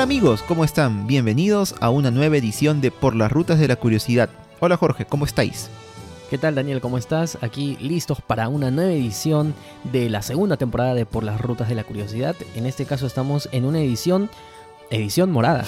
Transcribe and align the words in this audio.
Hola 0.00 0.06
amigos, 0.06 0.42
¿cómo 0.42 0.64
están? 0.64 1.06
Bienvenidos 1.06 1.74
a 1.78 1.90
una 1.90 2.10
nueva 2.10 2.38
edición 2.38 2.80
de 2.80 2.90
Por 2.90 3.14
las 3.14 3.30
Rutas 3.30 3.58
de 3.58 3.68
la 3.68 3.76
Curiosidad. 3.76 4.30
Hola 4.58 4.78
Jorge, 4.78 5.04
¿cómo 5.04 5.26
estáis? 5.26 5.68
¿Qué 6.30 6.38
tal 6.38 6.54
Daniel? 6.54 6.80
¿Cómo 6.80 6.96
estás? 6.96 7.36
Aquí 7.42 7.76
listos 7.82 8.22
para 8.22 8.48
una 8.48 8.70
nueva 8.70 8.92
edición 8.92 9.52
de 9.92 10.08
la 10.08 10.22
segunda 10.22 10.56
temporada 10.56 10.94
de 10.94 11.04
Por 11.04 11.22
las 11.22 11.38
Rutas 11.38 11.68
de 11.68 11.74
la 11.74 11.84
Curiosidad. 11.84 12.34
En 12.54 12.64
este 12.64 12.86
caso 12.86 13.06
estamos 13.06 13.50
en 13.52 13.66
una 13.66 13.80
edición 13.80 14.30
Edición 14.90 15.30
morada. 15.30 15.64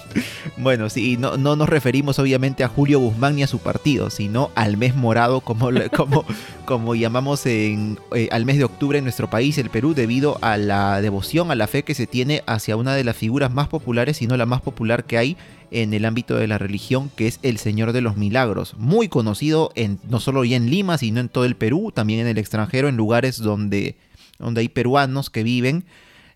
bueno, 0.56 0.88
sí, 0.90 1.16
no, 1.16 1.36
no 1.36 1.56
nos 1.56 1.68
referimos 1.68 2.20
obviamente 2.20 2.62
a 2.62 2.68
Julio 2.68 3.00
Guzmán 3.00 3.34
ni 3.34 3.42
a 3.42 3.48
su 3.48 3.58
partido, 3.58 4.10
sino 4.10 4.52
al 4.54 4.76
mes 4.76 4.94
morado, 4.94 5.40
como, 5.40 5.70
como, 5.96 6.24
como 6.66 6.94
llamamos 6.94 7.46
en, 7.46 7.98
eh, 8.14 8.28
al 8.30 8.44
mes 8.44 8.58
de 8.58 8.64
octubre 8.64 8.98
en 8.98 9.04
nuestro 9.04 9.28
país, 9.28 9.58
el 9.58 9.70
Perú, 9.70 9.92
debido 9.92 10.38
a 10.40 10.56
la 10.56 11.00
devoción, 11.00 11.50
a 11.50 11.56
la 11.56 11.66
fe 11.66 11.82
que 11.82 11.94
se 11.94 12.06
tiene 12.06 12.44
hacia 12.46 12.76
una 12.76 12.94
de 12.94 13.02
las 13.02 13.16
figuras 13.16 13.52
más 13.52 13.66
populares, 13.66 14.18
si 14.18 14.28
no 14.28 14.36
la 14.36 14.46
más 14.46 14.60
popular 14.60 15.02
que 15.02 15.18
hay 15.18 15.36
en 15.72 15.92
el 15.92 16.04
ámbito 16.04 16.36
de 16.36 16.46
la 16.46 16.58
religión, 16.58 17.10
que 17.16 17.26
es 17.26 17.40
el 17.42 17.58
Señor 17.58 17.92
de 17.92 18.02
los 18.02 18.16
Milagros. 18.16 18.74
Muy 18.78 19.08
conocido 19.08 19.72
en, 19.74 19.98
no 20.08 20.20
solo 20.20 20.44
ya 20.44 20.56
en 20.56 20.70
Lima, 20.70 20.96
sino 20.96 21.18
en 21.18 21.28
todo 21.28 21.44
el 21.44 21.56
Perú, 21.56 21.90
también 21.92 22.20
en 22.20 22.28
el 22.28 22.38
extranjero, 22.38 22.88
en 22.88 22.96
lugares 22.96 23.38
donde, 23.38 23.96
donde 24.38 24.60
hay 24.60 24.68
peruanos 24.68 25.28
que 25.28 25.42
viven 25.42 25.84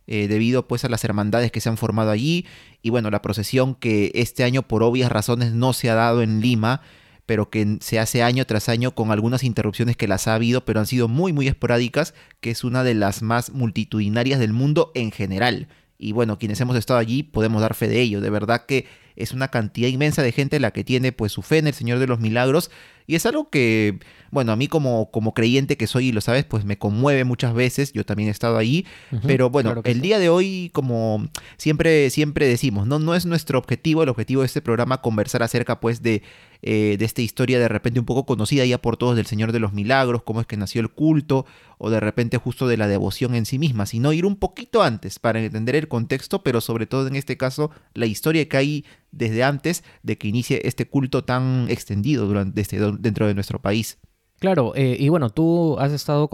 eh, 0.06 0.28
debido 0.28 0.68
pues 0.68 0.84
a 0.84 0.88
las 0.88 1.04
hermandades 1.04 1.50
que 1.50 1.60
se 1.60 1.68
han 1.68 1.76
formado 1.76 2.10
allí 2.10 2.46
y 2.82 2.90
bueno, 2.90 3.10
la 3.10 3.22
procesión 3.22 3.74
que 3.74 4.12
este 4.14 4.44
año 4.44 4.62
por 4.62 4.82
obvias 4.82 5.10
razones 5.10 5.52
no 5.52 5.72
se 5.72 5.90
ha 5.90 5.94
dado 5.94 6.22
en 6.22 6.40
Lima, 6.40 6.82
pero 7.26 7.48
que 7.48 7.78
se 7.80 7.98
hace 7.98 8.22
año 8.22 8.44
tras 8.44 8.68
año 8.68 8.94
con 8.94 9.10
algunas 9.10 9.44
interrupciones 9.44 9.96
que 9.96 10.08
las 10.08 10.28
ha 10.28 10.34
habido, 10.34 10.64
pero 10.64 10.80
han 10.80 10.86
sido 10.86 11.08
muy 11.08 11.32
muy 11.32 11.48
esporádicas, 11.48 12.14
que 12.40 12.50
es 12.50 12.64
una 12.64 12.84
de 12.84 12.94
las 12.94 13.22
más 13.22 13.50
multitudinarias 13.50 14.38
del 14.40 14.52
mundo 14.52 14.92
en 14.94 15.10
general. 15.10 15.68
Y 15.96 16.12
bueno, 16.12 16.38
quienes 16.38 16.60
hemos 16.60 16.76
estado 16.76 16.98
allí 16.98 17.22
podemos 17.22 17.62
dar 17.62 17.74
fe 17.74 17.88
de 17.88 18.00
ello. 18.00 18.20
De 18.20 18.28
verdad 18.28 18.66
que 18.66 18.86
es 19.16 19.32
una 19.32 19.48
cantidad 19.48 19.88
inmensa 19.88 20.22
de 20.22 20.32
gente 20.32 20.60
la 20.60 20.72
que 20.72 20.84
tiene 20.84 21.12
pues 21.12 21.32
su 21.32 21.42
fe 21.42 21.58
en 21.58 21.68
el 21.68 21.74
Señor 21.74 21.98
de 21.98 22.06
los 22.06 22.20
Milagros 22.20 22.70
y 23.06 23.14
es 23.14 23.26
algo 23.26 23.48
que, 23.48 24.00
bueno, 24.34 24.52
a 24.52 24.56
mí 24.56 24.66
como, 24.66 25.10
como 25.10 25.32
creyente 25.32 25.78
que 25.78 25.86
soy 25.86 26.08
y 26.08 26.12
lo 26.12 26.20
sabes, 26.20 26.44
pues 26.44 26.64
me 26.64 26.76
conmueve 26.76 27.24
muchas 27.24 27.54
veces, 27.54 27.92
yo 27.92 28.04
también 28.04 28.28
he 28.28 28.32
estado 28.32 28.58
ahí, 28.58 28.84
pero 29.26 29.48
bueno, 29.48 29.80
el 29.84 30.00
día 30.02 30.18
de 30.18 30.28
hoy, 30.28 30.70
como 30.74 31.28
siempre, 31.56 32.10
siempre 32.10 32.46
decimos, 32.46 32.86
no, 32.86 32.98
no 32.98 33.14
es 33.14 33.24
nuestro 33.24 33.58
objetivo, 33.58 34.02
el 34.02 34.08
objetivo 34.10 34.42
de 34.42 34.46
este 34.46 34.60
programa 34.60 35.00
conversar 35.00 35.42
acerca 35.42 35.80
pues 35.80 36.02
de, 36.02 36.22
eh, 36.62 36.96
de 36.98 37.04
esta 37.04 37.22
historia 37.22 37.58
de 37.58 37.68
repente 37.68 38.00
un 38.00 38.06
poco 38.06 38.26
conocida 38.26 38.64
ya 38.66 38.78
por 38.78 38.96
todos 38.96 39.16
del 39.16 39.26
Señor 39.26 39.52
de 39.52 39.60
los 39.60 39.72
Milagros, 39.72 40.22
cómo 40.24 40.40
es 40.40 40.46
que 40.46 40.56
nació 40.56 40.80
el 40.80 40.90
culto, 40.90 41.46
o 41.78 41.90
de 41.90 42.00
repente 42.00 42.36
justo 42.36 42.66
de 42.66 42.76
la 42.76 42.88
devoción 42.88 43.34
en 43.34 43.46
sí 43.46 43.58
misma, 43.58 43.86
sino 43.86 44.12
ir 44.12 44.26
un 44.26 44.36
poquito 44.36 44.82
antes 44.82 45.18
para 45.18 45.40
entender 45.40 45.76
el 45.76 45.88
contexto, 45.88 46.42
pero 46.42 46.60
sobre 46.60 46.86
todo 46.86 47.06
en 47.06 47.16
este 47.16 47.36
caso 47.36 47.70
la 47.94 48.06
historia 48.06 48.48
que 48.48 48.56
hay 48.56 48.84
desde 49.12 49.44
antes 49.44 49.84
de 50.02 50.18
que 50.18 50.28
inicie 50.28 50.60
este 50.64 50.86
culto 50.86 51.22
tan 51.22 51.66
extendido 51.68 52.26
durante 52.26 52.60
este, 52.60 52.80
dentro 52.98 53.26
de 53.28 53.34
nuestro 53.34 53.62
país. 53.62 53.98
Claro, 54.40 54.74
eh, 54.74 54.96
y 54.98 55.08
bueno, 55.08 55.30
tú 55.30 55.78
has 55.78 55.92
estado, 55.92 56.28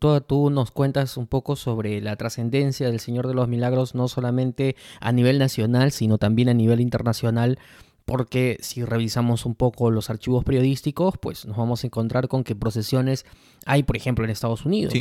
tú, 0.00 0.20
tú 0.22 0.50
nos 0.50 0.72
cuentas 0.72 1.16
un 1.16 1.28
poco 1.28 1.54
sobre 1.54 2.00
la 2.00 2.16
trascendencia 2.16 2.90
del 2.90 2.98
Señor 2.98 3.28
de 3.28 3.34
los 3.34 3.46
Milagros, 3.46 3.94
no 3.94 4.08
solamente 4.08 4.74
a 5.00 5.12
nivel 5.12 5.38
nacional, 5.38 5.92
sino 5.92 6.18
también 6.18 6.48
a 6.48 6.54
nivel 6.54 6.80
internacional 6.80 7.58
porque 8.04 8.58
si 8.60 8.84
revisamos 8.84 9.46
un 9.46 9.54
poco 9.54 9.90
los 9.90 10.10
archivos 10.10 10.44
periodísticos, 10.44 11.14
pues 11.18 11.46
nos 11.46 11.56
vamos 11.56 11.84
a 11.84 11.86
encontrar 11.86 12.28
con 12.28 12.44
que 12.44 12.54
procesiones 12.54 13.24
hay, 13.64 13.84
por 13.84 13.96
ejemplo, 13.96 14.24
en 14.24 14.30
Estados 14.30 14.64
Unidos. 14.64 14.94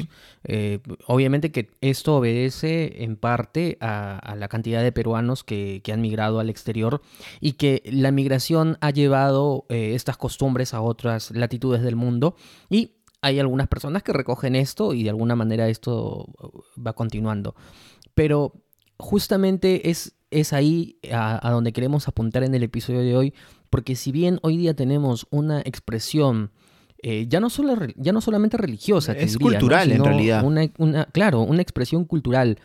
Eh, 0.44 0.80
obviamente 1.08 1.52
que 1.52 1.72
esto 1.82 2.18
obedece 2.18 3.04
en 3.04 3.16
parte 3.16 3.78
a, 3.82 4.36
la 4.38 4.48
cantidad 4.48 4.84
de 4.84 4.92
peruanos 4.92 5.44
que, 5.44 5.82
han 5.92 6.02
migrado 6.02 6.40
al 6.40 6.50
exterior 6.50 7.02
y 7.42 7.54
que 7.54 7.82
la 7.86 8.12
migración 8.12 8.78
ha 8.80 8.92
llevado 8.92 9.66
eh, 9.70 9.94
estas 9.94 10.16
costumbres 10.16 10.74
a 10.74 10.82
otras 10.82 11.32
latitudes 11.32 11.82
del 11.82 11.98
mundo 11.98 12.36
y 12.70 12.94
hay 13.22 13.40
algunas 13.40 13.68
personas 13.68 14.04
que 14.04 14.14
recogen 14.14 14.56
esto 14.56 14.94
y 14.94 15.04
de 15.04 15.10
alguna 15.10 15.36
manera 15.36 15.68
esto 15.68 16.28
va 16.78 16.94
continuando. 16.94 17.56
Pero 18.16 18.54
justamente 18.98 19.90
es 19.90 20.16
es 20.32 20.54
ahí 20.54 20.98
a, 21.12 21.50
donde 21.52 21.74
queremos 21.74 22.08
apuntar 22.08 22.44
en 22.44 22.56
el 22.56 22.64
episodio 22.64 23.02
de 23.02 23.16
hoy, 23.16 23.34
porque 23.70 23.96
si 23.96 24.12
bien 24.12 24.40
hoy 24.42 24.58
día 24.58 24.74
tenemos 24.74 25.28
una 25.30 25.62
expresión 25.62 26.52
eh, 27.04 27.26
ya, 27.28 27.40
no 27.40 27.50
solo, 27.50 27.76
ya 27.96 28.12
no 28.14 28.22
solamente 28.22 28.58
religiosa, 28.58 29.14
es 29.14 29.38
cultural 29.38 29.92
en 29.92 30.04
realidad. 30.04 30.44
Una, 30.44 31.06
claro, 31.06 31.42
una 31.42 31.62
expresión 31.62 32.06
cultural 32.06 32.60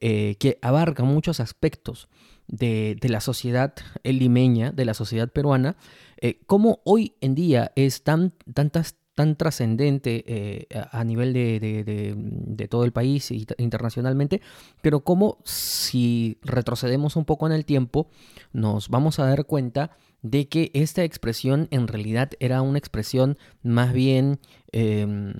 eh, 0.00 0.36
que 0.38 0.58
abarca 0.60 1.04
muchos 1.04 1.40
aspectos 1.40 2.08
de, 2.48 2.98
la 3.02 3.20
sociedad 3.20 3.74
limeña, 4.02 4.72
de 4.72 4.84
la 4.84 4.94
sociedad 4.94 5.28
peruana, 5.30 5.76
eh, 6.20 6.40
como 6.46 6.80
hoy 6.84 7.14
en 7.20 7.34
día 7.34 7.72
es 7.76 8.02
tan, 8.02 8.32
tantas 8.54 8.96
tan 9.16 9.34
trascendente 9.34 10.24
eh, 10.26 10.66
a 10.92 11.02
nivel 11.02 11.32
de, 11.32 12.68
todo 12.68 12.84
el 12.84 12.92
país 12.92 13.30
e 13.30 13.46
internacionalmente, 13.56 14.42
pero 14.82 15.00
como 15.00 15.38
si 15.42 16.38
retrocedemos 16.42 17.16
un 17.16 17.24
poco 17.24 17.46
en 17.46 17.52
el 17.52 17.64
tiempo, 17.64 18.10
nos 18.52 18.90
vamos 18.90 19.18
a 19.18 19.24
dar 19.24 19.46
cuenta 19.46 19.90
de 20.20 20.48
que 20.48 20.70
esta 20.74 21.02
expresión 21.02 21.66
en 21.70 21.88
realidad 21.88 22.32
era 22.40 22.60
una 22.60 22.78
expresión 22.78 23.38
más 23.62 23.94
bien 23.94 24.38
em, 24.70 25.32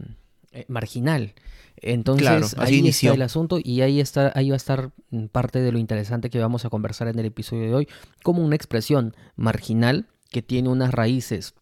eh, 0.53 0.65
marginal. 0.69 1.35
Entonces 1.77 2.57
ahí 2.59 2.89
está 2.89 3.13
el 3.13 3.21
asunto 3.21 3.59
y 3.63 3.83
ahí, 3.83 4.01
está, 4.01 4.33
ahí 4.35 4.49
va 4.49 4.55
a 4.55 4.57
estar 4.57 4.91
parte 5.33 5.61
de 5.61 5.71
lo 5.71 5.79
interesante 5.79 6.31
que 6.31 6.39
vamos 6.39 6.65
a 6.65 6.71
conversar 6.71 7.09
en 7.09 7.19
el 7.19 7.27
episodio 7.27 7.65
de 7.65 7.75
hoy, 7.75 7.89
como 8.23 8.43
una 8.43 8.57
expresión 8.57 9.15
marginal 9.37 10.07
que 10.31 10.41
tiene 10.41 10.71
unas 10.71 10.93
raíces 10.93 11.55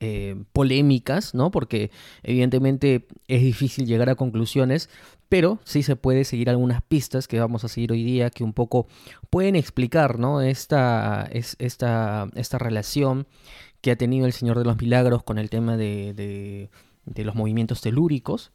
eh, 0.00 0.36
polémicas, 0.52 1.34
¿no? 1.34 1.50
Porque 1.50 1.90
evidentemente 2.22 3.06
es 3.28 3.42
difícil 3.42 3.86
llegar 3.86 4.08
a 4.08 4.14
conclusiones, 4.14 4.88
pero 5.28 5.58
sí 5.64 5.82
se 5.82 5.96
puede 5.96 6.24
seguir 6.24 6.50
algunas 6.50 6.82
pistas 6.82 7.28
que 7.28 7.40
vamos 7.40 7.64
a 7.64 7.68
seguir 7.68 7.92
hoy 7.92 8.04
día 8.04 8.30
que 8.30 8.44
un 8.44 8.52
poco 8.52 8.86
pueden 9.30 9.56
explicar, 9.56 10.18
¿no? 10.18 10.40
Esta, 10.40 11.28
es, 11.32 11.56
esta, 11.58 12.28
esta 12.34 12.58
relación 12.58 13.26
que 13.84 13.90
ha 13.90 13.96
tenido 13.96 14.24
el 14.24 14.32
Señor 14.32 14.58
de 14.58 14.64
los 14.64 14.80
Milagros 14.80 15.22
con 15.22 15.36
el 15.36 15.50
tema 15.50 15.76
de, 15.76 16.70
los 17.04 17.34
movimientos 17.34 17.82
telúricos. 17.82 18.50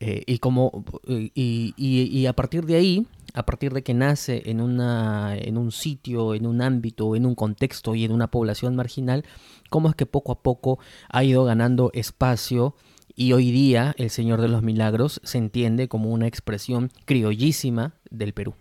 Eh, 0.00 0.22
y, 0.26 0.38
como, 0.38 0.84
y, 1.06 1.74
y, 1.76 2.26
a 2.26 2.32
partir 2.32 2.66
de 2.66 2.76
ahí, 2.76 3.06
a 3.34 3.44
partir 3.44 3.72
de 3.72 3.82
que 3.82 3.94
nace 3.94 4.42
en, 4.46 4.60
una, 4.60 5.36
en 5.36 5.56
un 5.56 5.70
sitio, 5.70 6.34
en 6.34 6.46
un 6.46 6.60
ámbito, 6.60 7.14
en 7.14 7.26
un 7.26 7.34
contexto 7.34 7.94
y 7.94 8.04
en 8.04 8.12
una 8.12 8.30
población 8.30 8.74
marginal, 8.74 9.24
cómo 9.70 9.88
es 9.88 9.94
que 9.94 10.06
poco 10.06 10.32
a 10.32 10.42
poco 10.42 10.78
ha 11.08 11.24
ido 11.24 11.44
ganando 11.44 11.90
espacio 11.94 12.74
y 13.14 13.32
hoy 13.32 13.50
día 13.50 13.94
el 13.98 14.10
Señor 14.10 14.40
de 14.40 14.48
los 14.48 14.62
Milagros 14.62 15.20
se 15.24 15.38
entiende 15.38 15.88
como 15.88 16.10
una 16.10 16.26
expresión 16.26 16.90
criollísima 17.04 17.94
del 18.10 18.32
Perú. 18.32 18.54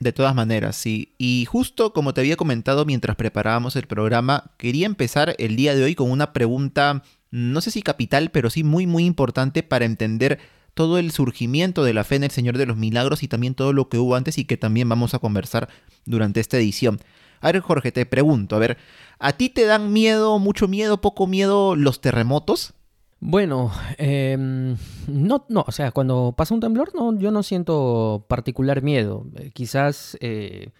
De 0.00 0.12
todas 0.12 0.34
maneras, 0.34 0.76
sí. 0.76 1.14
Y 1.18 1.44
justo 1.46 1.92
como 1.92 2.14
te 2.14 2.20
había 2.20 2.36
comentado 2.36 2.84
mientras 2.84 3.16
preparábamos 3.16 3.74
el 3.74 3.88
programa, 3.88 4.52
quería 4.56 4.86
empezar 4.86 5.34
el 5.38 5.56
día 5.56 5.74
de 5.74 5.82
hoy 5.82 5.96
con 5.96 6.10
una 6.10 6.32
pregunta, 6.32 7.02
no 7.32 7.60
sé 7.60 7.72
si 7.72 7.82
capital, 7.82 8.30
pero 8.30 8.48
sí 8.48 8.62
muy 8.62 8.86
muy 8.86 9.04
importante 9.04 9.64
para 9.64 9.84
entender 9.84 10.38
todo 10.78 10.98
el 10.98 11.10
surgimiento 11.10 11.82
de 11.82 11.92
la 11.92 12.04
fe 12.04 12.14
en 12.14 12.22
el 12.22 12.30
Señor 12.30 12.56
de 12.56 12.64
los 12.64 12.76
Milagros 12.76 13.24
y 13.24 13.26
también 13.26 13.56
todo 13.56 13.72
lo 13.72 13.88
que 13.88 13.98
hubo 13.98 14.14
antes 14.14 14.38
y 14.38 14.44
que 14.44 14.56
también 14.56 14.88
vamos 14.88 15.12
a 15.12 15.18
conversar 15.18 15.68
durante 16.04 16.38
esta 16.38 16.56
edición. 16.56 17.00
A 17.40 17.50
ver, 17.50 17.62
Jorge, 17.62 17.90
te 17.90 18.06
pregunto, 18.06 18.54
a 18.54 18.60
ver, 18.60 18.78
¿a 19.18 19.32
ti 19.32 19.48
te 19.48 19.64
dan 19.64 19.92
miedo, 19.92 20.38
mucho 20.38 20.68
miedo, 20.68 21.00
poco 21.00 21.26
miedo 21.26 21.74
los 21.74 22.00
terremotos? 22.00 22.74
Bueno, 23.18 23.72
em, 23.96 24.76
no, 25.08 25.44
no, 25.48 25.64
o 25.66 25.72
sea, 25.72 25.90
cuando 25.90 26.32
pasa 26.36 26.54
un 26.54 26.60
temblor, 26.60 26.94
no, 26.94 27.18
yo 27.18 27.32
no 27.32 27.42
siento 27.42 28.24
particular 28.28 28.80
miedo. 28.80 29.26
Eh, 29.34 29.50
quizás, 29.52 30.16
eh, 30.20 30.70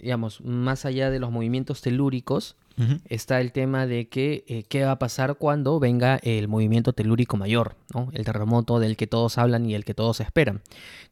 digamos, 0.00 0.40
más 0.42 0.84
allá 0.84 1.10
de 1.10 1.18
los 1.18 1.30
movimientos 1.30 1.80
telúricos, 1.80 2.56
está 3.08 3.40
el 3.40 3.52
tema 3.52 3.86
de 3.86 4.08
que 4.08 4.44
eh, 4.48 4.64
qué 4.68 4.84
va 4.84 4.92
a 4.92 4.98
pasar 4.98 5.36
cuando 5.36 5.78
venga 5.78 6.18
el 6.22 6.48
movimiento 6.48 6.92
telúrico 6.92 7.36
mayor, 7.36 7.76
¿no? 7.94 8.08
el 8.12 8.24
terremoto 8.24 8.78
del 8.78 8.96
que 8.96 9.06
todos 9.06 9.38
hablan 9.38 9.66
y 9.66 9.74
el 9.74 9.84
que 9.84 9.94
todos 9.94 10.20
esperan. 10.20 10.62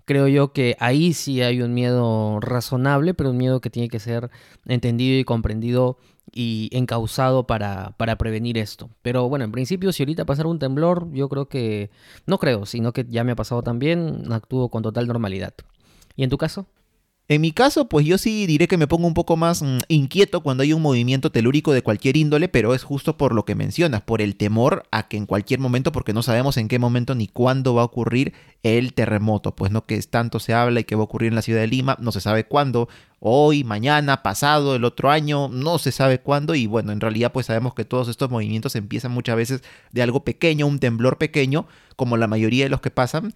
Creo 0.05 0.27
yo 0.27 0.53
que 0.53 0.77
ahí 0.81 1.13
sí 1.13 1.43
hay 1.43 1.63
un 1.63 1.75
miedo 1.75 2.41
razonable, 2.41 3.15
pero 3.15 3.31
un 3.31 3.37
miedo 3.37 3.61
que 3.61 3.71
tiene 3.71 3.89
que 3.89 4.01
ser 4.01 4.31
entendido 4.67 5.19
y 5.19 5.25
comprendido 5.25 5.99
y 6.33 6.71
encausado 6.73 7.47
para, 7.47 7.93
para 7.97 8.17
prevenir 8.17 8.59
esto. 8.59 8.91
Pero 9.03 9.29
bueno, 9.29 9.45
en 9.45 9.53
principio, 9.53 9.93
si 9.93 10.03
ahorita 10.03 10.25
pasara 10.25 10.49
un 10.49 10.59
temblor, 10.59 11.13
yo 11.13 11.29
creo 11.29 11.49
que, 11.49 11.91
no 12.27 12.39
creo, 12.39 12.67
sino 12.67 12.93
que 12.93 13.07
ya 13.09 13.25
me 13.25 13.33
ha 13.33 13.37
pasado 13.37 13.63
también, 13.63 14.33
actúo 14.33 14.69
con 14.69 14.83
total 14.83 15.07
normalidad. 15.07 15.55
¿Y 16.17 16.25
en 16.25 16.31
tu 16.31 16.39
caso? 16.39 16.67
En 17.31 17.41
mi 17.43 17.53
caso, 17.53 17.89
pues 17.89 18.05
yo 18.05 18.19
sí 18.19 18.45
diré 18.49 18.67
que 18.67 18.77
me 18.77 18.89
pongo 18.89 19.07
un 19.07 19.15
poco 19.15 19.37
más 19.37 19.63
mm, 19.63 19.79
inquieto 19.87 20.41
cuando 20.41 20.65
hay 20.65 20.73
un 20.73 20.83
movimiento 20.83 21.31
telúrico 21.31 21.73
de 21.73 21.81
cualquier 21.81 22.17
índole, 22.17 22.49
pero 22.49 22.75
es 22.75 22.83
justo 22.83 23.17
por 23.17 23.37
lo 23.37 23.45
que 23.45 23.55
mencionas, 23.55 24.03
por 24.03 24.21
el 24.21 24.35
temor 24.35 24.83
a 24.91 25.07
que 25.07 25.17
en 25.17 25.27
cualquier 25.27 25.61
momento, 25.61 25.93
porque 25.93 26.13
no 26.13 26.25
sabemos 26.25 26.57
en 26.57 26.67
qué 26.67 26.81
momento 26.81 27.15
ni 27.15 27.29
cuándo 27.29 27.73
va 27.73 27.83
a 27.83 27.85
ocurrir 27.85 28.33
el 28.65 28.95
terremoto, 28.95 29.55
pues 29.55 29.71
no 29.71 29.87
que 29.87 29.97
tanto 30.03 30.41
se 30.41 30.55
habla 30.55 30.81
y 30.81 30.85
que 30.85 30.97
va 30.97 31.03
a 31.03 31.05
ocurrir 31.05 31.29
en 31.29 31.37
la 31.37 31.43
ciudad 31.43 31.61
de 31.61 31.69
Lima, 31.69 31.97
no 32.01 32.11
se 32.11 32.21
sabe 32.21 32.47
cuándo, 32.47 32.89
hoy, 33.21 33.63
mañana, 33.63 34.25
pasado, 34.25 34.75
el 34.75 34.83
otro 34.83 35.09
año, 35.09 35.47
no 35.47 35.79
se 35.79 35.93
sabe 35.93 36.19
cuándo 36.19 36.57
y 36.57 36.67
bueno, 36.67 36.91
en 36.91 36.99
realidad 36.99 37.31
pues 37.31 37.47
sabemos 37.47 37.75
que 37.75 37.85
todos 37.85 38.09
estos 38.09 38.29
movimientos 38.29 38.75
empiezan 38.75 39.13
muchas 39.13 39.37
veces 39.37 39.63
de 39.93 40.03
algo 40.03 40.25
pequeño, 40.25 40.67
un 40.67 40.81
temblor 40.81 41.17
pequeño, 41.17 41.69
como 41.95 42.17
la 42.17 42.27
mayoría 42.27 42.65
de 42.65 42.71
los 42.71 42.81
que 42.81 42.91
pasan, 42.91 43.35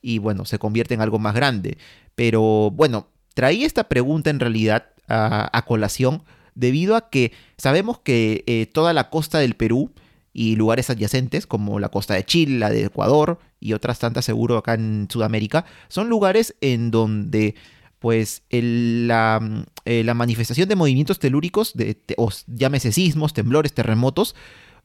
y 0.00 0.18
bueno, 0.18 0.44
se 0.44 0.60
convierte 0.60 0.94
en 0.94 1.00
algo 1.00 1.18
más 1.18 1.34
grande. 1.34 1.78
Pero 2.14 2.70
bueno, 2.72 3.08
traí 3.34 3.64
esta 3.64 3.88
pregunta 3.88 4.30
en 4.30 4.40
realidad 4.40 4.86
a, 5.08 5.64
colación 5.66 6.22
debido 6.54 6.96
a 6.96 7.10
que 7.10 7.32
sabemos 7.58 7.98
que 7.98 8.44
eh, 8.46 8.66
toda 8.66 8.92
la 8.92 9.10
costa 9.10 9.38
del 9.38 9.54
Perú 9.54 9.90
y 10.32 10.56
lugares 10.56 10.90
adyacentes 10.90 11.46
como 11.46 11.78
la 11.78 11.90
costa 11.90 12.14
de 12.14 12.24
Chile, 12.24 12.58
la 12.58 12.70
de 12.70 12.84
Ecuador 12.84 13.38
y 13.60 13.74
otras 13.74 13.98
tantas 13.98 14.24
seguro 14.24 14.56
acá 14.56 14.74
en 14.74 15.08
Sudamérica, 15.10 15.64
son 15.88 16.08
lugares 16.08 16.54
en 16.60 16.90
donde 16.90 17.54
pues 17.98 18.42
la, 18.50 19.64
eh, 19.84 20.02
la, 20.02 20.14
manifestación 20.14 20.68
de 20.68 20.74
movimientos 20.74 21.20
telúricos, 21.20 21.72
o 22.16 22.30
llámese 22.48 22.90
sismos, 22.90 23.32
temblores, 23.32 23.74
terremotos, 23.74 24.34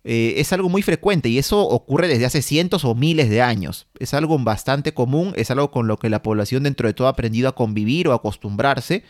eh, 0.09 0.39
es 0.39 0.53
algo 0.53 0.69
muy 0.69 0.83
frecuente 0.83 1.27
y 1.27 1.37
eso 1.37 1.67
ocurre 1.67 2.07
desde 2.07 2.25
hace 2.25 2.41
cientos 2.41 2.85
o 2.85 2.95
miles 2.95 3.29
de 3.29 3.41
años. 3.41 3.87
Es 3.99 4.13
algo 4.13 4.39
bastante 4.39 4.93
común, 4.93 5.33
es 5.35 5.51
algo 5.51 5.69
con 5.69 5.85
lo 5.85 5.97
que 5.97 6.09
la 6.09 6.23
población 6.23 6.63
dentro 6.63 6.87
de 6.87 6.93
todo 6.93 7.07
ha 7.07 7.09
aprendido 7.09 7.49
a 7.49 7.55
convivir 7.55 8.07
o 8.07 8.13
acostumbrarse, 8.13 9.03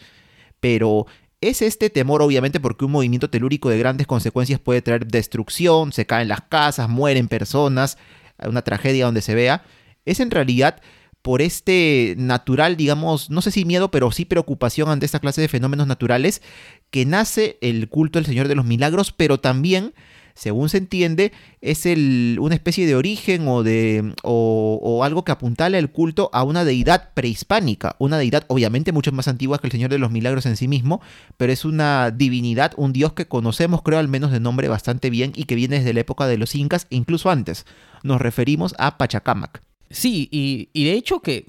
pero 0.59 1.05
es 1.39 1.61
este 1.61 1.91
temor 1.91 2.23
obviamente 2.23 2.59
porque 2.59 2.83
un 2.83 2.93
movimiento 2.93 3.29
telúrico 3.29 3.69
de 3.69 3.77
grandes 3.77 4.07
consecuencias 4.07 4.59
puede 4.59 4.81
traer 4.81 5.05
destrucción, 5.05 5.93
se 5.93 6.07
caen 6.07 6.29
las 6.29 6.41
casas, 6.41 6.89
mueren 6.89 7.27
personas, 7.27 7.99
una 8.39 8.63
tragedia 8.63 9.05
donde 9.05 9.21
se 9.21 9.35
vea. 9.35 9.63
Es 10.03 10.19
en 10.19 10.31
realidad 10.31 10.81
por 11.21 11.43
este 11.43 12.15
natural, 12.17 12.75
digamos, 12.75 13.29
no 13.29 13.43
sé 13.43 13.51
si 13.51 13.65
miedo, 13.65 13.91
pero 13.91 14.11
sí 14.11 14.25
preocupación 14.25 14.89
ante 14.89 15.05
esta 15.05 15.19
clase 15.19 15.41
de 15.41 15.47
fenómenos 15.47 15.85
naturales, 15.85 16.41
que 16.89 17.05
nace 17.05 17.59
el 17.61 17.87
culto 17.87 18.17
del 18.17 18.25
Señor 18.25 18.47
de 18.47 18.55
los 18.55 18.65
Milagros, 18.65 19.11
pero 19.11 19.39
también 19.39 19.93
según 20.37 20.69
se 20.69 20.77
entiende, 20.77 21.31
es 21.61 21.85
el, 21.85 22.37
una 22.39 22.53
especie 22.53 22.85
de 22.85 22.95
origen 22.95 23.47
o, 23.47 23.63
de, 23.63 24.13
o, 24.23 25.01
algo 25.03 25.25
que 25.25 25.31
apuntala 25.31 25.79
el 25.79 25.89
culto 25.89 26.29
a 26.31 26.43
una 26.43 26.63
deidad 26.63 27.09
prehispánica, 27.15 27.95
una 27.97 28.17
deidad 28.17 28.45
obviamente 28.47 28.91
mucho 28.91 29.11
más 29.11 29.27
antigua 29.27 29.57
que 29.57 29.67
el 29.67 29.71
Señor 29.71 29.89
de 29.89 29.97
los 29.97 30.11
Milagros 30.11 30.45
en 30.45 30.55
sí 30.55 30.67
mismo, 30.67 31.01
pero 31.37 31.51
es 31.51 31.65
una 31.65 32.11
divinidad, 32.11 32.73
un 32.77 32.93
dios 32.93 33.13
que 33.13 33.27
conocemos 33.27 33.81
creo 33.81 33.97
al 33.97 34.07
menos 34.07 34.31
de 34.31 34.39
nombre 34.39 34.67
bastante 34.67 35.09
bien 35.09 35.33
y 35.35 35.45
que 35.45 35.55
viene 35.55 35.77
desde 35.77 35.93
la 35.93 36.01
época 36.01 36.27
de 36.27 36.37
los 36.37 36.53
incas 36.53 36.85
incluso 36.91 37.31
antes. 37.31 37.65
Nos 38.03 38.21
referimos 38.21 38.75
a 38.77 38.97
Pachacamac. 38.97 39.63
Sí, 39.89 40.27
y, 40.31 40.83
de 40.83 40.93
hecho 40.93 41.21
que 41.21 41.45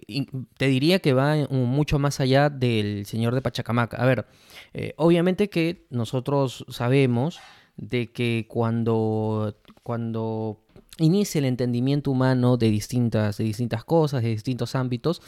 te 0.56 0.68
diría 0.68 1.00
que 1.00 1.12
va 1.12 1.36
mucho 1.50 1.98
más 1.98 2.20
allá 2.20 2.48
del 2.48 3.04
Señor 3.04 3.34
de 3.34 3.42
Pachacamac. 3.42 3.94
A 3.94 4.06
ver, 4.06 4.26
eh, 4.72 4.94
obviamente 4.96 5.50
que 5.50 5.86
nosotros 5.90 6.64
sabemos 6.68 7.40
de 7.78 8.12
que 8.12 8.46
cuando, 8.48 9.56
cuando 9.82 10.58
inicia 10.98 11.38
el 11.38 11.44
entendimiento 11.44 12.10
humano 12.10 12.56
de 12.56 12.70
distintas, 12.70 13.38
de 13.38 13.44
distintas 13.44 13.84
cosas, 13.84 14.22
de 14.22 14.30
distintos 14.30 14.74
ámbitos, 14.74 15.22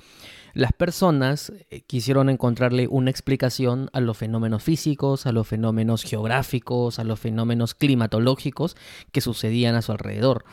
las 0.52 0.72
personas 0.72 1.52
eh, 1.70 1.82
quisieron 1.82 2.28
encontrarle 2.28 2.88
una 2.88 3.10
explicación 3.10 3.88
a 3.92 4.00
los 4.00 4.18
fenómenos 4.18 4.62
físicos, 4.62 5.26
a 5.26 5.32
los 5.32 5.46
fenómenos 5.46 6.02
geográficos, 6.02 6.98
a 6.98 7.04
los 7.04 7.20
fenómenos 7.20 7.74
climatológicos 7.74 8.76
que 9.12 9.20
sucedían 9.20 9.76
a 9.76 9.82
su 9.82 9.92
alrededor. 9.92 10.44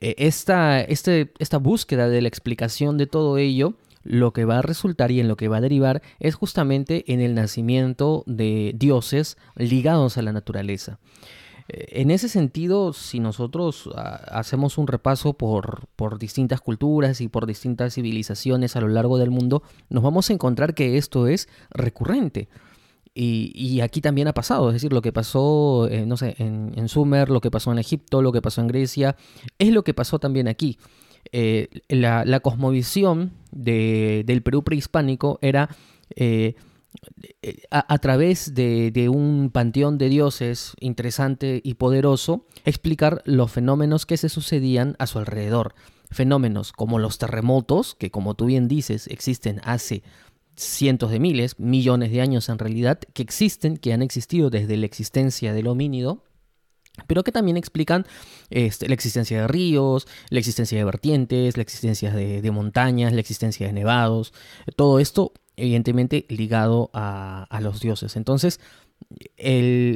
Eh, 0.00 0.16
esta, 0.18 0.80
este, 0.80 1.32
esta 1.38 1.58
búsqueda 1.58 2.08
de 2.08 2.20
la 2.22 2.28
explicación 2.28 2.98
de 2.98 3.06
todo 3.06 3.38
ello 3.38 3.74
lo 4.06 4.32
que 4.32 4.44
va 4.44 4.58
a 4.58 4.62
resultar 4.62 5.10
y 5.10 5.20
en 5.20 5.28
lo 5.28 5.36
que 5.36 5.48
va 5.48 5.58
a 5.58 5.60
derivar 5.60 6.02
es 6.20 6.34
justamente 6.34 7.12
en 7.12 7.20
el 7.20 7.34
nacimiento 7.34 8.24
de 8.26 8.72
dioses 8.76 9.36
ligados 9.56 10.16
a 10.16 10.22
la 10.22 10.32
naturaleza. 10.32 10.98
Eh, 11.68 12.00
en 12.00 12.10
ese 12.10 12.28
sentido, 12.28 12.92
si 12.92 13.20
nosotros 13.20 13.90
ah, 13.96 14.20
hacemos 14.30 14.78
un 14.78 14.86
repaso 14.86 15.34
por, 15.34 15.88
por, 15.96 16.18
distintas 16.18 16.60
culturas 16.60 17.20
y 17.20 17.28
por 17.28 17.46
distintas 17.46 17.94
civilizaciones 17.94 18.76
a 18.76 18.80
lo 18.80 18.88
largo 18.88 19.18
del 19.18 19.30
mundo, 19.30 19.62
nos 19.88 20.02
vamos 20.02 20.30
a 20.30 20.32
encontrar 20.32 20.74
que 20.74 20.96
esto 20.96 21.26
es 21.26 21.48
recurrente. 21.70 22.48
Y, 23.18 23.80
aquí 23.80 24.02
también 24.02 24.28
ha 24.28 24.34
pasado, 24.34 24.68
es 24.68 24.74
decir, 24.74 24.92
lo 24.92 25.00
que 25.00 25.10
pasó, 25.10 25.88
eh, 25.90 26.04
no 26.04 26.18
sé, 26.18 26.34
en, 26.38 26.86
Sumer, 26.86 27.30
lo 27.30 27.40
que 27.40 27.50
pasó 27.50 27.72
en 27.72 27.78
Egipto, 27.78 28.20
lo 28.20 28.30
que 28.30 28.42
pasó 28.42 28.60
en 28.60 28.66
Grecia, 28.66 29.16
es 29.58 29.72
lo 29.72 29.84
que 29.84 29.94
pasó 29.94 30.18
también 30.18 30.48
aquí. 30.48 30.76
Eh, 31.32 31.68
la, 31.88 32.40
cosmovisión 32.40 33.32
del 33.52 34.42
Perú 34.42 34.62
prehispánico 34.64 35.38
era 35.42 35.68
a, 37.70 37.98
través 37.98 38.54
de, 38.54 39.08
un 39.08 39.50
panteón 39.52 39.98
de 39.98 40.08
dioses 40.08 40.74
interesante 40.80 41.60
y 41.62 41.74
poderoso, 41.74 42.46
explicar 42.64 43.22
los 43.24 43.52
fenómenos 43.52 44.06
que 44.06 44.16
se 44.16 44.28
sucedían 44.28 44.96
a 44.98 45.06
su 45.06 45.18
alrededor. 45.18 45.74
Fenómenos 46.10 46.72
como 46.72 46.98
los 46.98 47.18
terremotos, 47.18 47.94
que 47.94 48.10
como 48.10 48.34
tú 48.34 48.46
bien 48.46 48.68
dices, 48.68 49.08
existen 49.08 49.60
hace 49.64 50.02
cientos 50.56 51.10
de 51.10 51.20
miles, 51.20 51.58
millones 51.58 52.10
de 52.10 52.20
años 52.20 52.48
en 52.48 52.58
realidad, 52.58 52.98
que 53.12 53.22
existen, 53.22 53.76
que 53.76 53.92
han 53.92 54.02
existido 54.02 54.50
desde 54.50 54.76
la 54.76 54.86
existencia 54.86 55.52
del 55.52 55.66
homínido, 55.66 56.22
pero 57.06 57.24
que 57.24 57.32
también 57.32 57.56
explican 57.56 58.06
este, 58.50 58.88
la 58.88 58.94
existencia 58.94 59.40
de 59.40 59.48
ríos, 59.48 60.06
la 60.30 60.38
existencia 60.38 60.78
de 60.78 60.84
vertientes, 60.84 61.56
la 61.56 61.62
existencia 61.62 62.12
de 62.12 62.50
montañas, 62.50 63.12
la 63.12 63.20
existencia 63.20 63.66
de 63.66 63.72
nevados. 63.72 64.32
Todo 64.76 64.98
esto 64.98 65.32
evidentemente 65.56 66.26
ligado 66.28 66.90
a, 66.92 67.58
los 67.60 67.80
dioses. 67.80 68.16
Entonces, 68.16 68.60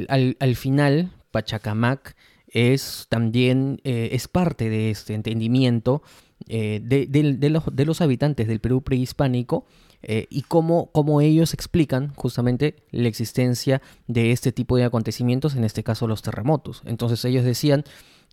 al, 0.09 0.55
final, 0.55 1.11
Pachacamac 1.31 2.15
es 2.47 3.05
también 3.09 3.79
eh, 3.83 4.09
es 4.11 4.27
parte 4.27 4.69
de 4.69 4.89
este 4.89 5.13
entendimiento 5.13 6.01
eh, 6.49 6.81
de, 6.83 7.85
los, 7.85 8.01
habitantes 8.01 8.47
del 8.47 8.59
Perú 8.59 8.81
prehispánico 8.81 9.65
eh, 10.03 10.27
y 10.29 10.43
cómo, 10.43 10.91
cómo, 10.91 11.21
ellos 11.21 11.53
explican 11.53 12.13
justamente 12.15 12.83
la 12.91 13.07
existencia 13.07 13.81
de 14.07 14.31
este 14.31 14.51
tipo 14.51 14.77
de 14.77 14.83
acontecimientos, 14.83 15.55
en 15.55 15.63
este 15.63 15.83
caso 15.83 16.07
los 16.07 16.21
terremotos. 16.21 16.81
Entonces 16.85 17.23
ellos 17.25 17.43
decían, 17.43 17.83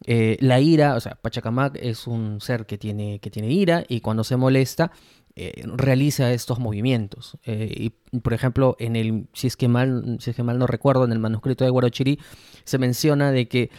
la 0.07 0.61
ira, 0.61 0.95
o 0.95 1.01
sea, 1.01 1.17
Pachacamac 1.21 1.77
es 1.83 2.07
un 2.07 2.41
ser 2.41 2.67
que 2.67 2.79
tiene, 2.79 3.19
que 3.19 3.31
tiene 3.31 3.51
ira 3.51 3.85
y 3.89 4.01
cuando 4.01 4.23
se 4.23 4.37
molesta, 4.37 4.93
eh, 5.41 5.63
realiza 5.67 6.33
estos 6.33 6.59
movimientos. 6.59 7.39
Eh, 7.45 7.73
y, 8.13 8.19
por 8.19 8.33
ejemplo, 8.33 8.75
en 8.81 8.97
el, 8.97 9.29
si 9.35 9.47
es, 9.47 9.57
que 9.57 9.69
mal, 9.69 10.17
si 10.19 10.31
es 10.31 10.37
que 10.37 10.43
mal 10.43 10.59
no 10.59 10.67
recuerdo, 10.67 11.05
en 11.05 11.13
el 11.13 11.21
manuscrito 11.21 11.63
de 11.63 11.71
Guarochirí 11.71 12.19
se 12.65 12.77
menciona 12.77 13.31
de 13.31 13.47
que 13.47 13.71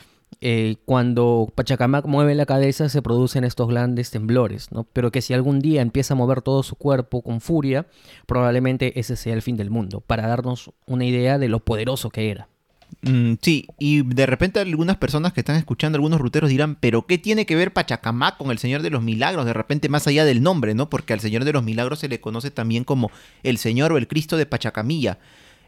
eh, 0.42 0.78
cuando 0.86 1.52
Pachacamac 1.54 2.06
mueve 2.06 2.34
la 2.34 2.46
cabeza 2.46 2.88
se 2.88 3.02
producen 3.02 3.44
estos 3.44 3.68
grandes 3.68 4.10
temblores, 4.10 4.72
¿no? 4.72 4.86
pero 4.86 5.12
que 5.12 5.22
si 5.22 5.34
algún 5.34 5.60
día 5.60 5.82
empieza 5.82 6.14
a 6.14 6.18
mover 6.18 6.42
todo 6.42 6.64
su 6.64 6.76
cuerpo 6.76 7.22
con 7.22 7.42
furia, 7.42 7.88
probablemente 8.26 8.98
ese 9.00 9.18
sea 9.18 9.34
el 9.34 9.42
fin 9.42 9.58
del 9.58 9.70
mundo, 9.70 10.00
para 10.00 10.28
darnos 10.28 10.72
una 10.86 11.06
idea 11.06 11.38
de 11.38 11.50
lo 11.50 11.60
poderoso 11.60 12.10
que 12.10 12.32
era. 12.32 12.48
Mm, 13.02 13.34
sí, 13.42 13.68
y 13.78 14.02
de 14.02 14.26
repente 14.26 14.60
algunas 14.60 14.98
personas 14.98 15.34
que 15.34 15.42
están 15.42 15.56
escuchando, 15.56 15.98
algunos 15.98 16.20
ruteros 16.20 16.50
dirán, 16.50 16.76
pero 16.76 17.06
¿qué 17.06 17.18
tiene 17.18 17.46
que 17.46 17.56
ver 17.56 17.74
Pachacamac 17.74 18.38
con 18.38 18.52
el 18.52 18.58
Señor 18.58 18.82
de 18.82 18.90
los 18.90 19.04
Milagros? 19.04 19.46
De 19.46 19.54
repente 19.54 19.90
más 19.90 20.08
allá 20.08 20.26
del 20.26 20.42
nombre, 20.42 20.74
¿no? 20.74 20.90
Porque 20.90 21.14
al 21.14 21.20
Señor 21.20 21.46
de 21.46 21.54
los 21.54 21.64
Milagros 21.64 22.00
se 22.00 22.10
le 22.10 22.20
conoce 22.20 22.52
también 22.52 22.84
como 22.84 23.12
el 23.44 23.58
Señor 23.58 23.92
o 23.92 23.98
el 23.98 24.08
Cristo 24.08 24.38
de 24.38 24.46
Pachacamilla. 24.46 25.20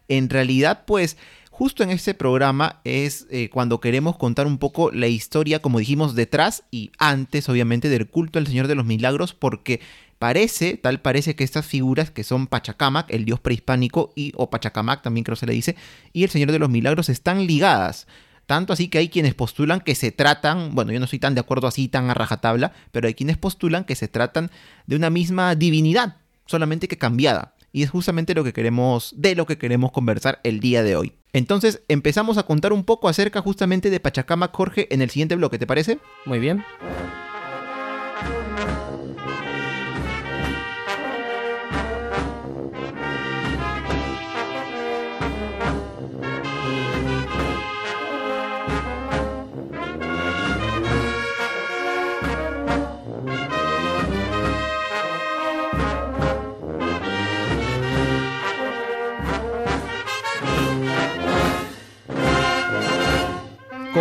En 0.08 0.30
realidad, 0.30 0.84
pues, 0.86 1.18
justo 1.52 1.84
en 1.84 1.92
este 1.92 2.16
programa 2.16 2.82
es 2.84 3.28
eh, 3.30 3.50
cuando 3.50 3.80
queremos 3.80 4.18
contar 4.18 4.48
un 4.48 4.58
poco 4.58 4.90
la 4.90 5.08
historia, 5.08 5.60
como 5.60 5.78
dijimos, 5.78 6.16
detrás 6.16 6.64
y 6.72 6.92
antes, 6.98 7.48
obviamente, 7.48 7.88
del 7.88 8.10
culto 8.10 8.40
al 8.40 8.48
Señor 8.48 8.68
de 8.68 8.74
los 8.76 8.86
Milagros, 8.86 9.36
porque 9.36 9.80
Parece, 10.22 10.78
tal 10.78 11.02
parece 11.02 11.36
que 11.36 11.44
estas 11.44 11.66
figuras 11.66 12.12
que 12.12 12.24
son 12.24 12.46
Pachacamac, 12.46 13.10
el 13.10 13.26
dios 13.26 13.40
prehispánico, 13.40 14.14
y 14.16 14.34
o 14.36 14.52
Pachacamac 14.52 15.02
también 15.02 15.24
creo 15.24 15.36
se 15.36 15.48
le 15.48 15.54
dice, 15.54 15.76
y 16.14 16.24
el 16.24 16.30
Señor 16.30 16.52
de 16.52 16.60
los 16.60 16.70
Milagros 16.70 17.10
están 17.10 17.48
ligadas. 17.48 18.06
Tanto 18.46 18.72
así 18.72 18.88
que 18.88 19.00
hay 19.00 19.10
quienes 19.10 19.34
postulan 19.34 19.82
que 19.82 19.96
se 19.96 20.12
tratan, 20.12 20.76
bueno, 20.76 20.92
yo 20.92 21.00
no 21.00 21.08
soy 21.08 21.18
tan 21.18 21.34
de 21.34 21.42
acuerdo 21.42 21.66
así, 21.66 21.88
tan 21.88 22.12
a 22.12 22.14
rajatabla, 22.14 22.72
pero 22.92 23.08
hay 23.08 23.16
quienes 23.16 23.38
postulan 23.38 23.84
que 23.84 23.96
se 23.96 24.08
tratan 24.08 24.52
de 24.86 24.96
una 24.96 25.10
misma 25.10 25.56
divinidad, 25.56 26.18
solamente 26.46 26.88
que 26.88 27.00
cambiada. 27.00 27.56
Y 27.74 27.82
es 27.82 27.90
justamente 27.90 28.36
lo 28.36 28.44
que 28.44 28.54
queremos, 28.54 29.16
de 29.18 29.34
lo 29.34 29.48
que 29.48 29.58
queremos 29.58 29.92
conversar 29.92 30.40
el 30.44 30.60
día 30.60 30.84
de 30.84 30.98
hoy. 30.98 31.14
Entonces 31.34 31.82
empezamos 31.88 32.38
a 32.38 32.44
contar 32.44 32.74
un 32.74 32.84
poco 32.84 33.08
acerca 33.08 33.42
justamente 33.42 33.90
de 33.90 34.00
Pachacamac, 34.00 34.56
Jorge, 34.56 34.94
en 34.94 35.02
el 35.02 35.10
siguiente 35.10 35.36
bloque, 35.36 35.58
¿te 35.58 35.68
parece? 35.68 36.00
Muy 36.26 36.40
bien. 36.40 36.64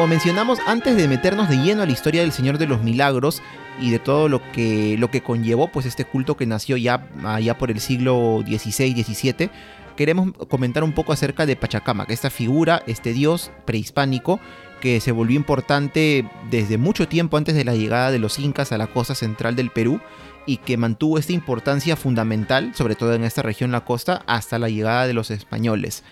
Como 0.00 0.08
mencionamos, 0.08 0.60
antes 0.66 0.96
de 0.96 1.06
meternos 1.08 1.50
de 1.50 1.58
lleno 1.58 1.82
a 1.82 1.86
la 1.86 1.92
historia 1.92 2.22
del 2.22 2.32
Señor 2.32 2.56
de 2.56 2.66
los 2.66 2.82
Milagros 2.82 3.42
y 3.78 3.90
de 3.90 3.98
todo 3.98 4.30
lo 4.30 4.40
que, 4.52 4.96
lo 4.98 5.10
que 5.10 5.20
conllevó 5.20 5.68
pues 5.68 5.84
este 5.84 6.06
culto 6.06 6.38
que 6.38 6.46
nació 6.46 6.78
ya 6.78 7.10
por 7.58 7.70
el 7.70 7.80
siglo 7.80 8.42
XVI, 8.46 8.94
XVII, 8.94 9.50
queremos 9.98 10.32
comentar 10.48 10.84
un 10.84 10.94
poco 10.94 11.12
acerca 11.12 11.44
de 11.44 11.54
Pachacamac, 11.54 12.08
esta 12.08 12.30
figura, 12.30 12.82
este 12.86 13.12
dios 13.12 13.50
prehispánico 13.66 14.40
que 14.80 15.00
se 15.00 15.12
volvió 15.12 15.36
importante 15.36 16.26
desde 16.50 16.78
mucho 16.78 17.06
tiempo 17.06 17.36
antes 17.36 17.54
de 17.54 17.64
la 17.66 17.74
llegada 17.74 18.10
de 18.10 18.20
los 18.20 18.38
incas 18.38 18.72
a 18.72 18.78
la 18.78 18.86
costa 18.86 19.14
central 19.14 19.54
del 19.54 19.68
Perú 19.68 20.00
y 20.46 20.56
que 20.56 20.78
mantuvo 20.78 21.18
esta 21.18 21.34
importancia 21.34 21.94
fundamental, 21.94 22.74
sobre 22.74 22.94
todo 22.94 23.12
en 23.12 23.24
esta 23.24 23.42
región 23.42 23.70
la 23.70 23.84
costa, 23.84 24.22
hasta 24.26 24.58
la 24.58 24.70
llegada 24.70 25.06
de 25.06 25.12
los 25.12 25.30
españoles. 25.30 26.04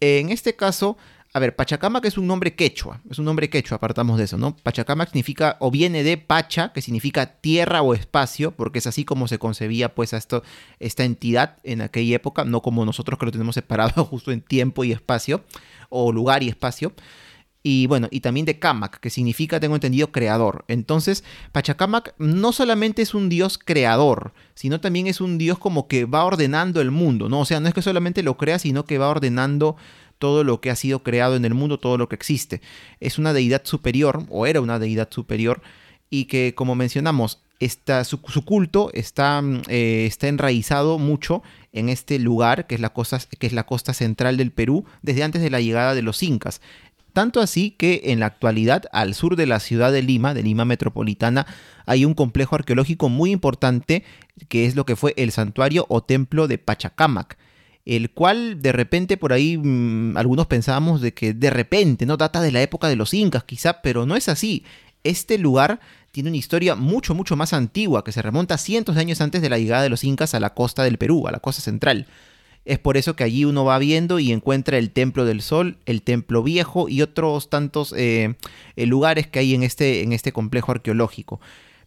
En 0.00 0.30
este 0.30 0.56
caso, 0.56 0.96
a 1.32 1.38
ver, 1.38 1.54
Pachacamac 1.54 2.04
es 2.06 2.18
un 2.18 2.26
nombre 2.26 2.56
quechua, 2.56 3.00
es 3.08 3.20
un 3.20 3.24
nombre 3.24 3.48
quechua, 3.48 3.76
apartamos 3.76 4.18
de 4.18 4.24
eso, 4.24 4.36
¿no? 4.36 4.56
Pachacamac 4.56 5.10
significa, 5.10 5.56
o 5.60 5.70
viene 5.70 6.02
de 6.02 6.16
Pacha, 6.18 6.72
que 6.72 6.82
significa 6.82 7.26
tierra 7.40 7.82
o 7.82 7.94
espacio, 7.94 8.50
porque 8.50 8.80
es 8.80 8.88
así 8.88 9.04
como 9.04 9.28
se 9.28 9.38
concebía 9.38 9.94
pues 9.94 10.12
a 10.12 10.16
esto, 10.16 10.42
esta 10.80 11.04
entidad 11.04 11.58
en 11.62 11.82
aquella 11.82 12.16
época, 12.16 12.44
no 12.44 12.62
como 12.62 12.84
nosotros 12.84 13.16
que 13.16 13.26
lo 13.26 13.32
tenemos 13.32 13.54
separado 13.54 14.04
justo 14.10 14.32
en 14.32 14.40
tiempo 14.40 14.82
y 14.82 14.90
espacio, 14.90 15.44
o 15.88 16.10
lugar 16.10 16.42
y 16.42 16.48
espacio. 16.48 16.92
Y 17.62 17.86
bueno, 17.86 18.08
y 18.10 18.20
también 18.20 18.46
de 18.46 18.58
Camac, 18.58 18.98
que 19.00 19.10
significa, 19.10 19.60
tengo 19.60 19.74
entendido, 19.74 20.10
creador. 20.10 20.64
Entonces, 20.66 21.24
Pachacamac 21.52 22.14
no 22.18 22.52
solamente 22.52 23.02
es 23.02 23.12
un 23.14 23.28
dios 23.28 23.58
creador, 23.58 24.32
sino 24.54 24.80
también 24.80 25.06
es 25.06 25.20
un 25.20 25.36
dios 25.36 25.58
como 25.58 25.86
que 25.86 26.06
va 26.06 26.24
ordenando 26.24 26.80
el 26.80 26.90
mundo, 26.90 27.28
¿no? 27.28 27.40
O 27.40 27.44
sea, 27.44 27.60
no 27.60 27.68
es 27.68 27.74
que 27.74 27.82
solamente 27.82 28.22
lo 28.22 28.38
crea, 28.38 28.58
sino 28.58 28.86
que 28.86 28.96
va 28.96 29.10
ordenando 29.10 29.76
todo 30.20 30.44
lo 30.44 30.60
que 30.60 30.70
ha 30.70 30.76
sido 30.76 31.02
creado 31.02 31.34
en 31.34 31.44
el 31.44 31.54
mundo, 31.54 31.80
todo 31.80 31.98
lo 31.98 32.08
que 32.08 32.14
existe. 32.14 32.60
Es 33.00 33.18
una 33.18 33.32
deidad 33.32 33.62
superior, 33.64 34.24
o 34.28 34.46
era 34.46 34.60
una 34.60 34.78
deidad 34.78 35.08
superior, 35.10 35.62
y 36.10 36.26
que, 36.26 36.54
como 36.54 36.76
mencionamos, 36.76 37.40
está, 37.58 38.04
su, 38.04 38.20
culto 38.20 38.90
está, 38.94 39.42
eh, 39.68 40.04
está 40.06 40.28
enraizado 40.28 40.98
mucho 40.98 41.42
en 41.72 41.88
este 41.88 42.18
lugar, 42.18 42.66
que 42.66 42.76
es, 42.76 42.80
la 42.80 42.90
costa, 42.90 43.18
que 43.38 43.46
es 43.46 43.52
la 43.52 43.64
costa 43.64 43.94
central 43.94 44.36
del 44.36 44.52
Perú, 44.52 44.84
desde 45.02 45.24
antes 45.24 45.42
de 45.42 45.50
la 45.50 45.60
llegada 45.60 45.94
de 45.94 46.02
los 46.02 46.22
incas. 46.22 46.60
Tanto 47.12 47.40
así 47.40 47.72
que 47.72 48.02
en 48.04 48.20
la 48.20 48.26
actualidad, 48.26 48.84
al 48.92 49.14
sur 49.14 49.34
de 49.34 49.46
la 49.46 49.58
ciudad 49.58 49.90
de 49.90 50.02
Lima, 50.02 50.32
de 50.32 50.44
Lima 50.44 50.64
metropolitana, 50.64 51.46
hay 51.86 52.04
un 52.04 52.14
complejo 52.14 52.54
arqueológico 52.54 53.08
muy 53.08 53.32
importante 53.32 54.04
que 54.48 54.66
es 54.66 54.76
lo 54.76 54.86
que 54.86 54.96
fue 54.96 55.14
el 55.16 55.32
santuario 55.32 55.86
o 55.88 56.02
templo 56.02 56.46
de 56.46 56.58
Pachacamac 56.58 57.36
el 57.96 58.10
cual 58.10 58.62
de 58.62 58.70
repente 58.70 59.16
por 59.16 59.32
ahí 59.32 59.58
mm, 59.58 60.16
algunos 60.16 60.46
pensábamos 60.46 61.00
de 61.00 61.12
que 61.12 61.34
de 61.34 61.50
repente 61.50 62.06
no 62.06 62.16
data 62.16 62.40
de 62.40 62.52
la 62.52 62.62
época 62.62 62.88
de 62.88 62.94
los 62.94 63.12
incas 63.12 63.42
quizá, 63.42 63.82
pero 63.82 64.06
no 64.06 64.14
es 64.14 64.28
así. 64.28 64.64
Este 65.02 65.38
lugar 65.38 65.80
tiene 66.12 66.28
una 66.28 66.36
historia 66.36 66.76
mucho, 66.76 67.16
mucho 67.16 67.34
más 67.34 67.52
antigua, 67.52 68.04
que 68.04 68.12
se 68.12 68.22
remonta 68.22 68.58
cientos 68.58 68.94
de 68.94 69.00
años 69.00 69.20
antes 69.20 69.42
de 69.42 69.48
la 69.48 69.58
llegada 69.58 69.82
de 69.82 69.88
los 69.88 70.04
incas 70.04 70.34
a 70.34 70.40
la 70.40 70.54
costa 70.54 70.84
del 70.84 70.98
Perú, 70.98 71.26
a 71.26 71.32
la 71.32 71.40
costa 71.40 71.62
central. 71.62 72.06
Es 72.64 72.78
por 72.78 72.96
eso 72.96 73.16
que 73.16 73.24
allí 73.24 73.44
uno 73.44 73.64
va 73.64 73.78
viendo 73.78 74.20
y 74.20 74.30
encuentra 74.30 74.78
el 74.78 74.90
Templo 74.90 75.24
del 75.24 75.42
Sol, 75.42 75.78
el 75.86 76.02
Templo 76.02 76.44
Viejo 76.44 76.88
y 76.88 77.02
otros 77.02 77.50
tantos 77.50 77.92
eh, 77.96 78.36
eh, 78.76 78.86
lugares 78.86 79.26
que 79.26 79.40
hay 79.40 79.54
en 79.54 79.64
este, 79.64 80.02
en 80.02 80.12
este 80.12 80.32
complejo 80.32 80.70
arqueológico. 80.70 81.40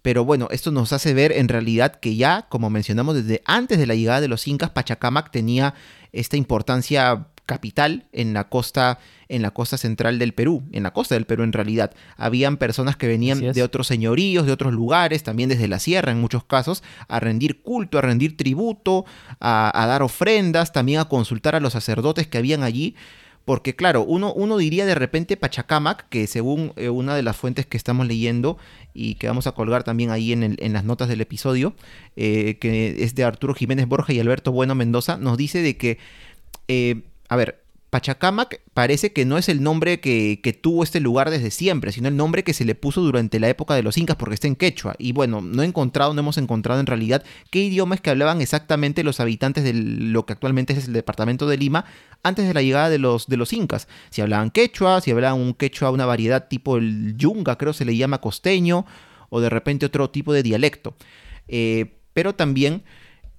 Pero 0.04 0.26
bueno, 0.26 0.50
esto 0.52 0.70
nos 0.70 0.94
hace 0.94 1.14
ver 1.14 1.32
en 1.32 1.48
realidad 1.48 1.96
que 1.96 2.16
ya, 2.16 2.46
como 2.50 2.70
mencionamos 2.70 3.16
desde 3.16 3.42
antes 3.46 3.80
de 3.80 3.88
la 3.88 3.96
llegada 3.96 4.22
de 4.22 4.28
los 4.28 4.48
incas, 4.48 4.70
Pachacamac 4.70 5.32
tenía 5.32 5.74
esta 6.12 6.36
importancia 6.38 7.28
capital 7.46 8.06
en 8.12 8.34
la 8.34 8.50
costa 8.50 9.00
en 9.30 9.42
la 9.42 9.52
costa 9.52 9.78
central 9.78 10.20
del 10.20 10.34
Perú, 10.34 10.64
en 10.74 10.84
la 10.84 10.92
costa 10.92 11.16
del 11.16 11.26
Perú 11.26 11.44
en 11.44 11.54
realidad. 11.54 11.94
Habían 12.18 12.58
personas 12.58 12.98
que 12.98 13.08
venían 13.08 13.40
de 13.40 13.64
otros 13.64 13.88
señoríos, 13.88 14.46
de 14.46 14.52
otros 14.52 14.74
lugares, 14.74 15.24
también 15.24 15.50
desde 15.50 15.68
la 15.68 15.80
sierra 15.80 16.12
en 16.12 16.22
muchos 16.22 16.44
casos, 16.44 16.84
a 17.08 17.20
rendir 17.20 17.62
culto, 17.64 17.98
a 17.98 18.02
rendir 18.02 18.38
tributo, 18.38 19.06
a, 19.40 19.72
a 19.82 19.88
dar 19.88 20.04
ofrendas, 20.04 20.72
también 20.72 21.00
a 21.00 21.06
consultar 21.06 21.56
a 21.56 21.60
los 21.60 21.74
sacerdotes 21.74 22.28
que 22.28 22.38
habían 22.38 22.62
allí 22.62 22.96
porque 23.46 23.76
claro, 23.76 24.04
uno, 24.04 24.34
uno 24.34 24.58
diría 24.58 24.86
de 24.86 24.96
repente 24.96 25.36
Pachacamac, 25.38 26.08
que 26.10 26.28
según 26.28 26.74
eh, 26.76 26.90
una 26.90 27.16
de 27.16 27.24
las 27.24 27.36
fuentes 27.36 27.66
que 27.66 27.78
estamos 27.78 28.08
leyendo 28.08 28.58
y 28.94 29.16
que 29.16 29.28
vamos 29.28 29.48
a 29.48 29.52
colgar 29.52 29.84
también 29.84 30.12
ahí 30.12 30.32
en, 30.32 30.56
en 30.58 30.74
las 30.74 30.84
notas 30.84 31.10
del 31.10 31.22
episodio, 31.22 31.74
eh, 32.16 32.58
que 32.60 33.04
es 33.04 33.16
de 33.16 33.24
Arturo 33.24 33.54
Jiménez 33.54 33.88
Borja 33.88 34.14
y 34.14 34.20
Alberto 34.20 34.52
Bueno 34.52 34.76
Mendoza, 34.76 35.18
nos 35.18 35.38
dice 35.38 35.62
de 35.62 35.76
que, 35.76 35.98
eh, 36.68 37.02
a 37.28 37.36
ver, 37.36 37.63
Pachacamac 37.94 38.60
parece 38.74 39.14
que 39.14 39.24
no 39.24 39.38
es 39.38 39.50
el 39.50 39.62
nombre 39.62 40.00
que, 40.00 40.60
tuvo 40.64 40.82
este 40.82 41.00
lugar 41.00 41.30
desde 41.30 41.52
siempre, 41.52 41.92
sino 41.92 42.08
el 42.08 42.18
nombre 42.18 42.44
que 42.44 42.56
se 42.56 42.66
le 42.66 42.74
puso 42.74 43.02
durante 43.02 43.40
la 43.40 43.50
época 43.50 43.76
de 43.76 43.84
los 43.84 44.00
incas 44.00 44.16
porque 44.16 44.34
está 44.34 44.48
en 44.48 44.56
quechua. 44.56 44.96
Y 44.98 45.12
bueno, 45.12 45.42
no 45.42 45.62
he 45.62 45.68
encontrado, 45.68 46.12
no 46.16 46.22
hemos 46.22 46.40
encontrado 46.40 46.80
en 46.80 46.88
realidad 46.88 47.24
qué 47.52 47.60
idiomas 47.60 48.02
que 48.02 48.10
hablaban 48.10 48.42
exactamente 48.42 49.04
los 49.04 49.20
habitantes 49.20 49.64
de 49.64 49.74
lo 49.74 50.26
que 50.26 50.34
actualmente 50.34 50.74
es 50.74 50.88
el 50.88 50.94
departamento 50.94 51.48
de 51.48 51.56
Lima 51.58 51.86
antes 52.24 52.48
de 52.48 52.56
la 52.56 52.64
llegada 52.64 52.90
de 52.90 52.98
los, 52.98 53.28
de 53.28 53.38
los 53.38 53.54
incas. 53.54 53.88
Si 54.10 54.22
hablaban 54.24 54.50
quechua, 54.50 55.00
si 55.00 55.12
hablaban 55.12 55.40
un 55.40 55.54
quechua, 55.54 55.92
una 55.92 56.08
variedad 56.08 56.48
tipo 56.48 56.78
el 56.78 57.16
yunga, 57.16 57.60
creo 57.60 57.74
se 57.74 57.86
le 57.86 57.96
llama 57.96 58.22
costeño, 58.22 58.88
o 59.30 59.40
de 59.40 59.52
repente 59.52 59.86
otro 59.86 60.10
tipo 60.10 60.34
de 60.34 60.42
dialecto. 60.42 60.96
Eh, 61.48 62.00
pero 62.14 62.34
también 62.34 62.82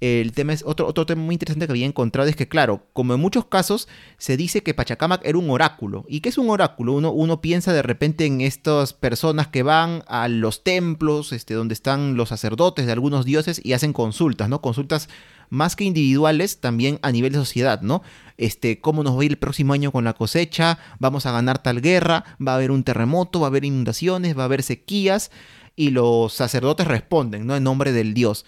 el 0.01 0.33
tema 0.33 0.53
es 0.53 0.63
otro, 0.67 0.87
otro 0.87 1.07
tema 1.07 1.23
muy 1.23 1.35
interesante 1.35 1.67
que 1.67 1.73
había 1.73 1.87
encontrado 1.87 2.29
es 2.29 2.37
que, 2.37 2.49
claro, 2.49 2.87
como 2.93 3.15
en 3.15 3.21
muchos 3.21 3.47
casos 3.47 3.89
se 4.19 4.37
dice 4.37 4.63
que 4.63 4.75
Pachacamac 4.75 5.25
era 5.25 5.39
un 5.39 5.49
oráculo. 5.49 6.05
¿Y 6.09 6.21
qué 6.21 6.29
es 6.29 6.39
un 6.39 6.51
oráculo? 6.51 6.93
Uno, 6.93 7.13
uno 7.13 7.41
piensa 7.41 7.73
de 7.73 7.83
repente 7.83 8.27
en 8.27 8.41
estas 8.41 8.93
personas 8.93 9.49
que 9.49 9.63
van 9.63 10.03
a 10.07 10.29
los 10.29 10.65
templos, 10.65 11.33
este, 11.33 11.55
donde 11.55 11.75
están 11.75 12.17
los 12.17 12.29
sacerdotes 12.29 12.87
de 12.87 12.93
algunos 12.93 13.25
dioses 13.25 13.61
y 13.65 13.73
hacen 13.73 13.93
consultas, 13.93 14.49
¿no? 14.49 14.61
Consultas 14.61 15.09
más 15.49 15.77
que 15.77 15.85
individuales, 15.85 16.61
también 16.61 16.99
a 17.03 17.13
nivel 17.13 17.33
de 17.33 17.39
sociedad, 17.39 17.81
¿no? 17.81 18.03
Este, 18.37 18.81
cómo 18.81 19.05
nos 19.05 19.17
va 19.17 19.23
a 19.23 19.25
ir 19.25 19.33
el 19.33 19.39
próximo 19.39 19.73
año 19.73 19.93
con 19.93 20.05
la 20.05 20.15
cosecha, 20.15 20.79
vamos 20.99 21.27
a 21.27 21.33
ganar 21.33 21.63
tal 21.63 21.81
guerra, 21.81 22.25
va 22.47 22.53
a 22.53 22.57
haber 22.57 22.73
un 22.73 22.83
terremoto, 22.83 23.41
va 23.41 23.47
a 23.47 23.49
haber 23.49 23.65
inundaciones, 23.65 24.37
va 24.37 24.43
a 24.43 24.47
haber 24.47 24.63
sequías, 24.63 25.31
y 25.77 25.91
los 25.91 26.33
sacerdotes 26.33 26.87
responden, 26.87 27.47
¿no? 27.47 27.57
En 27.57 27.65
nombre 27.65 27.93
del 27.93 28.15
dios. 28.15 28.45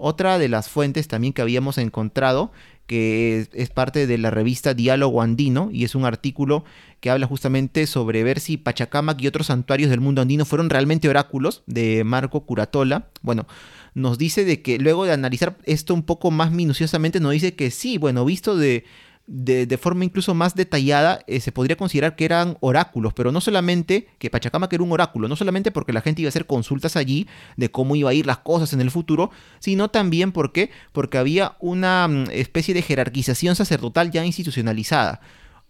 Otra 0.00 0.38
de 0.38 0.48
las 0.48 0.68
fuentes 0.68 1.08
también 1.08 1.32
que 1.32 1.42
habíamos 1.42 1.76
encontrado, 1.76 2.52
que 2.86 3.48
es, 3.52 3.70
parte 3.70 4.06
de 4.06 4.16
la 4.16 4.30
revista 4.30 4.72
Diálogo 4.72 5.22
Andino, 5.22 5.70
y 5.72 5.82
es 5.82 5.96
un 5.96 6.04
artículo 6.04 6.64
que 7.00 7.10
habla 7.10 7.26
justamente 7.26 7.84
sobre 7.88 8.22
ver 8.22 8.38
si 8.38 8.58
Pachacamac 8.58 9.20
y 9.20 9.26
otros 9.26 9.48
santuarios 9.48 9.90
del 9.90 10.00
mundo 10.00 10.22
andino 10.22 10.44
fueron 10.44 10.70
realmente 10.70 11.08
oráculos, 11.08 11.64
de 11.66 12.04
Marco 12.04 12.46
Curatola. 12.46 13.08
Bueno, 13.22 13.48
nos 13.94 14.18
dice 14.18 14.44
de 14.44 14.62
que 14.62 14.78
luego 14.78 15.04
de 15.04 15.10
analizar 15.10 15.58
esto 15.64 15.94
un 15.94 16.04
poco 16.04 16.30
más 16.30 16.52
minuciosamente, 16.52 17.18
nos 17.18 17.32
dice 17.32 17.56
que 17.56 17.72
sí, 17.72 17.98
bueno, 17.98 18.24
visto 18.24 18.56
de 18.56 18.84
de, 19.30 19.76
forma 19.76 20.06
incluso 20.06 20.34
más 20.34 20.54
detallada, 20.54 21.20
eh, 21.26 21.40
se 21.40 21.52
podría 21.52 21.76
considerar 21.76 22.16
que 22.16 22.24
eran 22.24 22.56
oráculos, 22.60 23.12
pero 23.12 23.30
no 23.30 23.42
solamente 23.42 24.08
que 24.18 24.30
Pachacamac 24.30 24.72
era 24.72 24.82
un 24.82 24.90
oráculo, 24.90 25.28
no 25.28 25.36
solamente 25.36 25.70
porque 25.70 25.92
la 25.92 26.00
gente 26.00 26.22
iba 26.22 26.28
a 26.28 26.30
hacer 26.30 26.46
consultas 26.46 26.96
allí 26.96 27.28
de 27.58 27.70
cómo 27.70 27.94
iba 27.94 28.08
a 28.08 28.14
ir 28.14 28.24
las 28.24 28.38
cosas 28.38 28.72
en 28.72 28.80
el 28.80 28.90
futuro, 28.90 29.30
sino 29.58 29.90
también 29.90 30.32
porque, 30.32 30.70
porque 30.92 31.18
había 31.18 31.56
una 31.60 32.08
mm, 32.08 32.30
especie 32.30 32.72
de 32.72 32.80
jerarquización 32.80 33.54
sacerdotal 33.54 34.10
ya 34.10 34.24
institucionalizada. 34.24 35.20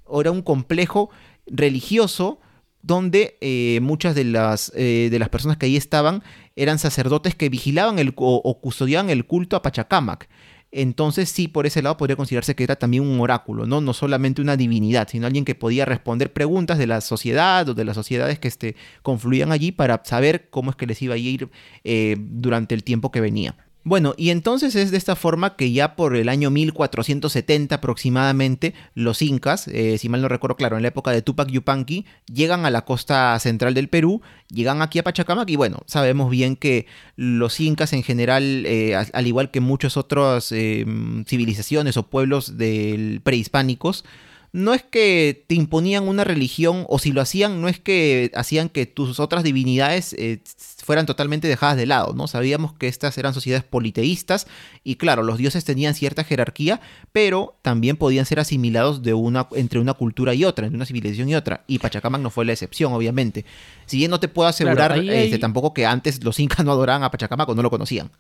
Era 0.09 0.31
un 0.31 0.43
complejo 0.43 1.11
religioso 1.47 2.39
donde 2.81 3.39
eh, 3.41 3.81
muchas 3.83 4.15
de 4.15 4.23
las, 4.23 4.71
eh, 4.77 5.09
de 5.11 5.19
las 5.19 5.31
personas 5.31 5.57
que 5.57 5.67
ahí 5.67 5.77
estaban 5.77 6.23
eran 6.55 6.79
sacerdotes 6.79 7.35
que 7.35 7.49
vigilaban 7.49 7.99
el, 7.99 8.13
o 8.17 8.61
custodiaban 8.61 9.11
el 9.11 9.27
culto 9.27 9.57
a 9.57 9.63
Pachacamac. 9.63 10.29
Entonces 10.71 11.31
sí, 11.31 11.49
por 11.49 11.67
ese 11.67 11.81
lado 11.81 11.97
podría 11.97 12.17
considerarse 12.17 12.55
que 12.55 12.65
era 12.65 12.77
también 12.77 13.03
un 13.03 13.21
oráculo, 13.21 13.67
¿no? 13.67 13.81
No 13.81 13.95
solamente 13.95 14.43
una 14.43 14.57
divinidad, 14.57 15.09
sino 15.09 15.27
alguien 15.27 15.45
que 15.47 15.55
podía 15.55 15.87
responder 15.87 16.33
preguntas 16.33 16.77
de 16.77 16.87
la 16.87 17.01
sociedad 17.01 17.67
o 17.69 17.75
de 17.75 17.85
las 17.85 17.95
sociedades 17.95 18.39
que 18.39 18.49
este, 18.49 18.77
confluían 19.03 19.51
allí 19.51 19.73
para 19.73 20.03
saber 20.05 20.51
cómo 20.51 20.71
es 20.71 20.77
que 20.77 20.87
les 20.87 21.01
iba 21.01 21.15
a 21.15 21.19
ir 21.19 21.49
eh, 21.85 22.17
durante 22.19 22.75
el 22.75 22.85
tiempo 22.85 23.11
que 23.11 23.21
venía. 23.23 23.57
Bueno, 23.89 24.13
y 24.19 24.29
entonces 24.29 24.75
es 24.75 24.91
de 24.91 24.99
esta 24.99 25.17
forma 25.17 25.57
que 25.57 25.73
ya 25.73 25.97
por 25.97 26.15
el 26.15 26.29
año 26.29 26.51
1470 26.51 27.77
aproximadamente, 27.77 28.75
los 28.95 29.23
incas, 29.23 29.67
eh, 29.67 29.97
si 29.97 30.11
mal 30.11 30.21
no 30.21 30.29
recuerdo 30.29 30.57
claro, 30.57 30.77
en 30.77 30.83
la 30.83 30.89
época 30.89 31.11
de 31.11 31.23
Tupac 31.23 31.49
Yupanqui, 31.49 32.05
llegan 32.31 32.67
a 32.67 32.71
la 32.71 32.85
costa 32.85 33.39
central 33.39 33.73
del 33.73 33.89
Perú, 33.89 34.21
llegan 34.51 34.83
aquí 34.83 34.99
a 34.99 35.05
Pachacamac 35.05 35.49
y 35.49 35.57
bueno, 35.57 35.79
sabemos 35.87 36.29
bien 36.29 36.55
que 36.55 36.85
los 37.17 37.61
incas 37.61 37.95
en 37.95 38.03
general, 38.03 38.67
eh, 38.67 38.95
al 38.95 39.27
igual 39.27 39.51
que 39.51 39.61
muchas 39.61 39.97
otras 39.97 40.53
eh, 40.53 40.85
civilizaciones 41.27 41.97
o 41.97 42.11
pueblos 42.11 42.59
del 42.59 43.23
prehispánicos, 43.23 44.05
no 44.53 44.75
es 44.75 44.83
que 44.83 45.45
te 45.47 45.55
imponían 45.55 46.09
una 46.09 46.25
religión, 46.25 46.87
o 46.89 46.99
si 46.99 47.13
lo 47.13 47.21
hacían, 47.21 47.61
no 47.61 47.69
es 47.69 47.79
que 47.79 48.31
hacían 48.35 48.69
que 48.69 48.87
tus 48.87 49.21
otras 49.21 49.45
divinidades 49.45 50.15
eh, 50.15 50.41
fueran 50.83 51.05
totalmente 51.05 51.49
dejadas 51.49 51.77
de 51.77 51.87
lado, 51.87 52.15
¿no? 52.15 52.29
Sabíamos 52.29 52.73
que 52.73 52.89
estas 52.89 53.19
eran 53.19 53.35
sociedades 53.35 53.65
politeístas 53.65 54.47
y 54.85 54.97
claro, 54.97 55.23
los 55.23 55.37
dioses 55.37 55.65
tenían 55.65 55.95
cierta 55.95 56.25
jerarquía, 56.25 56.81
pero 57.13 57.59
también 57.63 57.97
podían 57.97 58.25
ser 58.25 58.41
asimilados 58.41 59.03
de 59.03 59.13
una, 59.13 59.49
entre 59.53 59.81
una 59.81 59.95
cultura 59.95 60.33
y 60.33 60.45
otra, 60.45 60.67
entre 60.67 60.77
una 60.77 60.87
civilización 60.87 61.29
y 61.29 61.35
otra. 61.35 61.65
Y 61.67 61.79
Pachacamac 61.79 62.23
no 62.23 62.31
fue 62.31 62.47
la 62.47 62.53
excepción, 62.53 62.93
obviamente. 62.95 63.45
Si 63.85 63.99
bien 63.99 64.11
no 64.11 64.19
te 64.19 64.29
puedo 64.29 64.49
asegurar 64.49 64.99
este, 64.99 65.39
tampoco 65.39 65.75
que 65.75 65.85
antes 65.85 66.25
los 66.25 66.41
incas 66.41 66.65
no 66.65 66.73
adoraban 66.73 67.03
a 67.03 67.11
Pachacamac 67.11 67.49
o 67.51 67.55
no 67.55 67.63
lo 67.63 67.71
conocían. 67.71 68.11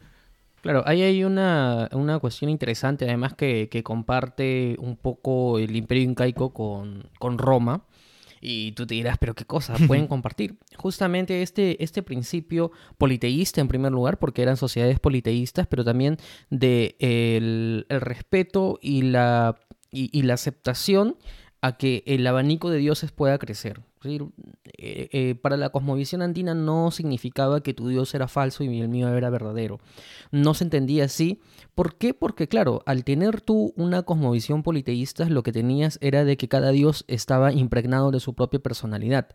Claro, 0.62 0.82
ahí 0.86 1.02
hay 1.02 1.24
una, 1.24 1.88
cuestión 2.20 2.50
interesante, 2.50 3.04
además 3.04 3.34
que, 3.34 3.68
comparte 3.84 4.76
un 4.78 4.96
poco 4.96 5.58
el 5.58 5.76
imperio 5.76 6.04
incaico 6.04 6.52
con, 6.52 7.08
con 7.18 7.38
Roma. 7.38 7.84
Y 8.40 8.70
tú 8.72 8.86
te 8.86 8.94
dirás, 8.94 9.18
pero 9.18 9.34
qué 9.34 9.44
cosa, 9.44 9.74
pueden 9.88 10.06
compartir. 10.06 10.56
Justamente 10.76 11.42
este, 11.42 11.82
este 11.82 12.02
principio 12.02 12.70
politeísta 12.96 13.60
en 13.60 13.68
primer 13.68 13.92
lugar, 13.92 14.18
porque 14.18 14.42
eran 14.42 14.56
sociedades 14.56 15.00
politeístas, 15.00 15.66
pero 15.66 15.84
también 15.84 16.18
de 16.50 16.96
el, 17.00 17.86
respeto 17.88 18.78
y 18.80 19.02
la, 19.02 19.56
y 19.90 20.22
la 20.22 20.34
aceptación 20.34 21.16
a 21.60 21.76
que 21.76 22.04
el 22.06 22.26
abanico 22.26 22.70
de 22.70 22.78
dioses 22.78 23.10
pueda 23.10 23.38
crecer. 23.38 23.80
Eh, 24.04 25.08
eh, 25.12 25.34
para 25.40 25.56
la 25.56 25.70
cosmovisión 25.70 26.22
andina 26.22 26.54
no 26.54 26.90
significaba 26.90 27.62
que 27.62 27.74
tu 27.74 27.88
Dios 27.88 28.14
era 28.14 28.28
falso 28.28 28.64
y 28.64 28.80
el 28.80 28.88
mío 28.88 29.08
era 29.08 29.30
verdadero. 29.30 29.78
No 30.30 30.54
se 30.54 30.64
entendía 30.64 31.04
así. 31.04 31.40
¿Por 31.74 31.96
qué? 31.96 32.14
Porque 32.14 32.48
claro, 32.48 32.82
al 32.86 33.04
tener 33.04 33.40
tú 33.40 33.72
una 33.76 34.02
cosmovisión 34.02 34.62
politeísta, 34.62 35.28
lo 35.28 35.42
que 35.42 35.52
tenías 35.52 35.98
era 36.00 36.24
de 36.24 36.36
que 36.36 36.48
cada 36.48 36.70
Dios 36.70 37.04
estaba 37.08 37.52
impregnado 37.52 38.10
de 38.10 38.20
su 38.20 38.34
propia 38.34 38.60
personalidad. 38.60 39.28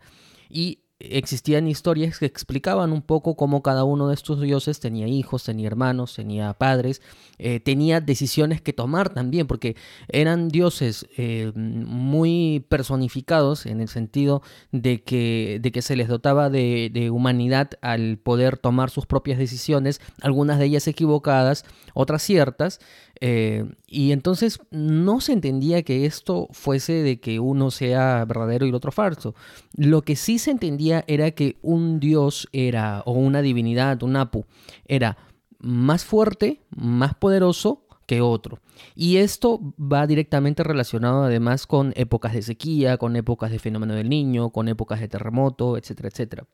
Y 0.48 0.83
existían 1.10 1.68
historias 1.68 2.18
que 2.18 2.26
explicaban 2.26 2.92
un 2.92 3.02
poco 3.02 3.36
cómo 3.36 3.62
cada 3.62 3.84
uno 3.84 4.08
de 4.08 4.14
estos 4.14 4.40
dioses 4.40 4.80
tenía 4.80 5.06
hijos, 5.06 5.44
tenía 5.44 5.66
hermanos, 5.66 6.14
tenía 6.14 6.52
padres, 6.54 7.02
eh, 7.38 7.60
tenía 7.60 8.00
decisiones 8.00 8.60
que 8.60 8.72
tomar 8.72 9.08
también, 9.10 9.46
porque 9.46 9.76
eran 10.08 10.48
dioses 10.48 11.06
eh, 11.16 11.52
muy 11.54 12.64
personificados 12.68 13.66
en 13.66 13.80
el 13.80 13.88
sentido 13.88 14.42
de 14.72 15.02
que, 15.02 15.58
de 15.62 15.72
que 15.72 15.82
se 15.82 15.96
les 15.96 16.08
dotaba 16.08 16.50
de, 16.50 16.90
de, 16.92 17.10
humanidad 17.10 17.70
al 17.80 18.18
poder 18.18 18.58
tomar 18.58 18.90
sus 18.90 19.06
propias 19.06 19.38
decisiones, 19.38 20.00
algunas 20.22 20.58
de 20.58 20.66
ellas 20.66 20.86
equivocadas, 20.88 21.64
otras 21.94 22.22
ciertas, 22.22 22.80
eh, 23.20 23.64
y 23.86 24.12
entonces 24.12 24.60
no 24.70 25.20
se 25.20 25.32
entendía 25.32 25.82
que 25.82 26.06
esto 26.06 26.48
fuese 26.50 26.94
de 26.94 27.20
que 27.20 27.40
uno 27.40 27.70
sea 27.70 28.24
verdadero 28.24 28.66
y 28.66 28.70
el 28.70 28.74
otro 28.74 28.92
falso. 28.92 29.34
Lo 29.76 30.02
que 30.02 30.16
sí 30.16 30.38
se 30.38 30.50
entendía 30.50 31.04
era 31.06 31.30
que 31.30 31.56
un 31.62 32.00
dios 32.00 32.48
era, 32.52 33.02
o 33.06 33.12
una 33.12 33.42
divinidad, 33.42 34.02
un 34.02 34.16
apu, 34.16 34.44
era 34.86 35.16
más 35.58 36.04
fuerte, 36.04 36.60
más 36.70 37.14
poderoso 37.14 37.86
que 38.06 38.20
otro. 38.20 38.60
Y 38.94 39.16
esto 39.16 39.60
va 39.80 40.06
directamente 40.06 40.62
relacionado 40.62 41.24
además 41.24 41.66
con 41.66 41.92
épocas 41.96 42.34
de 42.34 42.42
sequía, 42.42 42.98
con 42.98 43.16
épocas 43.16 43.50
de 43.50 43.58
fenómeno 43.58 43.94
del 43.94 44.08
niño, 44.08 44.50
con 44.50 44.68
épocas 44.68 45.00
de 45.00 45.08
terremoto, 45.08 45.76
etcétera, 45.78 46.08
etcétera. 46.08 46.46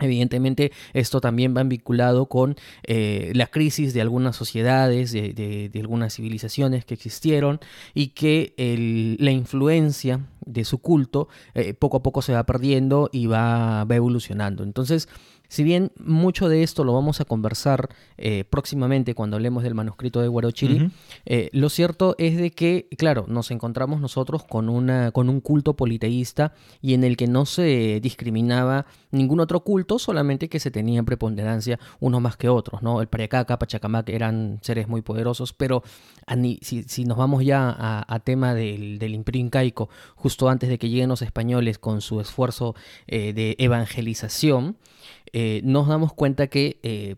Evidentemente, 0.00 0.72
esto 0.92 1.20
también 1.20 1.56
va 1.56 1.62
vinculado 1.62 2.26
con 2.26 2.56
eh, 2.84 3.32
la 3.34 3.46
crisis 3.46 3.94
de 3.94 4.00
algunas 4.00 4.36
sociedades, 4.36 5.12
de, 5.12 5.70
algunas 5.74 6.14
civilizaciones 6.14 6.84
que 6.84 6.94
existieron 6.94 7.60
y 7.94 8.08
que 8.08 8.54
la 9.18 9.30
influencia 9.30 10.26
de 10.44 10.64
su 10.64 10.78
culto 10.78 11.28
eh, 11.54 11.74
poco 11.74 11.98
a 11.98 12.02
poco 12.02 12.22
se 12.22 12.32
va 12.32 12.44
perdiendo 12.44 13.08
y 13.12 13.26
va 13.26 13.86
evolucionando. 13.90 14.62
Entonces, 14.62 15.08
si 15.50 15.64
bien 15.64 15.90
mucho 15.98 16.48
de 16.48 16.62
esto 16.62 16.84
lo 16.84 16.94
vamos 16.94 17.20
a 17.20 17.24
conversar 17.24 17.88
eh, 18.16 18.44
próximamente 18.48 19.16
cuando 19.16 19.36
hablemos 19.36 19.64
del 19.64 19.74
manuscrito 19.74 20.22
de 20.22 20.28
Huarochiri, 20.28 20.92
eh, 21.26 21.50
lo 21.52 21.68
cierto 21.68 22.14
es 22.18 22.36
de 22.36 22.52
que, 22.52 22.86
claro, 22.96 23.24
nos 23.26 23.50
encontramos 23.50 24.00
nosotros 24.00 24.44
con, 24.44 24.68
una, 24.68 25.10
con 25.10 25.28
un 25.28 25.40
culto 25.40 25.74
politeísta 25.74 26.54
y 26.80 26.94
en 26.94 27.02
el 27.02 27.16
que 27.16 27.26
no 27.26 27.46
se 27.46 27.98
discriminaba 28.00 28.86
ningún 29.10 29.40
otro 29.40 29.64
culto, 29.64 29.98
solamente 29.98 30.48
que 30.48 30.60
se 30.60 30.70
tenía 30.70 31.02
preponderancia 31.02 31.80
unos 31.98 32.20
más 32.20 32.36
que 32.36 32.48
otros, 32.48 32.80
¿no? 32.80 33.00
El 33.00 33.08
Pariacaca, 33.08 33.58
Pachacamac 33.58 34.08
eran 34.08 34.60
seres 34.62 34.86
muy 34.86 35.02
poderosos, 35.02 35.52
pero 35.52 35.82
si, 36.60 37.04
nos 37.04 37.18
vamos 37.18 37.44
ya 37.44 37.74
a, 37.76 38.20
tema 38.20 38.54
del, 38.54 39.02
imperio 39.02 39.40
incaico, 39.40 39.88
justo 40.14 40.48
antes 40.48 40.68
de 40.68 40.78
que 40.78 40.88
lleguen 40.88 41.08
los 41.08 41.22
españoles 41.22 41.78
con 41.78 42.02
su 42.02 42.20
esfuerzo 42.20 42.76
eh, 43.08 43.32
de 43.32 43.56
evangelización, 43.58 44.76
eh, 45.42 45.62
nos 45.64 45.88
damos 45.88 46.12
cuenta 46.12 46.48
que 46.48 46.78
eh, 46.82 47.16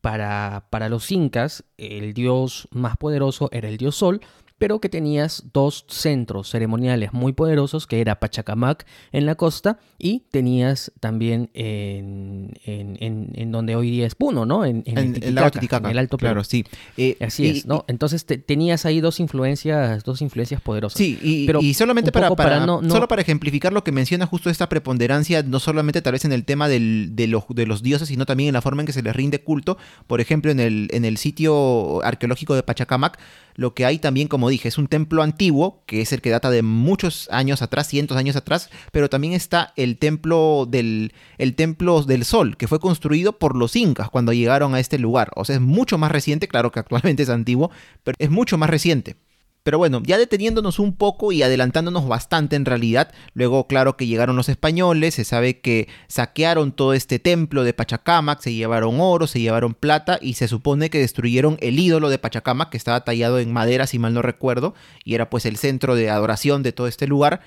para, 0.00 0.68
para 0.70 0.88
los 0.88 1.12
incas 1.12 1.64
el 1.76 2.14
dios 2.14 2.66
más 2.70 2.96
poderoso 2.96 3.50
era 3.52 3.68
el 3.68 3.76
dios 3.76 3.96
Sol, 3.96 4.22
pero 4.58 4.80
que 4.80 4.88
tenías 4.88 5.44
dos 5.52 5.84
centros 5.88 6.50
ceremoniales 6.50 7.12
muy 7.12 7.32
poderosos, 7.32 7.86
que 7.86 8.00
era 8.00 8.20
Pachacamac 8.20 8.86
en 9.12 9.24
la 9.24 9.36
costa 9.36 9.78
y 9.98 10.24
tenías 10.30 10.92
también 11.00 11.50
en, 11.54 12.52
en, 12.64 13.52
donde 13.52 13.76
hoy 13.76 13.90
día 13.90 14.06
es 14.06 14.14
Puno, 14.14 14.44
¿no? 14.44 14.64
En, 14.64 14.82
el, 14.86 15.14
Titicaca, 15.50 15.86
en 15.86 15.92
el 15.92 15.98
Alto 15.98 16.18
Perú. 16.18 16.28
Claro, 16.28 16.44
sí. 16.44 16.64
Eh, 16.96 17.16
Así 17.20 17.46
es, 17.46 17.66
¿no? 17.66 17.84
Entonces 17.88 18.24
tenías 18.26 18.84
ahí 18.84 19.00
dos 19.00 19.20
influencias, 19.20 20.04
dos 20.04 20.20
influencias 20.22 20.60
poderosas. 20.60 20.98
Sí, 20.98 21.18
y, 21.22 21.46
pero 21.46 21.60
y 21.60 21.74
solamente 21.74 22.12
para, 22.12 22.34
para, 22.34 22.64
solo 22.66 23.08
para 23.08 23.22
ejemplificar 23.22 23.72
lo 23.72 23.84
que 23.84 23.92
menciona 23.92 24.26
justo 24.26 24.50
esta 24.50 24.68
preponderancia, 24.68 25.42
no 25.42 25.60
solamente 25.60 26.02
tal 26.02 26.12
vez 26.12 26.24
en 26.24 26.32
el 26.32 26.44
tema 26.44 26.68
del, 26.68 27.10
de, 27.12 27.28
los, 27.28 27.44
de 27.48 27.66
los 27.66 27.82
dioses, 27.82 28.08
sino 28.08 28.26
también 28.26 28.48
en 28.48 28.54
la 28.54 28.62
forma 28.62 28.82
en 28.82 28.86
que 28.86 28.92
se 28.92 29.02
les 29.02 29.14
rinde 29.14 29.40
culto. 29.40 29.78
Por 30.06 30.20
ejemplo, 30.20 30.50
en 30.50 30.60
el, 30.60 30.88
en 30.92 31.04
el 31.04 31.16
sitio 31.16 32.02
arqueológico 32.04 32.54
de 32.54 32.62
Pachacamac, 32.62 33.18
lo 33.58 33.74
que 33.74 33.84
hay 33.84 33.98
también, 33.98 34.28
como 34.28 34.48
dije, 34.50 34.68
es 34.68 34.78
un 34.78 34.86
templo 34.86 35.20
antiguo, 35.20 35.82
que 35.84 36.00
es 36.00 36.12
el 36.12 36.20
que 36.20 36.30
data 36.30 36.48
de 36.48 36.62
muchos 36.62 37.28
años 37.32 37.60
atrás, 37.60 37.88
cientos 37.88 38.16
años 38.16 38.36
atrás, 38.36 38.70
pero 38.92 39.10
también 39.10 39.32
está 39.32 39.72
el 39.74 39.98
templo 39.98 40.64
del, 40.64 41.12
el 41.38 41.56
templo 41.56 42.04
del 42.04 42.24
sol, 42.24 42.56
que 42.56 42.68
fue 42.68 42.78
construido 42.78 43.36
por 43.36 43.56
los 43.56 43.74
incas 43.74 44.10
cuando 44.10 44.32
llegaron 44.32 44.76
a 44.76 44.80
este 44.80 44.96
lugar. 44.96 45.32
O 45.34 45.44
sea, 45.44 45.56
es 45.56 45.60
mucho 45.60 45.98
más 45.98 46.12
reciente, 46.12 46.46
claro 46.46 46.70
que 46.70 46.78
actualmente 46.78 47.24
es 47.24 47.30
antiguo, 47.30 47.72
pero 48.04 48.14
es 48.20 48.30
mucho 48.30 48.58
más 48.58 48.70
reciente. 48.70 49.16
Pero 49.68 49.76
bueno, 49.76 50.00
ya 50.02 50.16
deteniéndonos 50.16 50.78
un 50.78 50.94
poco 50.96 51.30
y 51.30 51.42
adelantándonos 51.42 52.08
bastante 52.08 52.56
en 52.56 52.64
realidad, 52.64 53.12
luego 53.34 53.66
claro 53.66 53.98
que 53.98 54.06
llegaron 54.06 54.34
los 54.34 54.48
españoles, 54.48 55.12
se 55.12 55.24
sabe 55.24 55.60
que 55.60 55.88
saquearon 56.06 56.72
todo 56.72 56.94
este 56.94 57.18
templo 57.18 57.64
de 57.64 57.74
Pachacamac, 57.74 58.40
se 58.40 58.54
llevaron 58.54 58.98
oro, 58.98 59.26
se 59.26 59.42
llevaron 59.42 59.74
plata 59.74 60.18
y 60.22 60.32
se 60.36 60.48
supone 60.48 60.88
que 60.88 61.00
destruyeron 61.00 61.58
el 61.60 61.78
ídolo 61.78 62.08
de 62.08 62.16
Pachacamac 62.16 62.70
que 62.70 62.78
estaba 62.78 63.04
tallado 63.04 63.40
en 63.40 63.52
madera 63.52 63.86
si 63.86 63.98
mal 63.98 64.14
no 64.14 64.22
recuerdo 64.22 64.72
y 65.04 65.14
era 65.14 65.28
pues 65.28 65.44
el 65.44 65.58
centro 65.58 65.96
de 65.96 66.08
adoración 66.08 66.62
de 66.62 66.72
todo 66.72 66.86
este 66.86 67.06
lugar. 67.06 67.42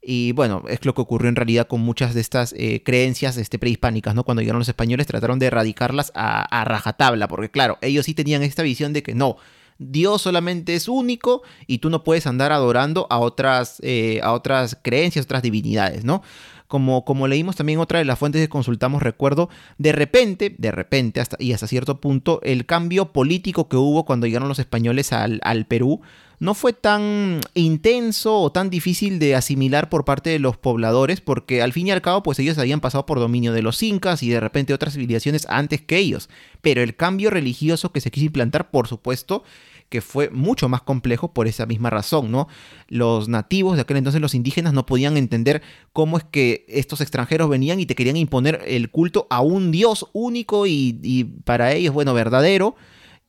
Y 0.00 0.32
bueno, 0.32 0.64
es 0.70 0.86
lo 0.86 0.94
que 0.94 1.02
ocurrió 1.02 1.28
en 1.28 1.36
realidad 1.36 1.66
con 1.66 1.82
muchas 1.82 2.14
de 2.14 2.22
estas 2.22 2.54
eh, 2.56 2.82
creencias 2.82 3.36
este, 3.36 3.58
prehispánicas, 3.58 4.14
¿no? 4.14 4.24
Cuando 4.24 4.40
llegaron 4.40 4.60
los 4.60 4.70
españoles 4.70 5.06
trataron 5.06 5.38
de 5.38 5.48
erradicarlas 5.48 6.12
a, 6.14 6.44
a 6.44 6.64
rajatabla, 6.64 7.28
porque 7.28 7.50
claro, 7.50 7.76
ellos 7.82 8.06
sí 8.06 8.14
tenían 8.14 8.42
esta 8.42 8.62
visión 8.62 8.94
de 8.94 9.02
que 9.02 9.14
no, 9.14 9.36
Dios 9.78 10.22
solamente 10.22 10.74
es 10.74 10.88
único 10.88 11.42
y 11.66 11.78
tú 11.78 11.88
no 11.88 12.04
puedes 12.04 12.26
andar 12.26 12.52
adorando 12.52 13.06
a 13.10 13.18
otras, 13.18 13.78
eh, 13.82 14.20
a 14.22 14.32
otras 14.32 14.76
creencias, 14.82 15.24
otras 15.24 15.42
divinidades, 15.42 16.04
¿no? 16.04 16.22
Como, 16.66 17.04
como, 17.04 17.28
leímos 17.28 17.56
también 17.56 17.78
otra 17.78 17.98
de 17.98 18.04
las 18.04 18.18
fuentes 18.18 18.42
que 18.42 18.48
consultamos, 18.50 19.02
recuerdo, 19.02 19.48
de 19.78 19.92
repente, 19.92 20.54
de 20.58 20.70
repente 20.70 21.20
hasta, 21.20 21.36
y 21.40 21.54
hasta 21.54 21.66
cierto 21.66 21.98
punto, 21.98 22.40
el 22.42 22.66
cambio 22.66 23.12
político 23.12 23.68
que 23.68 23.76
hubo 23.76 24.04
cuando 24.04 24.26
llegaron 24.26 24.48
los 24.48 24.58
españoles 24.58 25.14
al, 25.14 25.40
al 25.44 25.64
Perú 25.64 26.02
no 26.40 26.54
fue 26.54 26.72
tan 26.72 27.40
intenso 27.54 28.38
o 28.40 28.52
tan 28.52 28.70
difícil 28.70 29.18
de 29.18 29.34
asimilar 29.34 29.88
por 29.88 30.04
parte 30.04 30.30
de 30.30 30.38
los 30.38 30.56
pobladores, 30.56 31.20
porque 31.20 31.62
al 31.62 31.72
fin 31.72 31.88
y 31.88 31.90
al 31.90 32.02
cabo, 32.02 32.22
pues 32.22 32.38
ellos 32.38 32.58
habían 32.58 32.80
pasado 32.80 33.06
por 33.06 33.18
dominio 33.18 33.52
de 33.52 33.62
los 33.62 33.82
incas 33.82 34.22
y 34.22 34.28
de 34.28 34.40
repente 34.40 34.74
otras 34.74 34.94
civilizaciones 34.94 35.46
antes 35.48 35.82
que 35.82 35.98
ellos. 35.98 36.28
Pero 36.60 36.82
el 36.82 36.94
cambio 36.96 37.30
religioso 37.30 37.92
que 37.92 38.00
se 38.00 38.10
quiso 38.10 38.26
implantar, 38.26 38.70
por 38.70 38.86
supuesto, 38.86 39.42
que 39.88 40.00
fue 40.00 40.28
mucho 40.30 40.68
más 40.68 40.82
complejo 40.82 41.32
por 41.32 41.48
esa 41.48 41.66
misma 41.66 41.90
razón, 41.90 42.30
¿no? 42.30 42.46
Los 42.88 43.28
nativos 43.28 43.76
de 43.76 43.82
aquel 43.82 43.96
entonces, 43.96 44.20
los 44.20 44.34
indígenas, 44.34 44.74
no 44.74 44.86
podían 44.86 45.16
entender 45.16 45.62
cómo 45.92 46.18
es 46.18 46.24
que 46.24 46.66
estos 46.68 47.00
extranjeros 47.00 47.48
venían 47.48 47.80
y 47.80 47.86
te 47.86 47.94
querían 47.94 48.16
imponer 48.16 48.62
el 48.66 48.90
culto 48.90 49.26
a 49.30 49.40
un 49.40 49.70
dios 49.70 50.06
único 50.12 50.66
y, 50.66 51.00
y 51.02 51.24
para 51.24 51.72
ellos, 51.72 51.94
bueno, 51.94 52.12
verdadero, 52.12 52.76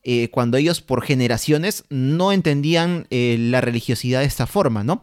eh, 0.02 0.28
cuando 0.30 0.56
ellos 0.56 0.80
por 0.80 1.02
generaciones 1.02 1.84
no 1.90 2.32
entendían 2.32 3.06
eh, 3.10 3.36
la 3.38 3.60
religiosidad 3.60 4.20
de 4.20 4.26
esta 4.26 4.46
forma, 4.46 4.82
¿no? 4.82 5.02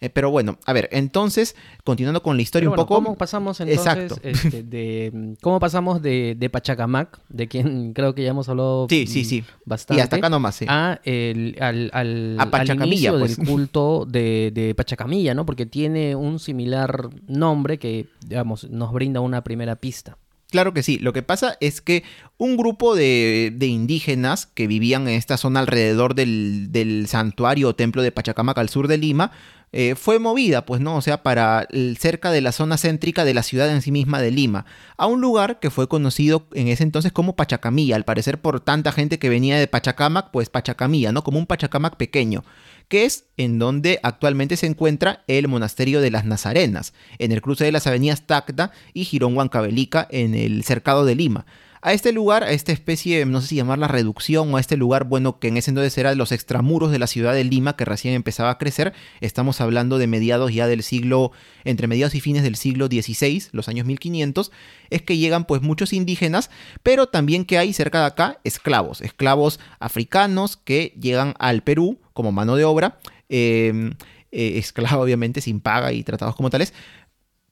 Eh, 0.00 0.08
pero 0.08 0.30
bueno, 0.30 0.58
a 0.64 0.72
ver, 0.72 0.88
entonces, 0.92 1.54
continuando 1.84 2.22
con 2.22 2.36
la 2.36 2.42
historia 2.42 2.70
un 2.70 2.74
poco. 2.74 2.94
¿Cómo 2.94 3.16
pasamos 3.16 3.60
entonces 3.60 4.18
este, 4.22 4.62
de. 4.62 5.36
¿Cómo 5.42 5.60
pasamos 5.60 6.00
de, 6.00 6.34
de, 6.38 6.48
Pachacamac, 6.48 7.20
de 7.28 7.48
quien 7.48 7.92
creo 7.92 8.14
que 8.14 8.22
ya 8.22 8.30
hemos 8.30 8.48
hablado 8.48 8.86
sí, 8.88 9.06
sí, 9.06 9.24
sí. 9.24 9.44
bastante? 9.66 10.00
Y 10.00 10.02
hasta 10.02 10.16
acá 10.16 10.30
nomás, 10.30 10.54
sí. 10.56 10.64
A 10.68 11.00
el, 11.04 11.56
al, 11.60 11.90
al, 11.92 12.38
inicio 12.82 13.18
del 13.18 13.36
pues. 13.36 13.36
culto 13.48 14.06
de, 14.08 14.50
de 14.54 14.74
Pachacamilla, 14.74 15.34
¿no? 15.34 15.44
Porque 15.44 15.66
tiene 15.66 16.16
un 16.16 16.38
similar 16.38 17.10
nombre 17.28 17.78
que, 17.78 18.06
digamos, 18.26 18.70
nos 18.70 18.92
brinda 18.92 19.20
una 19.20 19.44
primera 19.44 19.76
pista. 19.76 20.16
Claro 20.50 20.74
que 20.74 20.82
sí. 20.82 20.98
Lo 20.98 21.12
que 21.12 21.22
pasa 21.22 21.56
es 21.60 21.80
que 21.80 22.02
un 22.36 22.56
grupo 22.56 22.96
de, 22.96 23.54
indígenas 23.60 24.46
que 24.46 24.66
vivían 24.66 25.02
en 25.02 25.14
esta 25.14 25.36
zona 25.36 25.60
alrededor 25.60 26.14
del, 26.14 27.04
santuario 27.06 27.68
o 27.68 27.74
templo 27.74 28.02
de 28.02 28.12
Pachacamac 28.12 28.58
al 28.58 28.68
sur 28.68 28.88
de 28.88 28.98
Lima 28.98 29.32
eh, 29.72 29.94
fue 29.94 30.18
movida, 30.18 30.66
pues 30.66 30.80
no, 30.80 30.96
o 30.96 31.00
sea, 31.00 31.22
para 31.22 31.68
cerca 31.98 32.30
de 32.30 32.40
la 32.40 32.52
zona 32.52 32.76
céntrica 32.76 33.24
de 33.24 33.34
la 33.34 33.42
ciudad 33.42 33.70
en 33.70 33.82
sí 33.82 33.92
misma 33.92 34.20
de 34.20 34.30
Lima, 34.30 34.66
a 34.96 35.06
un 35.06 35.20
lugar 35.20 35.60
que 35.60 35.70
fue 35.70 35.88
conocido 35.88 36.48
en 36.54 36.68
ese 36.68 36.82
entonces 36.82 37.12
como 37.12 37.36
Pachacamilla, 37.36 37.96
al 37.96 38.04
parecer 38.04 38.40
por 38.40 38.60
tanta 38.60 38.90
gente 38.90 39.18
que 39.18 39.28
venía 39.28 39.58
de 39.58 39.68
Pachacamac, 39.68 40.30
pues 40.32 40.50
Pachacamilla, 40.50 41.12
¿no? 41.12 41.22
Como 41.22 41.38
un 41.38 41.46
Pachacamac 41.46 41.96
pequeño 41.96 42.44
que 42.88 43.04
es 43.04 43.26
en 43.36 43.60
donde 43.60 44.00
actualmente 44.02 44.56
se 44.56 44.66
encuentra 44.66 45.22
el 45.28 45.46
monasterio 45.46 46.00
de 46.00 46.10
las 46.10 46.24
Nazarenas, 46.24 46.92
en 47.18 47.30
el 47.30 47.40
cruce 47.40 47.64
de 47.64 47.70
las 47.70 47.86
avenidas 47.86 48.26
Tacta 48.26 48.72
y 48.92 49.04
Girón 49.04 49.36
Huancavelica 49.36 50.08
en 50.10 50.34
el 50.34 50.64
cercado 50.64 51.04
de 51.04 51.14
Lima 51.14 51.46
a 51.82 51.92
este 51.94 52.12
lugar, 52.12 52.44
a 52.44 52.50
esta 52.50 52.72
especie, 52.72 53.24
no 53.24 53.40
sé 53.40 53.48
si 53.48 53.56
llamarla 53.56 53.88
reducción 53.88 54.52
o 54.52 54.58
a 54.58 54.60
este 54.60 54.76
lugar, 54.76 55.04
bueno, 55.04 55.38
que 55.38 55.48
en 55.48 55.56
ese 55.56 55.70
entonces 55.70 55.96
era 55.96 56.14
los 56.14 56.30
extramuros 56.30 56.90
de 56.90 56.98
la 56.98 57.06
ciudad 57.06 57.32
de 57.32 57.44
Lima, 57.44 57.74
que 57.76 57.86
recién 57.86 58.14
empezaba 58.14 58.50
a 58.50 58.58
crecer. 58.58 58.92
Estamos 59.20 59.60
hablando 59.60 59.96
de 59.96 60.06
mediados 60.06 60.52
ya 60.52 60.66
del 60.66 60.82
siglo, 60.82 61.32
entre 61.64 61.86
mediados 61.86 62.14
y 62.14 62.20
fines 62.20 62.42
del 62.42 62.56
siglo 62.56 62.86
XVI, 62.86 63.44
los 63.52 63.68
años 63.68 63.86
1500, 63.86 64.52
es 64.90 65.02
que 65.02 65.16
llegan 65.16 65.46
pues 65.46 65.62
muchos 65.62 65.92
indígenas, 65.92 66.50
pero 66.82 67.06
también 67.06 67.44
que 67.46 67.56
hay 67.56 67.72
cerca 67.72 68.00
de 68.00 68.06
acá 68.06 68.40
esclavos, 68.44 69.00
esclavos 69.00 69.58
africanos 69.78 70.58
que 70.58 70.94
llegan 71.00 71.34
al 71.38 71.62
Perú 71.62 71.98
como 72.12 72.30
mano 72.30 72.56
de 72.56 72.64
obra. 72.64 72.98
Eh, 73.30 73.92
eh, 74.32 74.58
esclavos 74.58 75.04
obviamente 75.04 75.40
sin 75.40 75.58
paga 75.58 75.92
y 75.92 76.04
tratados 76.04 76.36
como 76.36 76.50
tales, 76.50 76.72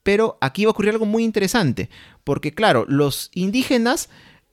pero 0.08 0.38
aquí 0.40 0.64
va 0.64 0.70
a 0.70 0.72
ocurrir 0.72 0.92
algo 0.92 1.04
muy 1.04 1.22
interesante, 1.22 1.90
porque 2.24 2.54
claro, 2.54 2.86
los 2.88 3.30
indígenas, 3.34 4.08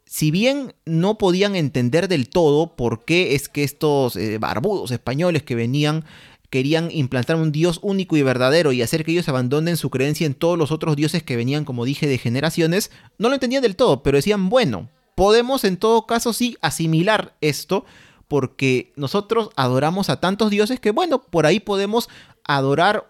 si 0.05 0.29
bien 0.29 0.75
no 0.83 1.17
podían 1.17 1.55
entender 1.55 2.09
del 2.09 2.27
todo 2.27 2.75
por 2.75 3.05
qué 3.05 3.35
es 3.35 3.47
que 3.47 3.63
estos 3.63 4.17
eh, 4.17 4.37
barbudos 4.37 4.91
españoles 4.91 5.43
que 5.43 5.55
venían 5.55 6.03
querían 6.49 6.91
implantar 6.91 7.37
un 7.37 7.53
dios 7.53 7.79
único 7.83 8.17
y 8.17 8.21
verdadero 8.21 8.73
y 8.73 8.81
hacer 8.81 9.05
que 9.05 9.13
ellos 9.13 9.29
abandonen 9.29 9.77
su 9.77 9.89
creencia 9.89 10.27
en 10.27 10.33
todos 10.33 10.57
los 10.57 10.73
otros 10.73 10.97
dioses 10.97 11.23
que 11.23 11.37
venían, 11.37 11.63
como 11.63 11.85
dije, 11.85 12.05
de 12.05 12.17
generaciones, 12.17 12.91
no 13.17 13.29
lo 13.29 13.35
entendían 13.35 13.63
del 13.63 13.77
todo, 13.77 14.03
pero 14.03 14.17
decían, 14.17 14.49
bueno, 14.49 14.89
podemos 15.15 15.63
en 15.63 15.77
todo 15.77 16.05
caso 16.05 16.33
sí 16.33 16.57
asimilar 16.59 17.37
esto, 17.39 17.85
porque 18.27 18.91
nosotros 18.97 19.51
adoramos 19.55 20.09
a 20.09 20.19
tantos 20.19 20.49
dioses 20.49 20.81
que, 20.81 20.91
bueno, 20.91 21.21
por 21.21 21.45
ahí 21.45 21.61
podemos 21.61 22.09
adorar 22.47 23.09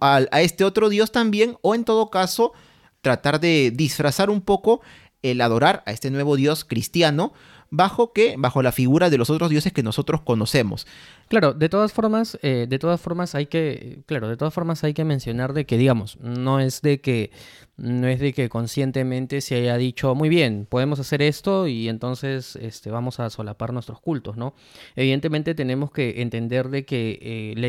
a, 0.00 0.20
a 0.30 0.40
este 0.42 0.64
otro 0.64 0.88
Dios 0.88 1.12
también, 1.12 1.56
o 1.62 1.74
en 1.74 1.84
todo 1.84 2.10
caso, 2.10 2.52
tratar 3.00 3.40
de 3.40 3.72
disfrazar 3.74 4.30
un 4.30 4.40
poco 4.40 4.80
el 5.22 5.40
adorar 5.40 5.82
a 5.86 5.92
este 5.92 6.10
nuevo 6.10 6.36
Dios 6.36 6.64
cristiano, 6.64 7.32
bajo 7.72 8.12
que 8.12 8.34
bajo 8.36 8.62
la 8.62 8.70
figura 8.70 9.08
de 9.08 9.16
los 9.16 9.30
otros 9.30 9.48
dioses 9.48 9.72
que 9.72 9.82
nosotros 9.82 10.20
conocemos. 10.20 10.86
Claro, 11.28 11.54
de 11.54 11.70
todas 11.70 11.94
formas, 11.94 12.38
eh, 12.42 12.66
de 12.68 12.78
todas 12.78 13.00
formas 13.00 13.34
hay 13.34 13.46
que, 13.46 14.02
claro, 14.04 14.28
de 14.28 14.36
todas 14.36 14.52
formas 14.52 14.84
hay 14.84 14.92
que 14.92 15.04
mencionar 15.04 15.54
de 15.54 15.64
que, 15.64 15.78
digamos, 15.78 16.18
no 16.20 16.60
es 16.60 16.82
de 16.82 17.00
que, 17.00 17.30
no 17.78 18.06
es 18.08 18.20
de 18.20 18.34
que 18.34 18.50
conscientemente 18.50 19.40
se 19.40 19.54
haya 19.54 19.78
dicho, 19.78 20.14
muy 20.14 20.28
bien, 20.28 20.66
podemos 20.68 21.00
hacer 21.00 21.22
esto 21.22 21.66
y 21.66 21.88
entonces, 21.88 22.56
este, 22.56 22.90
vamos 22.90 23.20
a 23.20 23.30
solapar 23.30 23.72
nuestros 23.72 24.02
cultos, 24.02 24.36
¿no? 24.36 24.54
Evidentemente 24.94 25.54
tenemos 25.54 25.90
que 25.90 26.20
entender 26.20 26.68
de 26.68 26.84
que 26.84 27.18
eh, 27.22 27.54
la 27.56 27.68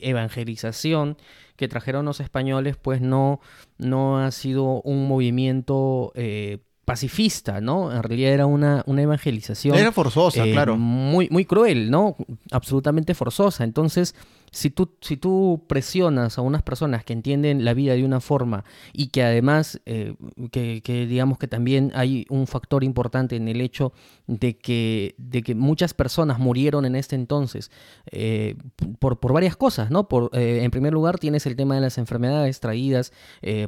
evangelización 0.00 1.18
que 1.54 1.68
trajeron 1.68 2.04
los 2.04 2.18
españoles, 2.18 2.76
pues 2.76 3.00
no, 3.00 3.40
no 3.78 4.18
ha 4.18 4.32
sido 4.32 4.82
un 4.82 5.06
movimiento 5.06 6.10
eh, 6.16 6.58
pacifista, 6.86 7.60
¿no? 7.60 7.92
En 7.92 8.02
realidad 8.02 8.32
era 8.32 8.46
una, 8.46 8.84
una 8.86 9.02
evangelización. 9.02 9.76
Era 9.76 9.90
forzosa, 9.90 10.46
eh, 10.46 10.52
claro. 10.52 10.76
Muy, 10.78 11.28
muy 11.30 11.44
cruel, 11.44 11.90
¿no? 11.90 12.16
Absolutamente 12.52 13.12
forzosa. 13.12 13.64
Entonces, 13.64 14.14
si 14.56 14.70
tú, 14.70 14.88
si 15.02 15.18
tú 15.18 15.64
presionas 15.66 16.38
a 16.38 16.40
unas 16.40 16.62
personas 16.62 17.04
que 17.04 17.12
entienden 17.12 17.66
la 17.66 17.74
vida 17.74 17.92
de 17.92 18.06
una 18.06 18.20
forma 18.20 18.64
y 18.94 19.08
que 19.08 19.22
además, 19.22 19.82
eh, 19.84 20.14
que, 20.50 21.06
digamos 21.06 21.36
que 21.36 21.46
también 21.46 21.92
hay 21.94 22.24
un 22.30 22.46
factor 22.46 22.82
importante 22.82 23.36
en 23.36 23.48
el 23.48 23.60
hecho 23.60 23.92
de 24.26 24.56
que, 24.56 25.14
de 25.18 25.42
que 25.42 25.54
muchas 25.54 25.92
personas 25.92 26.38
murieron 26.38 26.86
en 26.86 26.96
este 26.96 27.16
entonces 27.16 27.70
eh, 28.10 28.56
por, 28.98 29.20
por, 29.20 29.34
varias 29.34 29.56
cosas, 29.56 29.90
¿no? 29.90 30.08
Por, 30.08 30.30
eh, 30.32 30.60
en 30.62 30.70
primer 30.70 30.94
lugar, 30.94 31.18
tienes 31.18 31.44
el 31.44 31.54
tema 31.54 31.74
de 31.74 31.82
las 31.82 31.98
enfermedades 31.98 32.58
traídas 32.60 33.12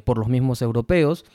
por 0.05 0.17
los 0.17 0.29
mismos 0.29 0.63
europeos, 0.63 1.27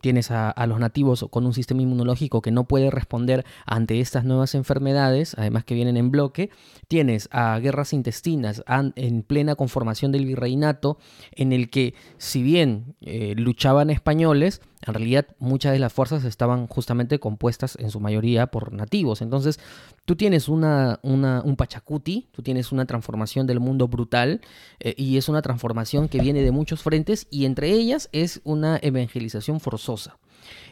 tienes 0.00 0.30
a, 0.30 0.50
a 0.50 0.66
los 0.66 0.78
nativos 0.78 1.26
con 1.30 1.46
un 1.46 1.52
sistema 1.52 1.82
inmunológico 1.82 2.42
que 2.42 2.52
no 2.52 2.68
puede 2.68 2.90
responder 2.90 3.44
ante 3.66 4.00
estas 4.00 4.24
nuevas 4.24 4.54
enfermedades, 4.54 5.34
además 5.36 5.64
que 5.64 5.74
vienen 5.74 5.96
en 5.96 6.10
bloque, 6.10 6.50
tienes 6.86 7.28
a 7.32 7.58
guerras 7.58 7.87
intestinas 7.92 8.62
en 8.96 9.22
plena 9.22 9.54
conformación 9.54 10.12
del 10.12 10.26
virreinato, 10.26 10.98
en 11.32 11.52
el 11.52 11.70
que 11.70 11.94
si 12.18 12.42
bien 12.42 12.94
eh, 13.00 13.34
luchaban 13.36 13.90
españoles, 13.90 14.60
en 14.86 14.94
realidad 14.94 15.26
muchas 15.38 15.72
de 15.72 15.78
las 15.78 15.92
fuerzas 15.92 16.24
estaban 16.24 16.66
justamente 16.66 17.18
compuestas 17.18 17.76
en 17.80 17.90
su 17.90 18.00
mayoría 18.00 18.46
por 18.48 18.72
nativos. 18.72 19.22
Entonces 19.22 19.58
tú 20.04 20.16
tienes 20.16 20.48
una, 20.48 21.00
un 21.02 21.56
pachacuti, 21.56 22.28
tú 22.32 22.42
tienes 22.42 22.72
una 22.72 22.86
transformación 22.86 23.46
del 23.46 23.60
mundo 23.60 23.88
brutal 23.88 24.40
eh, 24.80 24.94
y 24.96 25.16
es 25.16 25.28
una 25.28 25.42
transformación 25.42 26.08
que 26.08 26.20
viene 26.20 26.42
de 26.42 26.52
muchos 26.52 26.82
frentes 26.82 27.26
y 27.30 27.44
entre 27.44 27.70
ellas 27.70 28.08
es 28.12 28.40
una 28.44 28.78
evangelización 28.80 29.60
forzosa. 29.60 30.18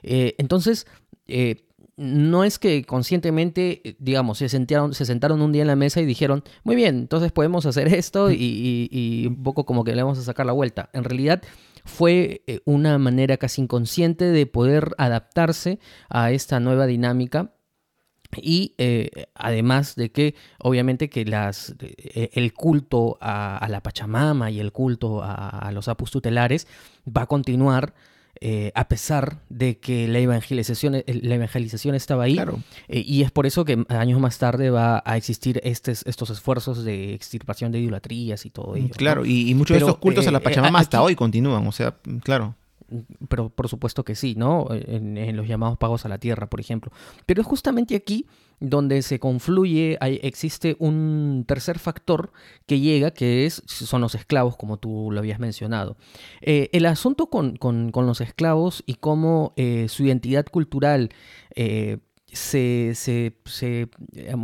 Eh, 0.03 0.35
entonces, 0.39 0.87
no 1.97 2.45
es 2.45 2.59
que 2.59 2.85
conscientemente, 2.85 3.81
eh, 3.89 3.97
digamos, 3.99 4.39
se 4.39 4.49
sentaron, 4.49 4.95
se 4.95 5.07
sentaron 5.07 5.41
un 5.41 5.53
día 5.53 5.63
en 5.63 5.69
la 5.69 5.77
mesa 5.77 6.01
y 6.01 6.07
dijeron, 6.07 6.45
muy 6.63 6.77
bien, 6.77 6.97
entonces 6.97 7.33
podemos 7.33 7.65
hacer 7.65 7.89
esto 7.89 8.31
y, 8.31 9.25
un 9.27 9.43
poco 9.43 9.65
como 9.65 9.83
que 9.83 9.95
le 9.95 10.03
vamos 10.03 10.19
a 10.19 10.23
sacar 10.23 10.47
la 10.47 10.53
vuelta. 10.53 10.91
En 10.93 11.05
realidad 11.05 11.43
fue 11.85 12.43
eh, 12.47 12.61
una 12.65 12.99
manera 12.99 13.37
casi 13.39 13.63
inconsciente 13.63 14.27
de 14.27 14.47
poder 14.47 14.95
adaptarse 14.99 15.79
a 16.11 16.33
esta 16.33 16.61
nueva 16.61 16.87
dinámica 16.87 17.53
y 18.37 18.75
eh, 18.77 19.29
además 19.35 19.95
de 19.95 20.11
que 20.11 20.35
obviamente 20.59 21.09
que 21.09 21.25
las, 21.25 21.75
el 21.79 22.53
culto 22.53 23.17
a, 23.21 23.67
la 23.71 23.83
Pachamama 23.83 24.51
y 24.51 24.61
el 24.61 24.73
culto 24.73 25.23
a, 25.23 25.49
a 25.49 25.73
los 25.73 25.89
apus 25.89 26.11
tutelares 26.11 26.67
va 27.07 27.23
a 27.23 27.27
continuar 27.27 27.95
eh, 28.41 28.73
a 28.75 28.89
pesar 28.89 29.41
de 29.49 29.79
que 29.79 30.09
la 30.09 30.19
evangelización, 30.19 30.97
eh, 30.97 31.05
la 31.23 31.37
evangelización 31.37 31.95
estaba 31.95 32.25
ahí. 32.25 32.39
Eh, 32.89 33.03
y 33.07 33.23
es 33.23 33.31
por 33.31 33.47
eso 33.47 33.65
que 33.65 33.85
años 33.89 34.21
más 34.21 34.39
tarde 34.39 34.71
va 34.71 35.03
a 35.05 35.17
existir 35.17 35.61
estos 35.65 36.31
esfuerzos 36.31 36.85
de 36.85 37.15
extirpación 37.15 37.73
de 37.73 37.81
idolatrías 37.81 38.45
y 38.47 38.51
todo 38.51 38.77
ello. 38.77 38.95
Claro, 38.97 39.25
y, 39.25 39.55
muchos 39.55 39.75
de 39.75 39.79
estos 39.79 39.99
cultos 39.99 40.27
a 40.27 40.31
la 40.31 40.41
Pachamama 40.41 40.81
hasta 40.81 41.03
hoy 41.03 41.15
continúan, 41.15 41.67
o 41.67 41.73
sea, 41.73 41.97
claro. 42.23 42.55
Pero 43.29 43.51
por 43.51 43.69
supuesto 43.69 44.05
que 44.05 44.15
sí, 44.15 44.35
¿no? 44.37 44.69
En, 44.71 45.37
los 45.37 45.49
llamados 45.49 45.79
pagos 45.79 46.05
a 46.05 46.09
la 46.09 46.19
tierra, 46.19 46.49
por 46.49 46.61
ejemplo. 46.61 46.93
Pero 47.27 47.41
es 47.41 47.47
justamente 47.47 47.97
aquí 47.97 48.27
donde 48.59 49.03
se 49.03 49.19
confluye, 49.19 49.99
hay, 50.01 50.19
existe 50.23 50.77
un 50.79 51.45
tercer 51.47 51.79
factor 51.79 52.33
que 52.67 52.81
llega, 52.81 53.11
que 53.11 53.45
es, 53.45 53.63
son 53.67 54.01
los 54.01 54.15
esclavos, 54.15 54.57
como 54.57 54.79
tú 54.79 55.11
lo 55.11 55.19
habías 55.19 55.39
mencionado. 55.39 55.97
Eh, 56.41 56.71
el 56.73 56.87
asunto 56.87 57.27
con, 57.27 57.59
los 57.93 58.21
esclavos 58.21 58.83
y 58.87 58.95
cómo 58.95 59.53
eh, 59.57 59.87
su 59.89 60.05
identidad 60.05 60.47
cultural 60.47 61.11
eh, 61.55 61.99
se, 62.33 62.93
se, 62.95 63.89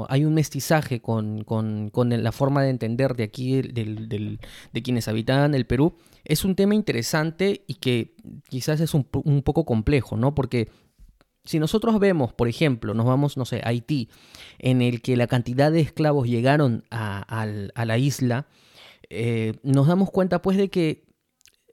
hay 0.09 0.25
un 0.25 0.35
mestizaje 0.35 1.01
con, 1.01 1.45
la 1.95 2.33
forma 2.33 2.63
de 2.63 2.71
entender 2.71 3.15
de 3.15 3.25
aquí, 3.25 3.61
de 3.63 4.83
quienes 4.83 5.09
habitaban 5.09 5.55
el 5.55 5.67
Perú, 5.67 5.97
es 6.25 6.45
un 6.45 6.55
tema 6.55 6.75
interesante 6.75 7.65
y 7.67 7.75
que 7.75 8.15
quizás 8.49 8.81
es 8.81 8.95
un, 8.95 9.05
poco 9.05 9.65
complejo, 9.65 10.17
¿no? 10.17 10.35
Porque 10.35 10.69
si 11.45 11.59
nosotros 11.59 11.99
vemos, 11.99 12.33
por 12.33 12.49
ejemplo, 12.49 12.95
nos 12.95 13.07
vamos, 13.07 13.37
no 13.37 13.45
sé, 13.45 13.61
a 13.65 13.69
Haití, 13.69 14.09
en 14.59 14.81
el 14.81 15.03
que 15.03 15.17
la 15.17 15.27
cantidad 15.27 15.73
de 15.73 15.81
esclavos 15.81 16.29
llegaron 16.29 16.85
a, 16.91 17.47
la 17.85 17.99
isla, 17.99 18.47
eh, 19.11 19.55
nos 19.63 19.89
damos 19.89 20.11
cuenta 20.11 20.41
pues 20.41 20.57
de 20.57 20.71
que, 20.71 21.05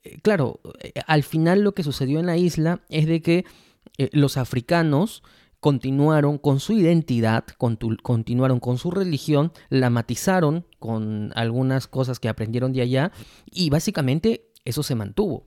eh, 0.04 0.18
claro, 0.22 0.60
eh, 0.82 0.94
al 1.06 1.24
final 1.24 1.62
lo 1.62 1.74
que 1.74 1.84
sucedió 1.84 2.20
en 2.20 2.26
la 2.26 2.38
isla 2.38 2.82
es 2.90 3.06
de 3.06 3.22
que 3.22 3.46
los 4.12 4.38
africanos 4.38 5.24
continuaron 5.60 6.38
con 6.38 6.60
su 6.60 6.74
identidad, 6.74 7.46
continuaron 8.02 8.60
con 8.60 8.78
su 8.78 8.92
religión, 8.92 9.52
la 9.70 9.90
matizaron 9.90 10.66
con 10.80 11.32
algunas 11.36 11.88
cosas 11.88 12.20
que 12.20 12.30
aprendieron 12.30 12.74
de 12.74 12.82
allá 12.82 13.12
y 13.52 13.70
básicamente 13.70 14.52
eso 14.66 14.84
se 14.84 14.96
mantuvo. 14.96 15.46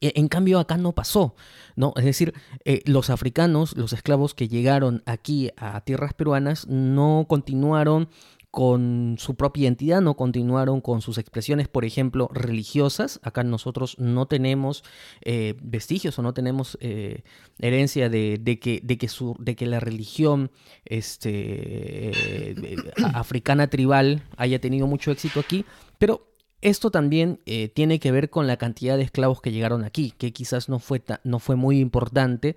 E, 0.00 0.12
en 0.16 0.28
cambio 0.28 0.58
acá 0.58 0.76
no 0.76 0.92
pasó, 0.92 1.34
¿no? 1.76 1.92
Es 1.96 2.04
decir, 2.04 2.34
eh, 2.64 2.82
los 2.86 3.10
africanos, 3.10 3.76
los 3.76 3.92
esclavos 3.92 4.34
que 4.34 4.48
llegaron 4.48 5.02
aquí 5.06 5.50
a 5.56 5.80
tierras 5.82 6.14
peruanas 6.14 6.66
no 6.66 7.26
continuaron 7.28 8.08
con 8.56 9.16
su 9.18 9.34
propia 9.34 9.64
identidad, 9.64 10.00
no 10.00 10.16
continuaron 10.16 10.80
con 10.80 11.02
sus 11.02 11.18
expresiones, 11.18 11.68
por 11.68 11.84
ejemplo, 11.84 12.30
religiosas. 12.32 13.20
Acá 13.22 13.44
nosotros 13.44 13.98
no 13.98 14.24
tenemos 14.28 14.82
eh, 15.20 15.56
vestigios 15.60 16.18
o 16.18 16.22
no 16.22 16.32
tenemos 16.32 16.78
eh, 16.80 17.22
herencia 17.58 18.08
de, 18.08 18.40
que, 18.58 18.80
de, 18.82 18.96
que 18.96 19.10
de, 19.40 19.56
que, 19.56 19.66
la 19.66 19.78
religión 19.78 20.50
este, 20.86 21.32
eh, 21.34 22.76
africana 23.12 23.66
tribal 23.66 24.22
haya 24.38 24.58
tenido 24.58 24.86
mucho 24.86 25.10
éxito 25.10 25.38
aquí, 25.38 25.66
pero 25.98 26.26
esto 26.62 26.90
también 26.90 27.40
tiene 27.74 28.00
que 28.00 28.10
ver 28.10 28.30
con 28.30 28.46
la 28.46 28.56
cantidad 28.56 28.96
de 28.96 29.02
esclavos 29.02 29.42
que 29.42 29.52
llegaron 29.52 29.84
aquí, 29.84 30.14
que 30.16 30.32
quizás 30.32 30.70
no 30.70 30.78
fue, 30.78 31.02
no 31.24 31.40
fue 31.40 31.56
muy 31.56 31.78
importante 31.78 32.56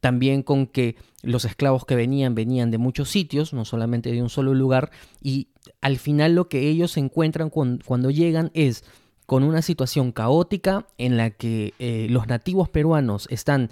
también 0.00 0.42
con 0.42 0.66
que 0.66 0.96
los 1.22 1.44
esclavos 1.44 1.84
que 1.84 1.96
venían 1.96 2.34
venían 2.34 2.70
de 2.70 2.78
muchos 2.78 3.08
sitios, 3.08 3.52
no 3.52 3.64
solamente 3.64 4.12
de 4.12 4.22
un 4.22 4.30
solo 4.30 4.54
lugar, 4.54 4.90
y 5.22 5.48
al 5.80 5.98
final 5.98 6.34
lo 6.34 6.48
que 6.48 6.68
ellos 6.68 6.96
encuentran 6.96 7.50
cuando, 7.50 8.10
llegan 8.10 8.50
es 8.54 8.84
con 9.26 9.42
una 9.42 9.62
situación 9.62 10.12
caótica 10.12 10.86
en 10.96 11.16
la 11.16 11.30
que 11.30 11.74
eh, 11.78 12.06
los 12.08 12.28
nativos 12.28 12.68
peruanos 12.68 13.26
están 13.30 13.70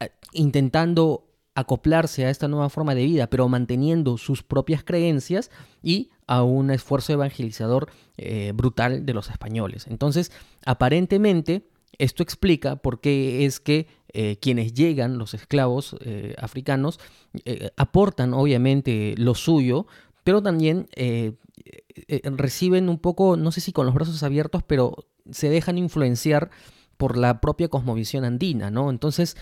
eh, 0.00 0.10
intentando 0.32 1.26
acoplarse 1.54 2.26
a 2.26 2.30
esta 2.30 2.48
nueva 2.48 2.68
forma 2.68 2.94
de 2.94 3.04
vida, 3.04 3.28
pero 3.28 3.48
manteniendo 3.48 4.18
sus 4.18 4.42
propias 4.42 4.82
creencias 4.82 5.50
y 5.82 6.10
a 6.26 6.42
un 6.42 6.70
esfuerzo 6.70 7.12
evangelizador 7.12 7.90
eh, 8.16 8.52
brutal 8.54 9.06
de 9.06 9.14
los 9.14 9.30
españoles. 9.30 9.86
Entonces, 9.88 10.32
aparentemente, 10.64 11.68
esto 11.98 12.22
explica 12.22 12.76
por 12.76 13.00
qué 13.00 13.44
es 13.44 13.60
que 13.60 13.86
eh, 14.12 14.36
quienes 14.40 14.74
llegan, 14.74 15.18
los 15.18 15.34
esclavos 15.34 15.96
eh, 16.00 16.34
africanos, 16.38 17.00
eh, 17.44 17.70
aportan 17.76 18.32
obviamente 18.32 19.14
lo 19.16 19.34
suyo, 19.34 19.86
pero 20.22 20.42
también 20.42 20.88
reciben 22.36 22.88
un 22.88 22.98
poco, 22.98 23.36
no 23.36 23.52
sé 23.52 23.60
si 23.60 23.72
con 23.72 23.86
los 23.86 23.94
brazos 23.94 24.22
abiertos, 24.22 24.62
pero 24.62 25.06
se 25.30 25.50
dejan 25.50 25.76
influenciar 25.76 26.50
por 26.96 27.18
la 27.18 27.40
propia 27.40 27.68
cosmovisión 27.68 28.24
andina, 28.24 28.70
¿no? 28.70 28.88
Entonces, 28.88 29.36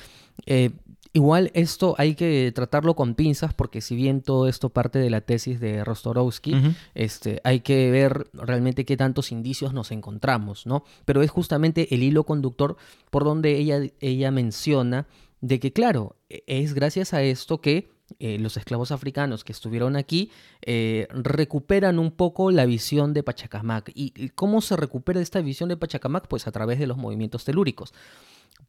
Igual 1.14 1.51
esto 1.53 1.94
hay 1.98 2.14
que 2.14 2.51
tratarlo 2.55 2.96
con 2.96 3.14
pinzas 3.14 3.53
porque 3.53 3.83
si 3.83 3.94
bien 3.94 4.22
todo 4.22 4.48
esto 4.48 4.70
parte 4.70 4.98
de 4.98 5.11
la 5.11 5.20
tesis 5.20 5.61
de 5.61 5.85
Rostorowski, 5.85 6.55
este, 6.94 7.40
hay 7.44 7.61
que 7.61 7.90
ver 7.90 8.29
realmente 8.33 8.87
qué 8.87 8.96
tantos 8.96 9.31
indicios 9.31 9.75
nos 9.75 9.90
encontramos, 9.90 10.66
¿no? 10.66 10.85
Pero 11.05 11.22
es 11.22 11.31
justamente 11.31 11.94
el 11.94 12.03
hilo 12.03 12.25
conductor 12.25 12.79
por 13.11 13.25
donde 13.25 13.59
ella, 13.59 13.81
ella 14.01 14.31
menciona 14.31 15.07
de 15.42 15.61
que, 15.61 15.72
claro, 15.75 16.16
e, 16.31 16.44
es 16.46 16.72
gracias 16.72 17.12
a 17.12 17.22
esto 17.22 17.61
que 17.61 17.90
eh, 18.18 18.38
los 18.38 18.57
esclavos 18.57 18.90
africanos 18.90 19.44
que 19.44 19.53
estuvieron 19.53 19.96
aquí 19.96 20.31
eh, 20.62 21.09
recuperan 21.11 21.98
un 21.98 22.11
poco 22.12 22.51
la 22.51 22.64
visión 22.64 23.12
de 23.12 23.22
Pachacamac. 23.22 23.90
¿Y 23.94 24.31
cómo 24.31 24.62
se 24.62 24.77
recupera 24.77 25.20
esta 25.20 25.42
visión 25.42 25.68
de 25.68 25.77
Pachacamac? 25.77 26.27
Pues 26.27 26.46
a 26.46 26.53
través 26.53 26.79
de 26.79 26.87
los 26.87 26.96
movimientos 26.96 27.44
telúricos 27.44 27.92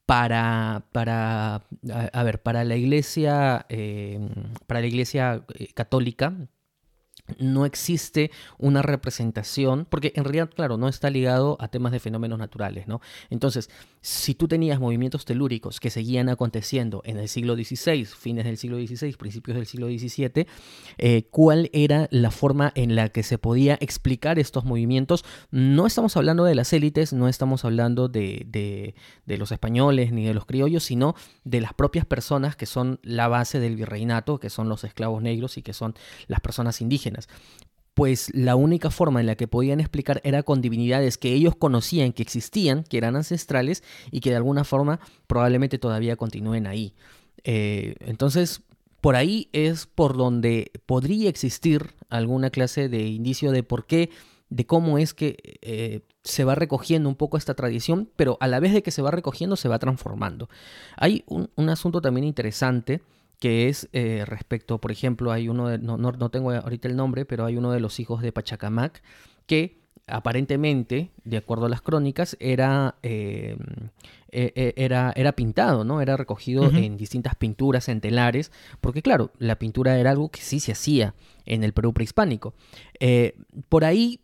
para, 0.06 0.86
para, 0.92 1.64
a, 1.92 2.24
ver, 2.24 2.42
para 2.42 2.64
la 2.64 2.76
iglesia, 2.76 3.66
eh, 3.70 4.20
para 4.68 4.82
la 4.82 4.88
iglesia 4.88 5.46
eh, 5.56 5.68
católica, 5.74 6.34
no 7.38 7.66
existe 7.66 8.32
una 8.58 8.82
representación, 8.82 9.88
porque 9.90 10.12
en 10.16 10.26
realidad, 10.26 10.50
claro, 10.54 10.78
no 10.78 10.90
está 10.90 11.10
ligado 11.10 11.58
a 11.62 11.70
temas 11.70 11.94
de 11.94 12.00
fenómenos 12.00 12.38
naturales, 12.38 12.88
¿no? 12.88 13.02
Entonces, 13.30 13.70
si 14.02 14.36
tú 14.36 14.50
tenías 14.50 14.80
movimientos 14.80 15.24
telúricos 15.24 15.80
que 15.80 15.90
seguían 15.90 16.28
aconteciendo 16.28 17.02
en 17.06 17.18
el 17.18 17.30
siglo 17.30 17.56
XVI, 17.56 18.06
fines 18.06 18.44
del 18.44 18.58
siglo 18.58 18.78
XVI, 18.78 19.14
principios 19.14 19.56
del 19.56 19.66
siglo 19.66 19.88
XVII, 19.88 20.48
eh, 20.98 21.24
¿cuál 21.32 21.70
era 21.72 22.10
la 22.12 22.30
forma 22.30 22.74
en 22.76 22.96
la 22.96 23.10
que 23.10 23.24
se 23.24 23.38
podía 23.38 23.78
explicar 23.80 24.38
estos 24.38 24.66
movimientos? 24.66 25.24
No 25.50 25.88
estamos 25.88 26.18
hablando 26.18 26.44
de 26.44 26.56
las 26.56 26.74
élites, 26.74 27.14
no 27.14 27.30
estamos 27.30 27.64
hablando 27.64 28.10
de, 28.10 28.46
de, 28.48 28.96
de 29.26 29.38
los 29.38 29.54
españoles 29.54 30.12
ni 30.12 30.26
de 30.26 30.34
los 30.34 30.46
criollos, 30.46 30.84
sino 30.84 31.16
de 31.46 31.62
las 31.62 31.74
propias 31.74 32.06
personas 32.06 32.58
que 32.58 32.66
son 32.66 33.00
la 33.02 33.30
base 33.30 33.62
del 33.62 33.78
virreinato, 33.78 34.40
que 34.42 34.50
son 34.50 34.68
los 34.68 34.84
esclavos 34.84 35.24
negros 35.24 35.58
y 35.58 35.62
que 35.62 35.72
son 35.72 35.96
las 36.28 36.42
personas 36.42 36.82
indígenas 36.82 37.13
pues 37.94 38.32
la 38.34 38.56
única 38.56 38.90
forma 38.90 39.20
en 39.20 39.28
la 39.28 39.36
que 39.36 39.48
podían 39.48 39.80
explicar 39.80 40.20
era 40.24 40.44
con 40.44 40.62
divinidades 40.62 41.18
que 41.18 41.34
ellos 41.34 41.56
conocían 41.56 42.14
que 42.14 42.24
existían, 42.24 42.84
que 42.84 42.98
eran 42.98 43.16
ancestrales 43.16 43.84
y 44.12 44.20
que 44.20 44.32
de 44.32 44.38
alguna 44.38 44.64
forma 44.64 45.00
probablemente 45.28 45.78
todavía 45.78 46.16
continúen 46.16 46.66
ahí. 46.66 46.96
Eh, 47.44 47.96
entonces, 48.00 48.62
por 49.00 49.16
ahí 49.16 49.50
es 49.54 49.86
por 49.86 50.18
donde 50.18 50.72
podría 50.86 51.30
existir 51.30 51.94
alguna 52.10 52.50
clase 52.50 52.90
de 52.90 53.04
indicio 53.04 53.52
de 53.52 53.62
por 53.62 53.86
qué, 53.86 54.10
de 54.50 54.66
cómo 54.66 54.98
es 54.98 55.14
que 55.14 55.38
eh, 55.62 56.02
se 56.24 56.46
va 56.46 56.56
recogiendo 56.56 57.10
un 57.10 57.16
poco 57.16 57.38
esta 57.38 57.54
tradición, 57.54 58.10
pero 58.16 58.38
a 58.40 58.48
la 58.48 58.60
vez 58.60 58.74
de 58.74 58.82
que 58.82 58.92
se 58.92 59.02
va 59.02 59.12
recogiendo, 59.12 59.56
se 59.56 59.68
va 59.68 59.78
transformando. 59.78 60.50
Hay 60.96 61.26
un 61.28 61.70
asunto 61.70 62.02
también 62.02 62.26
interesante 62.26 63.02
que 63.44 63.68
es 63.68 63.90
eh, 63.92 64.24
respecto, 64.26 64.78
por 64.78 64.90
ejemplo, 64.90 65.34
hay 65.34 65.50
uno, 65.50 65.68
de, 65.68 65.78
no, 65.78 65.98
no, 65.98 66.30
tengo 66.30 66.52
ahorita 66.52 66.88
el 66.88 66.96
nombre, 66.96 67.26
pero 67.26 67.44
hay 67.44 67.58
uno 67.58 67.74
de 67.74 67.82
los 67.82 68.00
hijos 68.00 68.22
de 68.22 68.32
Pachacamac 68.32 69.04
que 69.48 69.82
aparentemente, 70.08 71.12
de 71.26 71.36
acuerdo 71.36 71.66
a 71.66 71.70
las 71.70 71.82
crónicas, 71.82 72.38
era, 72.40 72.96
eh, 73.04 73.58
e, 74.32 74.54
e, 74.56 74.74
era, 74.78 75.12
era 75.18 75.34
pintado, 75.34 75.84
¿no? 75.84 76.00
Era 76.00 76.16
recogido 76.16 76.72
en 76.72 76.96
distintas 76.96 77.36
pinturas 77.36 77.90
en 77.90 78.00
telares, 78.00 78.50
porque 78.80 79.02
claro, 79.02 79.32
la 79.40 79.60
pintura 79.60 80.00
era 80.00 80.12
algo 80.12 80.30
que 80.30 80.40
sí 80.40 80.62
se 80.62 80.72
hacía 80.72 81.14
en 81.46 81.66
el 81.66 81.74
Perú 81.74 81.94
prehispánico. 81.94 82.54
Eh, 83.02 83.36
por 83.68 83.84
ahí, 83.84 84.22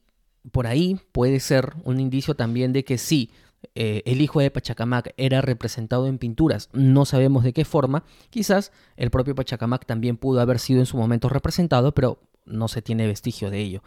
por 0.53 0.65
ahí 0.65 0.97
puede 1.12 1.41
ser 1.41 1.73
un 1.84 1.99
indicio 1.99 2.36
también 2.36 2.71
de 2.71 2.86
que 2.86 2.97
sí, 2.97 3.32
eh, 3.75 4.03
el 4.05 4.21
hijo 4.21 4.39
de 4.39 4.51
Pachacamac 4.51 5.13
era 5.17 5.41
representado 5.41 6.07
en 6.07 6.17
pinturas, 6.17 6.69
no 6.73 7.05
sabemos 7.05 7.43
de 7.43 7.53
qué 7.53 7.65
forma, 7.65 8.03
quizás 8.29 8.71
el 8.95 9.09
propio 9.09 9.35
Pachacamac 9.35 9.85
también 9.85 10.17
pudo 10.17 10.39
haber 10.39 10.59
sido 10.59 10.79
en 10.79 10.85
su 10.85 10.97
momento 10.97 11.29
representado, 11.29 11.93
pero 11.93 12.19
no 12.45 12.67
se 12.67 12.81
tiene 12.81 13.07
vestigio 13.07 13.49
de 13.49 13.59
ello. 13.59 13.83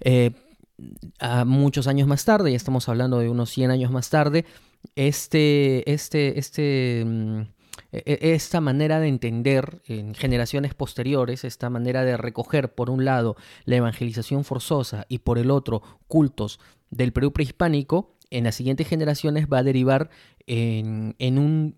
Eh, 0.00 0.32
a 1.18 1.44
muchos 1.44 1.86
años 1.86 2.06
más 2.06 2.24
tarde, 2.24 2.50
ya 2.50 2.56
estamos 2.56 2.88
hablando 2.88 3.18
de 3.18 3.28
unos 3.28 3.50
100 3.50 3.70
años 3.70 3.90
más 3.90 4.10
tarde, 4.10 4.44
este, 4.94 5.90
este, 5.90 6.38
este, 6.38 7.04
mm, 7.06 7.40
e, 7.92 8.02
e, 8.04 8.34
esta 8.34 8.60
manera 8.60 9.00
de 9.00 9.08
entender 9.08 9.82
en 9.86 10.14
generaciones 10.14 10.74
posteriores, 10.74 11.44
esta 11.44 11.70
manera 11.70 12.04
de 12.04 12.16
recoger 12.16 12.74
por 12.74 12.90
un 12.90 13.04
lado 13.04 13.36
la 13.64 13.76
evangelización 13.76 14.44
forzosa 14.44 15.06
y 15.08 15.18
por 15.18 15.38
el 15.38 15.50
otro 15.50 15.82
cultos 16.06 16.60
del 16.90 17.12
Perú 17.12 17.32
prehispánico, 17.32 18.15
en 18.30 18.44
las 18.44 18.54
siguientes 18.54 18.88
generaciones 18.88 19.46
va 19.52 19.58
a 19.58 19.62
derivar 19.62 20.10
en, 20.46 21.14
un, 21.38 21.76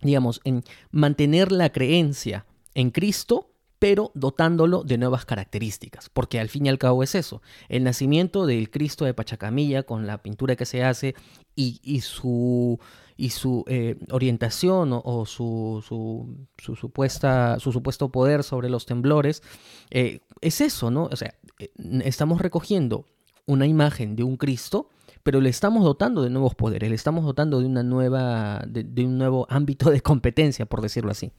digamos, 0.00 0.40
en 0.44 0.64
mantener 0.90 1.52
la 1.52 1.70
creencia 1.70 2.46
en 2.74 2.90
Cristo, 2.90 3.50
pero 3.78 4.10
dotándolo 4.14 4.82
de 4.82 4.98
nuevas 4.98 5.24
características, 5.24 6.08
porque 6.08 6.40
al 6.40 6.48
fin 6.48 6.66
y 6.66 6.68
al 6.68 6.78
cabo 6.78 7.02
es 7.02 7.14
eso, 7.14 7.42
el 7.68 7.84
nacimiento 7.84 8.46
del 8.46 8.70
Cristo 8.70 9.04
de 9.04 9.14
Pachacamilla 9.14 9.84
con 9.84 10.06
la 10.06 10.22
pintura 10.22 10.56
que 10.56 10.66
se 10.66 10.82
hace 10.82 11.14
y, 11.54 12.00
su, 12.00 12.78
y 13.16 13.30
su 13.30 13.64
eh, 13.66 13.96
orientación 14.10 14.90
o, 14.92 15.26
su, 15.26 15.82
su, 15.86 16.76
supuesta, 16.76 17.58
su 17.58 17.72
supuesto 17.72 18.10
poder 18.10 18.42
sobre 18.42 18.68
los 18.68 18.86
temblores, 18.86 19.42
eh, 19.90 20.20
es 20.40 20.60
eso, 20.60 20.90
¿no? 20.90 21.04
O 21.04 21.16
sea, 21.16 21.34
eh, 21.58 21.70
estamos 22.04 22.40
recogiendo 22.40 23.06
una 23.48 23.66
imagen 23.66 24.14
de 24.14 24.22
un 24.22 24.36
Cristo, 24.36 24.90
pero 25.24 25.40
le 25.40 25.48
estamos 25.48 25.82
dotando 25.82 26.22
de 26.22 26.30
nuevos 26.30 26.54
poderes, 26.54 26.88
le 26.88 26.94
estamos 26.94 27.24
dotando 27.24 27.60
de 27.60 27.66
una 27.66 27.82
nueva, 27.82 28.62
de, 28.66 29.04
un 29.04 29.18
nuevo 29.18 29.46
ámbito 29.50 29.90
de 29.90 30.00
competencia, 30.00 30.66
por 30.66 30.80
decirlo 30.80 31.10
así. 31.10 31.32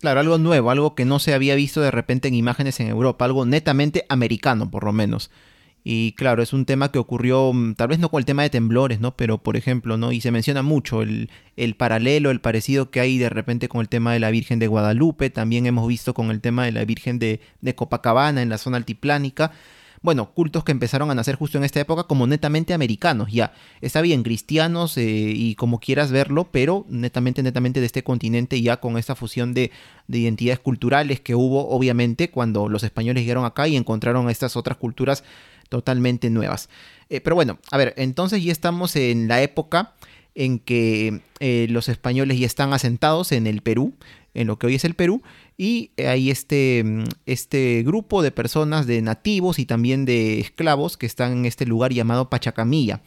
Claro, 0.00 0.20
algo 0.20 0.38
nuevo, 0.38 0.70
algo 0.70 0.94
que 0.94 1.04
no 1.04 1.18
se 1.18 1.34
había 1.34 1.54
visto 1.54 1.82
de 1.82 1.90
repente 1.90 2.28
en 2.28 2.34
imágenes 2.34 2.80
en 2.80 2.88
Europa, 2.88 3.26
algo 3.26 3.44
netamente 3.44 4.06
americano, 4.08 4.70
por 4.70 4.84
lo 4.84 4.92
menos. 4.92 5.30
Y 5.82 6.12
claro, 6.12 6.42
es 6.42 6.52
un 6.52 6.66
tema 6.66 6.92
que 6.92 6.98
ocurrió, 6.98 7.52
mm, 7.52 7.74
tal 7.74 7.88
vez 7.88 7.98
no 7.98 8.10
con 8.10 8.18
el 8.18 8.26
tema 8.26 8.42
de 8.42 8.50
temblores, 8.50 9.00
¿no? 9.00 9.16
Pero 9.16 9.38
por 9.38 9.56
ejemplo, 9.56 9.96
¿no? 9.96 10.12
Y 10.12 10.20
se 10.20 10.30
menciona 10.30 10.62
mucho 10.62 11.02
el, 11.02 11.30
el, 11.56 11.74
paralelo, 11.74 12.30
el 12.30 12.40
parecido 12.40 12.90
que 12.90 13.00
hay 13.00 13.18
de 13.18 13.30
repente 13.30 13.68
con 13.68 13.80
el 13.80 13.88
tema 13.88 14.12
de 14.12 14.20
la 14.20 14.30
Virgen 14.30 14.58
de 14.58 14.66
Guadalupe, 14.66 15.30
también 15.30 15.66
hemos 15.66 15.86
visto 15.88 16.14
con 16.14 16.30
el 16.30 16.40
tema 16.40 16.64
de 16.64 16.72
la 16.72 16.84
Virgen 16.84 17.18
de, 17.18 17.40
de 17.60 17.74
Copacabana 17.74 18.42
en 18.42 18.50
la 18.50 18.58
zona 18.58 18.76
altiplánica. 18.76 19.52
Bueno, 20.02 20.32
cultos 20.32 20.64
que 20.64 20.72
empezaron 20.72 21.10
a 21.10 21.14
nacer 21.14 21.36
justo 21.36 21.58
en 21.58 21.64
esta 21.64 21.80
época 21.80 22.04
como 22.04 22.26
netamente 22.26 22.72
americanos, 22.72 23.30
ya. 23.30 23.52
Está 23.80 24.00
bien, 24.00 24.22
cristianos 24.22 24.96
eh, 24.96 25.02
y 25.04 25.54
como 25.56 25.78
quieras 25.78 26.10
verlo, 26.10 26.48
pero 26.50 26.86
netamente, 26.88 27.42
netamente 27.42 27.80
de 27.80 27.86
este 27.86 28.02
continente 28.02 28.60
ya 28.62 28.78
con 28.78 28.96
esta 28.96 29.14
fusión 29.14 29.52
de, 29.52 29.70
de 30.08 30.18
identidades 30.18 30.60
culturales 30.60 31.20
que 31.20 31.34
hubo, 31.34 31.68
obviamente, 31.68 32.30
cuando 32.30 32.68
los 32.68 32.82
españoles 32.82 33.24
llegaron 33.24 33.44
acá 33.44 33.68
y 33.68 33.76
encontraron 33.76 34.30
estas 34.30 34.56
otras 34.56 34.78
culturas 34.78 35.22
totalmente 35.68 36.30
nuevas. 36.30 36.70
Eh, 37.10 37.20
pero 37.20 37.36
bueno, 37.36 37.58
a 37.70 37.76
ver, 37.76 37.94
entonces 37.96 38.42
ya 38.42 38.52
estamos 38.52 38.96
en 38.96 39.28
la 39.28 39.42
época 39.42 39.94
en 40.34 40.58
que 40.58 41.22
eh, 41.40 41.66
los 41.70 41.88
españoles 41.88 42.38
ya 42.38 42.46
están 42.46 42.72
asentados 42.72 43.32
en 43.32 43.46
el 43.46 43.62
Perú, 43.62 43.94
en 44.34 44.46
lo 44.46 44.58
que 44.58 44.66
hoy 44.66 44.74
es 44.76 44.84
el 44.84 44.94
Perú, 44.94 45.22
y 45.56 45.90
hay 45.98 46.30
este, 46.30 46.82
mm, 46.84 47.04
este 47.26 47.82
grupo 47.84 48.22
de 48.22 48.30
personas, 48.30 48.86
de 48.86 49.02
nativos 49.02 49.58
y 49.58 49.66
también 49.66 50.04
de 50.04 50.40
esclavos 50.40 50.96
que 50.96 51.06
están 51.06 51.32
en 51.32 51.46
este 51.46 51.66
lugar 51.66 51.92
llamado 51.92 52.30
Pachacamilla. 52.30 53.02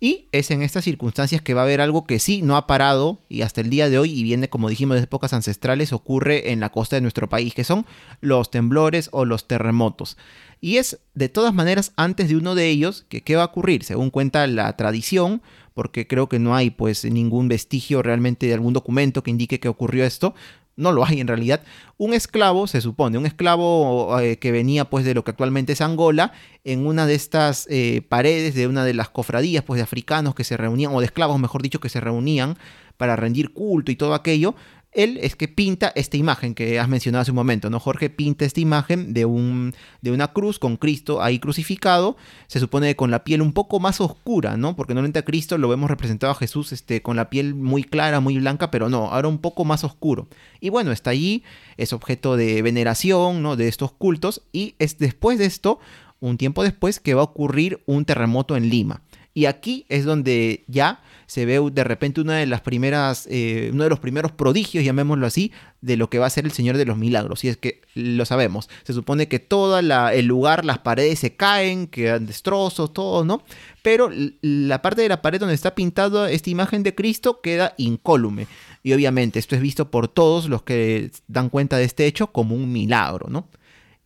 Y 0.00 0.26
es 0.32 0.50
en 0.50 0.62
estas 0.62 0.84
circunstancias 0.84 1.40
que 1.40 1.54
va 1.54 1.62
a 1.62 1.64
haber 1.64 1.80
algo 1.80 2.06
que 2.06 2.18
sí 2.18 2.42
no 2.42 2.56
ha 2.56 2.66
parado 2.66 3.20
y 3.28 3.42
hasta 3.42 3.62
el 3.62 3.70
día 3.70 3.88
de 3.88 3.98
hoy, 3.98 4.10
y 4.10 4.22
viene 4.22 4.50
como 4.50 4.68
dijimos 4.68 4.96
de 4.96 5.04
épocas 5.04 5.32
ancestrales, 5.32 5.92
ocurre 5.92 6.52
en 6.52 6.60
la 6.60 6.70
costa 6.70 6.96
de 6.96 7.02
nuestro 7.02 7.28
país, 7.28 7.54
que 7.54 7.64
son 7.64 7.86
los 8.20 8.50
temblores 8.50 9.08
o 9.12 9.24
los 9.24 9.48
terremotos. 9.48 10.18
Y 10.60 10.76
es 10.76 10.98
de 11.14 11.28
todas 11.28 11.54
maneras 11.54 11.92
antes 11.96 12.28
de 12.28 12.36
uno 12.36 12.54
de 12.54 12.68
ellos 12.68 13.06
que 13.08 13.22
qué 13.22 13.36
va 13.36 13.42
a 13.42 13.46
ocurrir, 13.46 13.84
según 13.84 14.10
cuenta 14.10 14.46
la 14.46 14.76
tradición, 14.76 15.42
porque 15.74 16.06
creo 16.06 16.28
que 16.28 16.38
no 16.38 16.54
hay 16.54 16.70
pues 16.70 17.04
ningún 17.04 17.48
vestigio 17.48 18.02
realmente 18.02 18.46
de 18.46 18.54
algún 18.54 18.72
documento 18.72 19.22
que 19.22 19.30
indique 19.30 19.60
que 19.60 19.68
ocurrió 19.68 20.04
esto, 20.04 20.34
no 20.76 20.92
lo 20.92 21.04
hay 21.04 21.20
en 21.20 21.28
realidad, 21.28 21.62
un 21.96 22.14
esclavo, 22.14 22.66
se 22.66 22.80
supone, 22.80 23.18
un 23.18 23.26
esclavo 23.26 24.18
eh, 24.20 24.38
que 24.38 24.52
venía 24.52 24.84
pues 24.86 25.04
de 25.04 25.14
lo 25.14 25.24
que 25.24 25.30
actualmente 25.30 25.74
es 25.74 25.80
Angola, 25.80 26.32
en 26.64 26.86
una 26.86 27.06
de 27.06 27.14
estas 27.14 27.66
eh, 27.70 28.02
paredes 28.08 28.54
de 28.54 28.66
una 28.66 28.84
de 28.84 28.94
las 28.94 29.08
cofradías 29.08 29.64
pues 29.64 29.78
de 29.78 29.84
africanos 29.84 30.34
que 30.34 30.44
se 30.44 30.56
reunían, 30.56 30.92
o 30.94 31.00
de 31.00 31.06
esclavos 31.06 31.38
mejor 31.38 31.62
dicho, 31.62 31.80
que 31.80 31.88
se 31.88 32.00
reunían 32.00 32.56
para 32.96 33.16
rendir 33.16 33.52
culto 33.52 33.90
y 33.90 33.96
todo 33.96 34.14
aquello, 34.14 34.54
él 34.94 35.18
es 35.22 35.36
que 35.36 35.48
pinta 35.48 35.92
esta 35.94 36.16
imagen 36.16 36.54
que 36.54 36.78
has 36.78 36.88
mencionado 36.88 37.22
hace 37.22 37.32
un 37.32 37.36
momento, 37.36 37.68
¿no? 37.68 37.80
Jorge 37.80 38.10
pinta 38.10 38.44
esta 38.44 38.60
imagen 38.60 39.12
de, 39.12 39.24
un, 39.24 39.74
de 40.00 40.12
una 40.12 40.28
cruz 40.28 40.58
con 40.58 40.76
Cristo 40.76 41.20
ahí 41.20 41.38
crucificado, 41.38 42.16
se 42.46 42.60
supone 42.60 42.94
con 42.96 43.10
la 43.10 43.24
piel 43.24 43.42
un 43.42 43.52
poco 43.52 43.80
más 43.80 44.00
oscura, 44.00 44.56
¿no? 44.56 44.76
Porque 44.76 44.94
normalmente 44.94 45.18
a 45.18 45.24
Cristo 45.24 45.58
lo 45.58 45.68
vemos 45.68 45.90
representado 45.90 46.30
a 46.30 46.36
Jesús 46.36 46.72
este, 46.72 47.02
con 47.02 47.16
la 47.16 47.28
piel 47.28 47.54
muy 47.54 47.82
clara, 47.82 48.20
muy 48.20 48.38
blanca, 48.38 48.70
pero 48.70 48.88
no, 48.88 49.10
ahora 49.10 49.28
un 49.28 49.38
poco 49.38 49.64
más 49.64 49.84
oscuro. 49.84 50.28
Y 50.60 50.68
bueno, 50.68 50.92
está 50.92 51.10
allí, 51.10 51.42
es 51.76 51.92
objeto 51.92 52.36
de 52.36 52.62
veneración, 52.62 53.42
¿no? 53.42 53.56
De 53.56 53.68
estos 53.68 53.92
cultos, 53.92 54.42
y 54.52 54.76
es 54.78 54.98
después 54.98 55.38
de 55.38 55.46
esto, 55.46 55.80
un 56.20 56.38
tiempo 56.38 56.62
después, 56.62 57.00
que 57.00 57.14
va 57.14 57.22
a 57.22 57.24
ocurrir 57.24 57.82
un 57.86 58.04
terremoto 58.04 58.56
en 58.56 58.70
Lima. 58.70 59.02
Y 59.36 59.46
aquí 59.46 59.84
es 59.88 60.04
donde 60.04 60.64
ya 60.68 61.02
se 61.26 61.44
ve 61.44 61.60
de 61.72 61.82
repente 61.82 62.20
una 62.20 62.36
de 62.36 62.46
las 62.46 62.60
primeras, 62.60 63.26
eh, 63.28 63.70
uno 63.72 63.82
de 63.82 63.90
los 63.90 63.98
primeros 63.98 64.30
prodigios, 64.30 64.84
llamémoslo 64.84 65.26
así, 65.26 65.50
de 65.80 65.96
lo 65.96 66.08
que 66.08 66.20
va 66.20 66.26
a 66.26 66.30
ser 66.30 66.44
el 66.44 66.52
Señor 66.52 66.76
de 66.76 66.84
los 66.84 66.96
Milagros. 66.96 67.42
Y 67.42 67.48
es 67.48 67.56
que 67.56 67.80
lo 67.94 68.24
sabemos, 68.24 68.70
se 68.84 68.92
supone 68.92 69.26
que 69.26 69.40
todo 69.40 69.80
el 69.80 70.26
lugar, 70.26 70.64
las 70.64 70.78
paredes 70.78 71.18
se 71.18 71.34
caen, 71.34 71.88
quedan 71.88 72.26
destrozos, 72.26 72.92
todo, 72.92 73.24
¿no? 73.24 73.42
Pero 73.82 74.08
la 74.40 74.82
parte 74.82 75.02
de 75.02 75.08
la 75.08 75.20
pared 75.20 75.40
donde 75.40 75.56
está 75.56 75.74
pintado 75.74 76.26
esta 76.26 76.50
imagen 76.50 76.84
de 76.84 76.94
Cristo 76.94 77.40
queda 77.42 77.74
incólume. 77.76 78.46
Y 78.84 78.92
obviamente 78.92 79.40
esto 79.40 79.56
es 79.56 79.60
visto 79.60 79.90
por 79.90 80.06
todos 80.06 80.48
los 80.48 80.62
que 80.62 81.10
dan 81.26 81.48
cuenta 81.48 81.76
de 81.76 81.84
este 81.84 82.06
hecho 82.06 82.28
como 82.28 82.54
un 82.54 82.70
milagro, 82.72 83.28
¿no? 83.28 83.48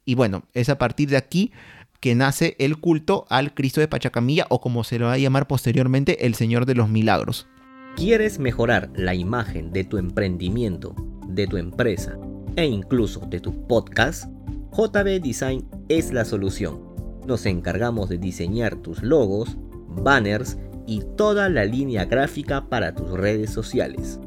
Y 0.07 0.15
bueno, 0.15 0.45
es 0.55 0.71
a 0.71 0.79
partir 0.79 1.11
de 1.11 1.19
aquí 1.19 1.53
que 2.01 2.15
nace 2.15 2.57
el 2.59 2.79
culto 2.79 3.27
al 3.29 3.55
Cristo 3.55 3.81
de 3.81 3.89
Pachacamilla 3.89 4.47
o 4.51 4.61
como 4.61 4.85
se 4.85 4.99
lo 4.99 5.07
va 5.07 5.15
a 5.15 5.19
llamar 5.19 5.47
posteriormente 5.47 6.27
el 6.27 6.35
Señor 6.35 6.67
de 6.67 6.75
los 6.75 6.89
Milagros. 6.89 7.47
¿Quieres 7.97 8.39
mejorar 8.39 8.91
la 8.95 9.15
imagen 9.15 9.73
de 9.73 9.85
tu 9.85 9.99
emprendimiento, 9.99 10.95
de 11.27 11.47
tu 11.47 11.57
empresa 11.57 12.17
e 12.57 12.65
incluso 12.67 13.21
de 13.21 13.41
tu 13.41 13.67
podcast? 13.67 14.31
JB 14.73 15.21
Design 15.21 15.69
es 15.89 16.13
la 16.13 16.25
solución. 16.25 16.81
Nos 17.27 17.47
encargamos 17.47 18.09
de 18.09 18.19
diseñar 18.19 18.77
tus 18.77 19.03
logos, 19.03 19.57
banners 19.89 20.59
y 20.87 21.03
toda 21.17 21.49
la 21.49 21.65
línea 21.65 22.05
gráfica 22.05 22.69
para 22.69 22.95
tus 22.95 23.11
redes 23.11 23.51
sociales. 23.51 24.21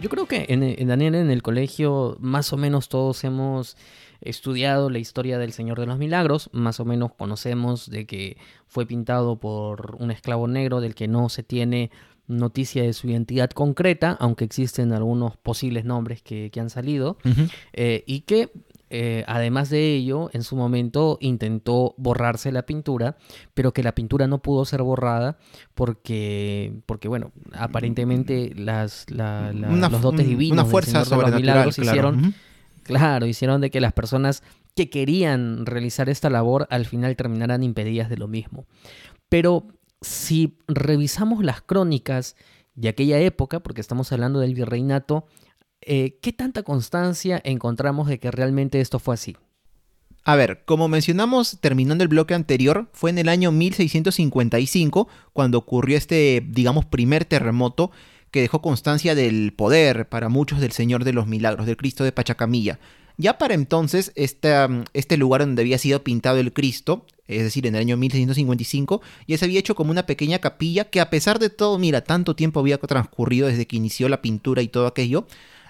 Yo 0.00 0.08
creo 0.08 0.26
que 0.26 0.46
en, 0.48 0.88
Daniel 0.88 1.14
en 1.14 1.30
el 1.30 1.44
colegio 1.44 2.16
más 2.18 2.52
o 2.52 2.56
menos 2.56 2.88
todos 2.88 3.22
hemos 3.22 3.76
estudiado 4.20 4.90
la 4.90 4.98
historia 4.98 5.38
del 5.38 5.52
Señor 5.52 5.78
de 5.78 5.86
los 5.86 5.98
Milagros, 5.98 6.50
más 6.52 6.80
o 6.80 6.84
menos 6.84 7.12
conocemos 7.16 7.88
de 7.88 8.04
que 8.04 8.36
fue 8.66 8.84
pintado 8.84 9.36
por 9.36 9.94
un 10.00 10.10
esclavo 10.10 10.48
negro 10.48 10.80
del 10.80 10.96
que 10.96 11.06
no 11.06 11.28
se 11.28 11.44
tiene 11.44 11.92
noticia 12.28 12.82
de 12.82 12.92
su 12.92 13.08
identidad 13.08 13.50
concreta, 13.50 14.16
aunque 14.18 14.44
existen 14.44 14.92
algunos 14.92 15.36
posibles 15.36 15.84
nombres 15.84 16.22
que, 16.22 16.50
han 16.58 16.70
salido, 16.70 17.18
eh, 17.72 18.02
y 18.06 18.20
que 18.20 18.50
eh, 18.88 19.24
además 19.26 19.68
de 19.68 19.94
ello, 19.94 20.30
en 20.32 20.44
su 20.44 20.54
momento 20.54 21.18
intentó 21.20 21.94
borrarse 21.96 22.52
la 22.52 22.62
pintura, 22.66 23.16
pero 23.52 23.72
que 23.72 23.82
la 23.82 23.94
pintura 23.94 24.28
no 24.28 24.38
pudo 24.38 24.64
ser 24.64 24.82
borrada 24.82 25.38
porque, 25.74 26.72
porque 26.86 27.08
bueno, 27.08 27.32
aparentemente 27.52 28.52
las, 28.54 29.06
los 29.10 30.00
dotes 30.00 30.26
divinos 30.26 30.62
una 30.62 30.70
fuerza 30.70 31.02
de 31.02 31.16
los 31.16 31.34
milagros 31.34 31.78
hicieron, 31.78 32.34
claro, 32.84 33.26
hicieron 33.26 33.60
de 33.60 33.70
que 33.70 33.80
las 33.80 33.92
personas 33.92 34.44
que 34.76 34.88
querían 34.88 35.66
realizar 35.66 36.08
esta 36.08 36.30
labor 36.30 36.68
al 36.70 36.86
final 36.86 37.16
terminaran 37.16 37.64
impedidas 37.64 38.08
de 38.08 38.18
lo 38.18 38.28
mismo. 38.28 38.66
Pero 39.28 39.66
si 40.06 40.56
revisamos 40.68 41.44
las 41.44 41.60
crónicas 41.60 42.36
de 42.74 42.88
aquella 42.88 43.18
época, 43.18 43.60
porque 43.60 43.80
estamos 43.80 44.12
hablando 44.12 44.40
del 44.40 44.54
virreinato, 44.54 45.26
eh, 45.80 46.18
¿qué 46.22 46.32
tanta 46.32 46.62
constancia 46.62 47.40
encontramos 47.44 48.08
de 48.08 48.18
que 48.18 48.30
realmente 48.30 48.80
esto 48.80 48.98
fue 48.98 49.14
así? 49.14 49.36
A 50.24 50.34
ver, 50.34 50.64
como 50.64 50.88
mencionamos 50.88 51.58
terminando 51.60 52.02
el 52.02 52.08
bloque 52.08 52.34
anterior, 52.34 52.88
fue 52.92 53.10
en 53.10 53.18
el 53.18 53.28
año 53.28 53.52
1655 53.52 55.08
cuando 55.32 55.58
ocurrió 55.58 55.96
este, 55.96 56.44
digamos, 56.48 56.84
primer 56.84 57.24
terremoto 57.24 57.92
que 58.32 58.40
dejó 58.40 58.60
constancia 58.60 59.14
del 59.14 59.52
poder 59.52 60.08
para 60.08 60.28
muchos 60.28 60.60
del 60.60 60.72
Señor 60.72 61.04
de 61.04 61.12
los 61.12 61.26
Milagros, 61.26 61.66
del 61.66 61.76
Cristo 61.76 62.02
de 62.02 62.12
Pachacamilla. 62.12 62.80
Ya 63.18 63.38
para 63.38 63.54
entonces, 63.54 64.12
este 64.14 65.16
lugar 65.16 65.40
donde 65.40 65.62
había 65.62 65.78
sido 65.78 66.02
pintado 66.04 66.38
el 66.38 66.52
Cristo, 66.52 67.06
es 67.26 67.42
decir, 67.42 67.66
en 67.66 67.74
el 67.74 67.80
año 67.80 67.96
1655, 67.96 69.00
ya 69.26 69.38
se 69.38 69.46
había 69.46 69.60
hecho 69.60 69.74
como 69.74 69.90
una 69.90 70.06
pequeña 70.06 70.38
capilla 70.38 70.84
que 70.84 71.00
a 71.00 71.10
pesar 71.10 71.38
de 71.38 71.50
todo, 71.50 71.78
mira, 71.78 72.02
tanto 72.04 72.36
tiempo 72.36 72.60
había 72.60 72.78
transcurrido 72.78 73.48
desde 73.48 73.66
que 73.66 73.76
inició 73.76 74.08
la 74.08 74.22
pintura 74.22 74.62
y 74.62 74.68
todo 74.68 74.86
aquello 74.86 75.26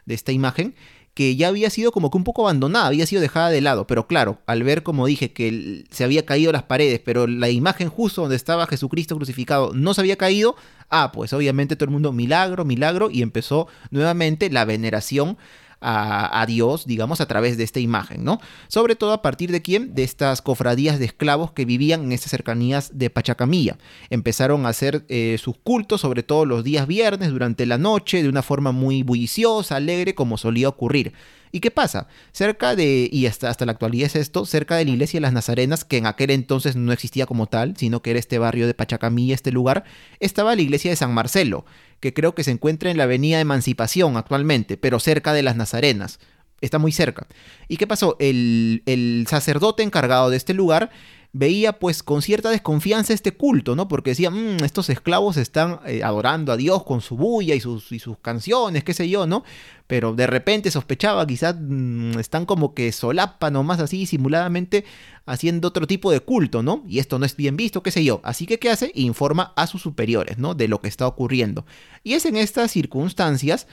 de 0.06 0.14
esta 0.14 0.32
imagen, 0.32 0.74
que 1.14 1.34
ya 1.34 1.48
había 1.48 1.70
sido 1.70 1.92
como 1.92 2.10
que 2.10 2.18
un 2.18 2.24
poco 2.24 2.42
abandonada, 2.42 2.88
había 2.88 3.06
sido 3.06 3.22
dejada 3.22 3.48
de 3.48 3.62
lado. 3.62 3.86
Pero 3.86 4.06
claro, 4.06 4.38
al 4.44 4.62
ver, 4.64 4.82
como 4.82 5.06
dije, 5.06 5.32
que 5.32 5.84
se 5.90 6.04
había 6.04 6.26
caído 6.26 6.52
las 6.52 6.64
paredes, 6.64 7.00
pero 7.02 7.26
la 7.26 7.48
imagen 7.48 7.88
justo 7.88 8.20
donde 8.20 8.36
estaba 8.36 8.66
Jesucristo 8.66 9.16
crucificado 9.16 9.72
no 9.72 9.94
se 9.94 10.02
había 10.02 10.16
caído, 10.16 10.56
ah, 10.90 11.12
pues 11.12 11.32
obviamente 11.32 11.74
todo 11.74 11.86
el 11.86 11.92
mundo 11.92 12.12
milagro, 12.12 12.66
milagro, 12.66 13.10
y 13.10 13.22
empezó 13.22 13.66
nuevamente 13.90 14.50
la 14.50 14.66
veneración 14.66 15.38
a, 15.80 16.44
Dios, 16.46 16.86
digamos, 16.86 17.20
a 17.20 17.26
través 17.26 17.56
de 17.56 17.64
esta 17.64 17.80
imagen, 17.80 18.24
¿no? 18.24 18.40
Sobre 18.68 18.96
todo 18.96 19.12
a 19.12 19.22
partir 19.22 19.52
de 19.52 19.62
quién? 19.62 19.94
De 19.94 20.04
estas 20.04 20.42
cofradías 20.42 20.98
de 20.98 21.04
esclavos 21.04 21.52
que 21.52 21.64
vivían 21.64 22.04
en 22.04 22.12
estas 22.12 22.30
cercanías 22.30 22.98
de 22.98 23.10
Pachacamilla. 23.10 23.78
Empezaron 24.10 24.66
a 24.66 24.70
hacer 24.70 25.04
eh, 25.08 25.36
sus 25.38 25.56
cultos, 25.56 26.00
sobre 26.00 26.22
todo 26.22 26.44
los 26.44 26.64
días 26.64 26.86
viernes, 26.86 27.30
durante 27.30 27.66
la 27.66 27.78
noche, 27.78 28.22
de 28.22 28.28
una 28.28 28.42
forma 28.42 28.72
muy 28.72 29.02
bulliciosa, 29.02 29.76
alegre, 29.76 30.14
como 30.14 30.38
solía 30.38 30.68
ocurrir. 30.68 31.12
¿Y 31.52 31.60
qué 31.60 31.70
pasa? 31.70 32.08
Cerca 32.32 32.74
de, 32.74 33.08
y 33.10 33.26
hasta, 33.26 33.48
hasta 33.48 33.64
la 33.64 33.72
actualidad 33.72 34.06
es 34.06 34.16
esto, 34.16 34.44
cerca 34.44 34.76
de 34.76 34.84
la 34.84 34.90
iglesia 34.90 35.18
de 35.18 35.22
las 35.22 35.32
Nazarenas, 35.32 35.84
que 35.84 35.96
en 35.96 36.06
aquel 36.06 36.30
entonces 36.30 36.76
no 36.76 36.92
existía 36.92 37.26
como 37.26 37.46
tal, 37.46 37.76
sino 37.76 38.02
que 38.02 38.10
era 38.10 38.18
este 38.18 38.38
barrio 38.38 38.66
de 38.66 38.74
Pachacamilla, 38.74 39.34
este 39.34 39.52
lugar, 39.52 39.84
estaba 40.20 40.54
la 40.54 40.62
iglesia 40.62 40.90
de 40.90 40.96
San 40.96 41.14
Marcelo, 41.14 41.64
que 42.00 42.14
creo 42.14 42.34
que 42.34 42.44
se 42.44 42.50
encuentra 42.50 42.90
en 42.90 42.96
la 42.96 43.04
avenida 43.04 43.40
Emancipación 43.40 44.16
actualmente, 44.16 44.76
pero 44.76 45.00
cerca 45.00 45.32
de 45.32 45.42
las 45.42 45.56
Nazarenas. 45.56 46.18
Está 46.60 46.78
muy 46.78 46.92
cerca. 46.92 47.26
¿Y 47.68 47.76
qué 47.76 47.86
pasó? 47.86 48.16
El, 48.18 48.82
el 48.86 49.26
sacerdote 49.28 49.82
encargado 49.82 50.30
de 50.30 50.36
este 50.36 50.54
lugar 50.54 50.90
veía 51.38 51.78
pues 51.78 52.02
con 52.02 52.22
cierta 52.22 52.48
desconfianza 52.48 53.12
este 53.12 53.32
culto, 53.32 53.76
¿no? 53.76 53.88
Porque 53.88 54.10
decía, 54.10 54.30
mm, 54.30 54.64
estos 54.64 54.88
esclavos 54.88 55.36
están 55.36 55.80
eh, 55.86 56.02
adorando 56.02 56.50
a 56.50 56.56
Dios 56.56 56.82
con 56.84 57.02
su 57.02 57.16
bulla 57.16 57.54
y 57.54 57.60
sus, 57.60 57.92
y 57.92 57.98
sus 57.98 58.16
canciones, 58.18 58.84
qué 58.84 58.94
sé 58.94 59.08
yo, 59.10 59.26
¿no? 59.26 59.44
Pero 59.86 60.14
de 60.14 60.26
repente 60.26 60.70
sospechaba, 60.70 61.26
quizás 61.26 61.54
mm, 61.58 62.18
están 62.18 62.46
como 62.46 62.72
que 62.72 62.90
solapa 62.90 63.50
nomás 63.50 63.80
así 63.80 64.06
simuladamente 64.06 64.86
haciendo 65.26 65.68
otro 65.68 65.86
tipo 65.86 66.10
de 66.10 66.20
culto, 66.20 66.62
¿no? 66.62 66.82
Y 66.88 67.00
esto 67.00 67.18
no 67.18 67.26
es 67.26 67.36
bien 67.36 67.56
visto, 67.56 67.82
qué 67.82 67.90
sé 67.90 68.02
yo. 68.02 68.20
Así 68.24 68.46
que, 68.46 68.58
¿qué 68.58 68.70
hace? 68.70 68.90
Informa 68.94 69.52
a 69.56 69.66
sus 69.66 69.82
superiores, 69.82 70.38
¿no? 70.38 70.54
De 70.54 70.68
lo 70.68 70.80
que 70.80 70.88
está 70.88 71.06
ocurriendo. 71.06 71.66
Y 72.02 72.14
es 72.14 72.24
en 72.24 72.36
estas 72.36 72.70
circunstancias 72.70 73.66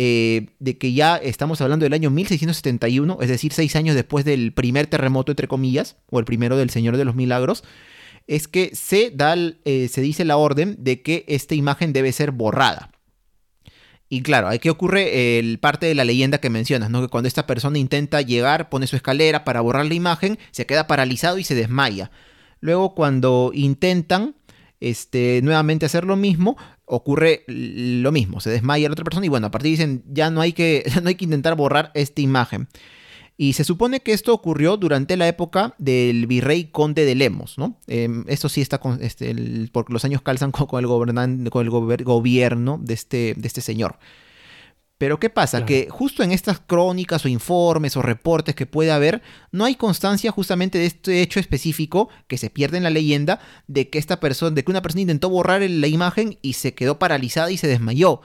eh, 0.00 0.50
de 0.60 0.78
que 0.78 0.92
ya 0.92 1.16
estamos 1.16 1.60
hablando 1.60 1.82
del 1.82 1.92
año 1.92 2.08
1671, 2.10 3.18
es 3.20 3.28
decir, 3.28 3.52
seis 3.52 3.74
años 3.74 3.96
después 3.96 4.24
del 4.24 4.52
primer 4.52 4.86
terremoto, 4.86 5.32
entre 5.32 5.48
comillas, 5.48 5.96
o 6.08 6.20
el 6.20 6.24
primero 6.24 6.56
del 6.56 6.70
Señor 6.70 6.96
de 6.96 7.04
los 7.04 7.16
Milagros, 7.16 7.64
es 8.28 8.46
que 8.46 8.70
se, 8.76 9.10
da, 9.10 9.34
eh, 9.64 9.88
se 9.90 10.00
dice 10.00 10.24
la 10.24 10.36
orden 10.36 10.76
de 10.78 11.02
que 11.02 11.24
esta 11.26 11.56
imagen 11.56 11.92
debe 11.92 12.12
ser 12.12 12.30
borrada. 12.30 12.92
Y 14.08 14.22
claro, 14.22 14.46
aquí 14.46 14.68
ocurre 14.68 15.40
el 15.40 15.58
parte 15.58 15.86
de 15.86 15.96
la 15.96 16.04
leyenda 16.04 16.38
que 16.38 16.48
mencionas, 16.48 16.90
¿no? 16.90 17.02
Que 17.02 17.08
cuando 17.08 17.26
esta 17.26 17.48
persona 17.48 17.76
intenta 17.78 18.20
llegar, 18.20 18.68
pone 18.68 18.86
su 18.86 18.94
escalera 18.94 19.44
para 19.44 19.62
borrar 19.62 19.86
la 19.86 19.94
imagen, 19.94 20.38
se 20.52 20.64
queda 20.64 20.86
paralizado 20.86 21.38
y 21.38 21.44
se 21.44 21.56
desmaya. 21.56 22.12
Luego, 22.60 22.94
cuando 22.94 23.50
intentan 23.52 24.36
este, 24.78 25.40
nuevamente 25.42 25.86
hacer 25.86 26.04
lo 26.04 26.14
mismo, 26.14 26.56
ocurre 26.88 27.44
lo 27.46 28.12
mismo, 28.12 28.40
se 28.40 28.50
desmaya 28.50 28.88
la 28.88 28.92
otra 28.92 29.04
persona 29.04 29.26
y 29.26 29.28
bueno, 29.28 29.46
a 29.46 29.50
partir 29.50 29.70
dicen, 29.70 30.02
ya 30.08 30.30
no 30.30 30.40
hay 30.40 30.52
que, 30.52 30.84
no 31.02 31.08
hay 31.08 31.14
que 31.14 31.24
intentar 31.24 31.56
borrar 31.56 31.90
esta 31.94 32.20
imagen. 32.20 32.68
Y 33.40 33.52
se 33.52 33.62
supone 33.62 34.00
que 34.00 34.12
esto 34.12 34.34
ocurrió 34.34 34.76
durante 34.76 35.16
la 35.16 35.28
época 35.28 35.76
del 35.78 36.26
virrey 36.26 36.64
conde 36.72 37.04
de 37.04 37.14
Lemos, 37.14 37.56
¿no? 37.56 37.78
Em, 37.86 38.24
esto 38.26 38.48
sí 38.48 38.60
está 38.60 38.78
con, 38.78 39.00
este, 39.00 39.32
porque 39.70 39.92
los 39.92 40.04
años 40.04 40.22
calzan 40.22 40.50
con, 40.52 40.66
el, 40.82 41.50
con 41.50 41.64
el 41.64 42.04
gobierno 42.04 42.80
de 42.82 42.94
este, 42.94 43.34
de 43.36 43.46
este 43.46 43.60
señor. 43.60 43.98
Pero 44.98 45.20
¿qué 45.20 45.30
pasa? 45.30 45.64
Que 45.64 45.86
justo 45.88 46.24
en 46.24 46.32
estas 46.32 46.58
crónicas 46.58 47.24
o 47.24 47.28
informes 47.28 47.96
o 47.96 48.02
reportes 48.02 48.56
que 48.56 48.66
puede 48.66 48.90
haber, 48.90 49.22
no 49.52 49.64
hay 49.64 49.76
constancia 49.76 50.32
justamente 50.32 50.78
de 50.78 50.86
este 50.86 51.22
hecho 51.22 51.38
específico 51.38 52.08
que 52.26 52.36
se 52.36 52.50
pierde 52.50 52.78
en 52.78 52.82
la 52.82 52.90
leyenda 52.90 53.38
de 53.68 53.88
que 53.90 54.00
esta 54.00 54.18
persona, 54.18 54.56
de 54.56 54.64
que 54.64 54.72
una 54.72 54.82
persona 54.82 55.02
intentó 55.02 55.30
borrar 55.30 55.62
la 55.62 55.86
imagen 55.86 56.36
y 56.42 56.54
se 56.54 56.74
quedó 56.74 56.98
paralizada 56.98 57.52
y 57.52 57.58
se 57.58 57.68
desmayó. 57.68 58.22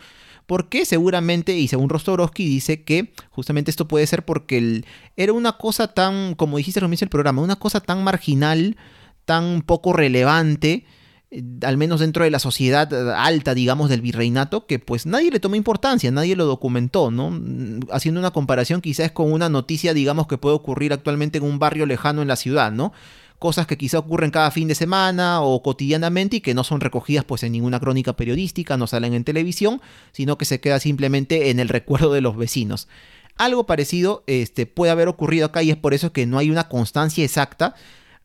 Porque 0.48 0.86
seguramente, 0.86 1.56
y 1.56 1.68
según 1.68 1.90
Rostorowski, 1.90 2.46
dice 2.46 2.84
que 2.84 3.14
justamente 3.30 3.70
esto 3.70 3.88
puede 3.88 4.08
ser 4.08 4.26
porque 4.26 4.84
era 5.16 5.32
una 5.32 5.54
cosa 5.54 5.94
tan, 5.94 6.34
como 6.34 6.58
dijiste 6.58 6.80
al 6.80 6.86
comienzo 6.86 7.06
del 7.06 7.12
programa, 7.12 7.44
una 7.44 7.56
cosa 7.56 7.82
tan 7.82 8.04
marginal, 8.04 8.78
tan 9.26 9.62
poco 9.62 9.94
relevante, 9.94 10.86
al 11.62 11.78
menos 11.78 12.00
dentro 12.00 12.24
de 12.24 12.32
la 12.32 12.40
sociedad 12.40 12.92
eh, 12.94 13.14
alta, 13.16 13.54
digamos, 13.54 13.90
del 13.90 14.02
virreinato, 14.02 14.66
que 14.66 14.80
pues 14.80 15.06
nadie 15.06 15.32
le 15.32 15.40
tomó 15.40 15.56
importancia, 15.56 16.12
nadie 16.12 16.36
lo 16.36 16.46
documentó, 16.46 17.12
¿no? 17.12 17.32
Mm, 17.32 17.82
haciendo 17.92 18.20
una 18.20 18.32
comparación 18.32 18.82
quizás 18.82 19.12
con 19.12 19.32
una 19.32 19.50
noticia, 19.50 19.94
digamos, 19.94 20.28
que 20.28 20.38
puede 20.38 20.56
ocurrir 20.56 20.94
actualmente 20.94 21.40
en 21.40 21.46
un 21.46 21.60
barrio 21.60 21.86
lejano 21.86 22.22
en 22.22 22.28
la 22.28 22.36
ciudad, 22.36 22.72
¿no? 22.72 22.94
Cosas 23.40 23.68
que 23.68 23.78
quizá 23.78 24.00
ocurren 24.00 24.32
cada 24.32 24.52
fin 24.52 24.68
de 24.68 24.76
semana 24.76 25.42
o 25.42 25.62
cotidianamente 25.62 26.38
y 26.38 26.42
que 26.42 26.54
no 26.54 26.64
son 26.64 26.80
recogidas 26.80 27.26
pues 27.26 27.44
en 27.44 27.52
ninguna 27.52 27.80
crónica 27.80 28.14
periodística, 28.14 28.78
no 28.78 28.88
salen 28.88 29.14
en 29.14 29.26
televisión, 29.26 29.82
sino 30.14 30.38
que 30.38 30.46
se 30.46 30.62
queda 30.62 30.80
simplemente 30.80 31.50
en 31.50 31.60
el 31.60 31.68
recuerdo 31.68 32.14
de 32.14 32.22
los 32.22 32.38
vecinos. 32.38 32.88
Algo 33.36 33.66
parecido 33.66 34.24
este, 34.28 34.66
puede 34.66 34.92
haber 34.92 35.08
ocurrido 35.08 35.48
acá 35.48 35.64
y 35.64 35.72
es 35.72 35.78
por 35.78 35.94
eso 35.94 36.14
que 36.14 36.26
no 36.26 36.38
hay 36.38 36.52
una 36.52 36.70
constancia 36.70 37.26
exacta 37.26 37.76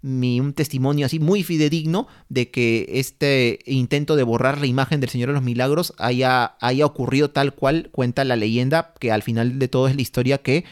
mi, 0.01 0.41
un 0.41 0.53
testimonio 0.53 1.07
así 1.07 1.19
muy 1.19 1.43
fidedigno 1.43 2.07
de 2.29 2.51
que 2.51 2.87
este 2.95 3.59
intento 3.67 4.17
de 4.17 4.23
borrar 4.23 4.59
la 4.59 4.67
imagen 4.67 5.01
del 5.01 5.11
Señor 5.11 5.29
de 5.29 5.35
los 5.35 5.43
Milagros 5.43 5.95
haya, 5.99 6.57
haya 6.61 6.87
ocurrido 6.87 7.31
tal 7.31 7.55
cual 7.55 7.89
cuenta 7.93 8.25
la 8.25 8.37
leyenda, 8.37 8.95
que 9.01 9.11
al 9.11 9.23
final 9.23 9.59
de 9.59 9.69
todo 9.69 9.89
es 9.89 9.97
la 9.97 10.03
historia 10.03 10.39
que, 10.39 10.65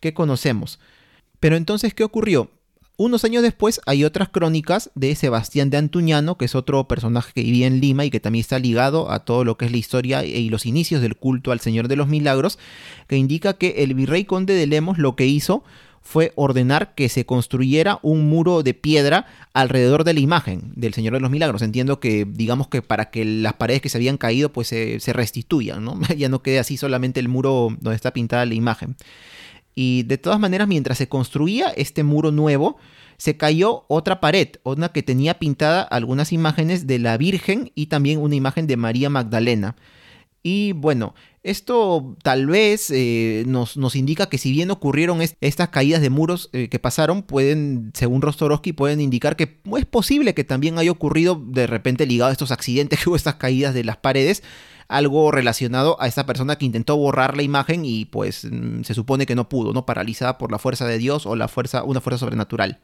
que 0.00 0.14
conocemos. 0.14 0.78
Pero 1.40 1.56
entonces, 1.56 1.94
¿qué 1.94 2.04
ocurrió? 2.04 2.50
Unos 2.96 3.24
años 3.24 3.42
después 3.42 3.80
hay 3.86 4.04
otras 4.04 4.28
crónicas 4.28 4.92
de 4.94 5.16
Sebastián 5.16 5.68
de 5.68 5.78
Antuñano, 5.78 6.38
que 6.38 6.44
es 6.44 6.54
otro 6.54 6.86
personaje 6.86 7.32
que 7.34 7.42
vivía 7.42 7.66
en 7.66 7.80
Lima 7.80 8.04
y 8.04 8.10
que 8.10 8.20
también 8.20 8.42
está 8.42 8.60
ligado 8.60 9.10
a 9.10 9.24
todo 9.24 9.44
lo 9.44 9.58
que 9.58 9.64
es 9.64 9.72
la 9.72 9.78
historia 9.78 10.24
y 10.24 10.48
los 10.48 10.64
inicios 10.64 11.02
del 11.02 11.16
culto 11.16 11.50
al 11.50 11.58
Señor 11.58 11.88
de 11.88 11.96
los 11.96 12.06
Milagros, 12.06 12.58
que 13.08 13.16
indica 13.16 13.54
que 13.54 13.82
el 13.82 13.94
virrey 13.94 14.24
conde 14.24 14.54
de 14.54 14.68
Lemos 14.68 14.98
lo 14.98 15.16
que 15.16 15.26
hizo 15.26 15.64
fue 16.04 16.32
ordenar 16.36 16.94
que 16.94 17.08
se 17.08 17.24
construyera 17.24 17.98
un 18.02 18.28
muro 18.28 18.62
de 18.62 18.74
piedra 18.74 19.26
alrededor 19.54 20.04
de 20.04 20.12
la 20.12 20.20
imagen 20.20 20.72
del 20.76 20.92
Señor 20.92 21.14
de 21.14 21.20
los 21.20 21.30
Milagros. 21.30 21.62
Entiendo 21.62 21.98
que, 21.98 22.26
digamos 22.28 22.68
que 22.68 22.82
para 22.82 23.10
que 23.10 23.24
las 23.24 23.54
paredes 23.54 23.80
que 23.80 23.88
se 23.88 23.96
habían 23.96 24.18
caído 24.18 24.52
pues 24.52 24.68
se, 24.68 25.00
restituyan, 25.12 25.82
¿no? 25.82 25.98
ya 26.16 26.28
no 26.28 26.42
quede 26.42 26.58
así 26.58 26.76
solamente 26.76 27.20
el 27.20 27.28
muro 27.28 27.70
donde 27.80 27.96
está 27.96 28.12
pintada 28.12 28.44
la 28.44 28.54
imagen. 28.54 28.96
Y 29.74 30.04
de 30.04 30.18
todas 30.18 30.38
maneras, 30.38 30.68
mientras 30.68 30.98
se 30.98 31.08
construía 31.08 31.70
este 31.70 32.04
muro 32.04 32.30
nuevo, 32.30 32.76
se 33.16 33.36
cayó 33.38 33.84
otra 33.88 34.20
pared, 34.20 34.48
una 34.62 34.90
que 34.90 35.02
tenía 35.02 35.38
pintada 35.38 35.82
algunas 35.82 36.32
imágenes 36.32 36.86
de 36.86 36.98
la 36.98 37.16
Virgen 37.16 37.72
y 37.74 37.86
también 37.86 38.20
una 38.20 38.36
imagen 38.36 38.66
de 38.66 38.76
María 38.76 39.08
Magdalena. 39.08 39.74
Y 40.42 40.72
bueno, 40.72 41.14
esto 41.44 42.16
tal 42.22 42.46
vez 42.46 42.90
eh, 42.90 43.44
nos, 43.46 43.76
nos, 43.76 43.94
indica 43.96 44.28
que 44.30 44.38
si 44.38 44.50
bien 44.50 44.70
ocurrieron 44.70 45.20
estas 45.20 45.68
caídas 45.68 46.00
de 46.00 46.08
muros 46.08 46.48
eh, 46.54 46.68
que 46.68 46.78
pasaron, 46.78 47.22
pueden, 47.22 47.92
según 47.94 48.22
Rostorowski, 48.22 48.72
pueden 48.72 49.00
indicar 49.00 49.36
que 49.36 49.60
es 49.76 49.84
posible 49.84 50.34
que 50.34 50.42
también 50.42 50.78
haya 50.78 50.90
ocurrido 50.90 51.40
de 51.46 51.66
repente 51.66 52.06
ligado 52.06 52.30
a 52.30 52.32
estos 52.32 52.50
accidentes 52.50 53.06
hubo 53.06 53.14
estas 53.14 53.34
caídas 53.34 53.74
de 53.74 53.84
las 53.84 53.98
paredes, 53.98 54.42
algo 54.88 55.30
relacionado 55.30 56.00
a 56.00 56.08
esta 56.08 56.24
persona 56.24 56.56
que 56.56 56.64
intentó 56.64 56.96
borrar 56.96 57.36
la 57.36 57.42
imagen 57.42 57.84
y 57.84 58.06
pues 58.06 58.46
mm, 58.50 58.82
se 58.82 58.94
supone 58.94 59.26
que 59.26 59.34
no 59.34 59.50
pudo, 59.50 59.74
¿no? 59.74 59.84
Paralizada 59.84 60.38
por 60.38 60.50
la 60.50 60.58
fuerza 60.58 60.86
de 60.86 60.96
Dios 60.96 61.26
o 61.26 61.36
la 61.36 61.48
fuerza, 61.48 61.84
una 61.84 62.00
fuerza 62.00 62.20
sobrenatural. 62.20 62.80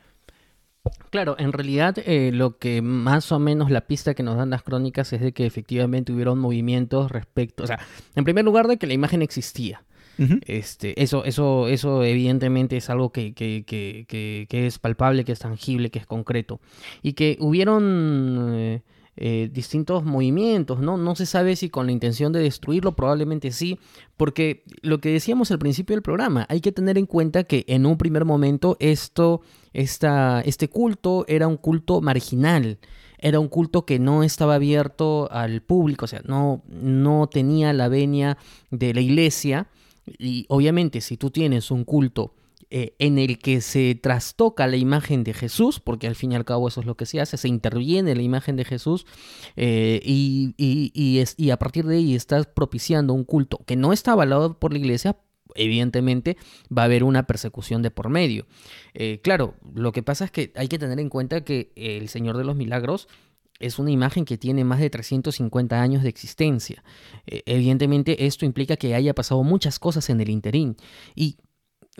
Claro, 1.10 1.36
en 1.38 1.52
realidad 1.52 1.96
eh, 1.98 2.30
lo 2.32 2.56
que 2.56 2.80
más 2.82 3.32
o 3.32 3.38
menos 3.38 3.70
la 3.70 3.82
pista 3.82 4.14
que 4.14 4.22
nos 4.22 4.36
dan 4.36 4.50
las 4.50 4.62
crónicas 4.62 5.12
es 5.12 5.20
de 5.20 5.32
que 5.32 5.44
efectivamente 5.44 6.12
hubieron 6.12 6.38
movimientos 6.38 7.10
respecto, 7.10 7.64
o 7.64 7.66
sea, 7.66 7.80
en 8.14 8.24
primer 8.24 8.44
lugar 8.44 8.66
de 8.66 8.78
que 8.78 8.86
la 8.86 8.94
imagen 8.94 9.22
existía. 9.22 9.82
este, 10.46 11.02
eso, 11.02 11.24
eso, 11.24 11.66
eso 11.68 12.04
evidentemente 12.04 12.76
es 12.76 12.90
algo 12.90 13.10
que, 13.10 13.32
que, 13.32 13.64
que, 13.66 14.06
que, 14.06 14.66
es 14.66 14.78
palpable, 14.78 15.24
que 15.24 15.32
es 15.32 15.38
tangible, 15.38 15.90
que 15.90 15.98
es 15.98 16.06
concreto. 16.06 16.60
Y 17.02 17.14
que 17.14 17.38
hubieron 17.40 18.50
eh, 18.52 18.82
eh, 19.22 19.50
distintos 19.52 20.02
movimientos, 20.02 20.80
¿no? 20.80 20.96
No 20.96 21.14
se 21.14 21.26
sabe 21.26 21.54
si 21.54 21.68
con 21.68 21.84
la 21.84 21.92
intención 21.92 22.32
de 22.32 22.40
destruirlo, 22.40 22.96
probablemente 22.96 23.52
sí, 23.52 23.78
porque 24.16 24.64
lo 24.80 24.98
que 24.98 25.10
decíamos 25.10 25.50
al 25.50 25.58
principio 25.58 25.94
del 25.94 26.02
programa, 26.02 26.46
hay 26.48 26.62
que 26.62 26.72
tener 26.72 26.96
en 26.96 27.04
cuenta 27.04 27.44
que 27.44 27.64
en 27.68 27.84
un 27.84 27.98
primer 27.98 28.24
momento 28.24 28.78
esto, 28.80 29.42
esta, 29.74 30.40
este 30.40 30.68
culto 30.68 31.26
era 31.28 31.46
un 31.48 31.58
culto 31.58 32.00
marginal 32.00 32.78
era 33.22 33.38
un 33.38 33.48
culto 33.48 33.84
que 33.84 33.98
no 33.98 34.22
estaba 34.22 34.54
abierto 34.54 35.30
al 35.30 35.60
público, 35.60 36.06
o 36.06 36.08
sea, 36.08 36.22
no, 36.24 36.62
no 36.66 37.28
tenía 37.28 37.74
la 37.74 37.88
venia 37.88 38.38
de 38.70 38.94
la 38.94 39.02
iglesia. 39.02 39.68
Y 40.18 40.46
obviamente 40.48 41.02
si 41.02 41.18
tú 41.18 41.30
tienes 41.30 41.70
un 41.70 41.84
culto 41.84 42.32
eh, 42.72 42.94
en 43.00 43.18
el 43.18 43.40
que 43.40 43.60
se 43.62 43.96
trastoca 43.96 44.68
la 44.68 44.76
imagen 44.76 45.24
de 45.24 45.34
Jesús, 45.34 45.80
porque 45.80 46.06
al 46.06 46.14
fin 46.14 46.30
y 46.30 46.36
al 46.36 46.44
cabo 46.44 46.68
eso 46.68 46.78
es 46.78 46.86
lo 46.86 46.96
que 46.96 47.04
se 47.04 47.20
hace, 47.20 47.36
se 47.36 47.48
interviene 47.48 48.14
la 48.14 48.22
imagen 48.22 48.54
de 48.54 48.64
Jesús 48.64 49.06
eh, 49.56 50.00
y, 50.04 50.54
y, 50.56 51.50
a 51.50 51.56
partir 51.58 51.84
de 51.84 51.96
ahí 51.96 52.14
estás 52.14 52.46
propiciando 52.46 53.12
un 53.12 53.24
culto 53.24 53.58
que 53.66 53.74
no 53.74 53.92
está 53.92 54.12
avalado 54.12 54.60
por 54.60 54.72
la 54.72 54.78
iglesia, 54.78 55.16
evidentemente 55.56 56.36
va 56.70 56.82
a 56.82 56.84
haber 56.84 57.02
una 57.02 57.26
persecución 57.26 57.82
de 57.82 57.90
por 57.90 58.08
medio. 58.08 58.46
Eh, 58.94 59.18
claro, 59.20 59.56
lo 59.74 59.90
que 59.90 60.04
pasa 60.04 60.26
es 60.26 60.30
que 60.30 60.52
hay 60.54 60.68
que 60.68 60.78
tener 60.78 61.00
en 61.00 61.08
cuenta 61.08 61.42
que 61.42 61.72
el 61.74 62.08
Señor 62.08 62.36
de 62.36 62.44
los 62.44 62.54
Milagros 62.54 63.08
es 63.58 63.80
una 63.80 63.90
imagen 63.90 64.24
que 64.24 64.38
tiene 64.38 64.62
más 64.62 64.78
de 64.78 64.90
350 64.90 65.82
años 65.82 66.04
de 66.04 66.08
existencia. 66.08 66.84
Evidentemente 67.26 68.26
esto 68.26 68.46
implica 68.46 68.76
que 68.76 68.94
haya 68.94 69.12
pasado 69.12 69.42
muchas 69.42 69.80
cosas 69.80 70.08
en 70.08 70.20
el 70.20 70.30
interín 70.30 70.76
y 71.16 71.36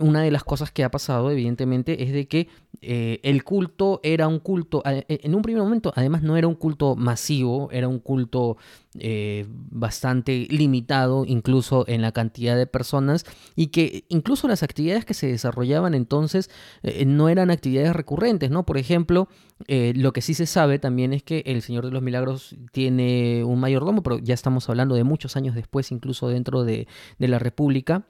una 0.01 0.21
de 0.21 0.31
las 0.31 0.43
cosas 0.43 0.71
que 0.71 0.83
ha 0.83 0.91
pasado, 0.91 1.31
evidentemente, 1.31 2.03
es 2.03 2.11
de 2.11 2.27
que 2.27 2.47
eh, 2.81 3.19
el 3.23 3.43
culto 3.43 3.99
era 4.03 4.27
un 4.27 4.39
culto, 4.39 4.81
e, 4.85 5.05
en 5.07 5.35
un 5.35 5.41
primer 5.41 5.61
momento, 5.61 5.93
además 5.95 6.23
no 6.23 6.35
era 6.35 6.47
un 6.47 6.55
culto 6.55 6.95
masivo, 6.95 7.69
era 7.71 7.87
un 7.87 7.99
culto 7.99 8.57
eh, 8.99 9.45
bastante 9.49 10.47
limitado, 10.49 11.23
incluso 11.25 11.85
en 11.87 12.01
la 12.01 12.11
cantidad 12.11 12.57
de 12.57 12.67
personas, 12.67 13.25
y 13.55 13.67
que 13.67 14.05
incluso 14.09 14.47
las 14.47 14.63
actividades 14.63 15.05
que 15.05 15.13
se 15.13 15.27
desarrollaban 15.27 15.93
entonces 15.93 16.49
eh, 16.83 17.05
no 17.05 17.29
eran 17.29 17.51
actividades 17.51 17.93
recurrentes, 17.95 18.49
¿no? 18.49 18.65
Por 18.65 18.77
ejemplo, 18.77 19.27
lo 19.67 20.11
que 20.11 20.21
sí 20.21 20.33
se 20.33 20.47
sabe 20.47 20.79
también 20.79 21.13
es 21.13 21.21
que 21.21 21.43
el 21.45 21.61
Señor 21.61 21.85
de 21.85 21.91
los 21.91 22.01
Milagros 22.01 22.55
tiene 22.71 23.43
un 23.43 23.59
mayordomo, 23.59 24.01
pero 24.01 24.17
ya 24.17 24.33
estamos 24.33 24.67
hablando 24.69 24.95
de 24.95 25.03
muchos 25.03 25.37
años 25.37 25.53
después, 25.53 25.91
incluso 25.91 26.29
dentro 26.29 26.63
de, 26.63 26.87
de 27.19 27.27
la 27.27 27.37
República 27.37 28.07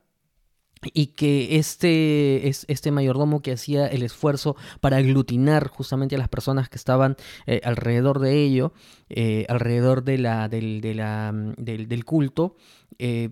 y 0.93 1.07
que 1.07 1.57
este, 1.57 2.47
este 2.47 2.91
mayordomo 2.91 3.41
que 3.41 3.51
hacía 3.51 3.87
el 3.87 4.03
esfuerzo 4.03 4.55
para 4.79 4.97
aglutinar 4.97 5.67
justamente 5.67 6.15
a 6.15 6.19
las 6.19 6.29
personas 6.29 6.69
que 6.69 6.77
estaban 6.77 7.17
eh, 7.45 7.61
alrededor 7.63 8.19
de 8.19 8.41
ello, 8.43 8.73
eh, 9.09 9.45
alrededor 9.49 10.03
de 10.03 10.17
la, 10.17 10.49
del, 10.49 10.81
mm, 10.81 11.53
del, 11.63 12.05
culto, 12.05 12.55
eh, 12.97 13.29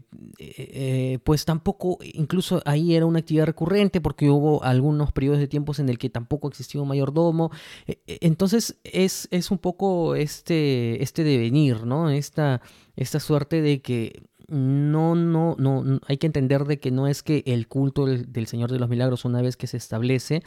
pues 1.24 1.46
tampoco, 1.46 1.98
incluso 2.02 2.62
ahí 2.66 2.96
era 2.96 3.06
una 3.06 3.20
actividad 3.20 3.46
recurrente 3.46 4.02
porque 4.02 4.30
hubo 4.30 4.64
algunos 4.64 5.12
periodos 5.12 5.40
de 5.40 5.48
tiempos 5.48 5.80
en 5.80 5.90
el 5.90 5.98
que 5.98 6.10
tampoco 6.10 6.48
existía 6.48 6.82
un 6.82 6.88
mayordomo. 6.88 7.52
entonces 8.08 8.78
es, 8.84 9.28
es 9.32 9.52
un 9.52 9.58
poco 9.58 10.16
este, 10.16 11.02
este 11.04 11.24
devenir, 11.24 11.86
¿no? 11.86 12.10
Esta, 12.10 12.62
esta 12.96 13.20
suerte 13.20 13.62
de 13.62 13.82
que 13.82 14.29
no, 14.50 15.16
no, 15.16 15.56
no, 15.58 16.00
hay 16.08 16.18
que 16.18 16.28
entender 16.28 16.66
de 16.66 16.80
que 16.80 16.92
no 16.92 17.08
es 17.08 17.24
que 17.24 17.44
el 17.46 17.68
culto 17.68 18.06
del, 18.06 18.48
Señor 18.48 18.72
de 18.72 18.80
los 18.80 18.90
Milagros, 18.90 19.26
una 19.26 19.42
vez 19.42 19.58
que 19.58 19.68
se 19.68 19.78
establece, 19.78 20.44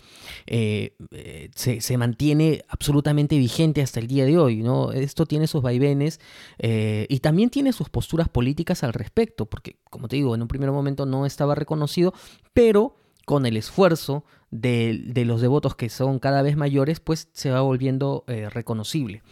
eh, 0.46 0.96
eh, 1.11 1.50
se, 1.55 1.96
mantiene 1.96 2.64
absolutamente 2.68 3.36
vigente 3.38 3.82
hasta 3.82 4.00
el 4.00 4.09
día 4.09 4.24
de 4.24 4.38
hoy, 4.38 4.62
¿no? 4.62 4.92
Esto 4.92 5.26
tiene 5.26 5.46
sus 5.46 5.62
vaivenes 5.62 6.20
eh, 6.59 7.07
y 7.09 7.20
también 7.20 7.50
tiene 7.50 7.72
sus 7.72 7.88
posturas 7.88 8.28
políticas 8.28 8.82
al 8.82 8.92
respecto, 8.92 9.46
porque, 9.46 9.76
como 9.90 10.09
te 10.09 10.16
digo, 10.16 10.34
en 10.34 10.42
un 10.42 10.48
primer 10.48 10.72
momento 10.72 11.07
no 11.07 11.26
estaba 11.26 11.55
reconocido, 11.55 12.12
pero 12.53 12.96
con 13.24 13.46
el 13.46 13.57
esfuerzo 13.57 14.24
de, 14.53 15.24
los 15.24 15.40
devotos 15.40 15.74
que 15.74 15.88
son 15.88 16.18
cada 16.18 16.42
vez 16.42 16.57
mayores, 16.57 17.00
pues 17.00 17.28
se 17.32 17.50
va 17.50 17.62
volviendo 17.62 18.22
eh, 18.28 18.48
reconocible. 18.50 19.22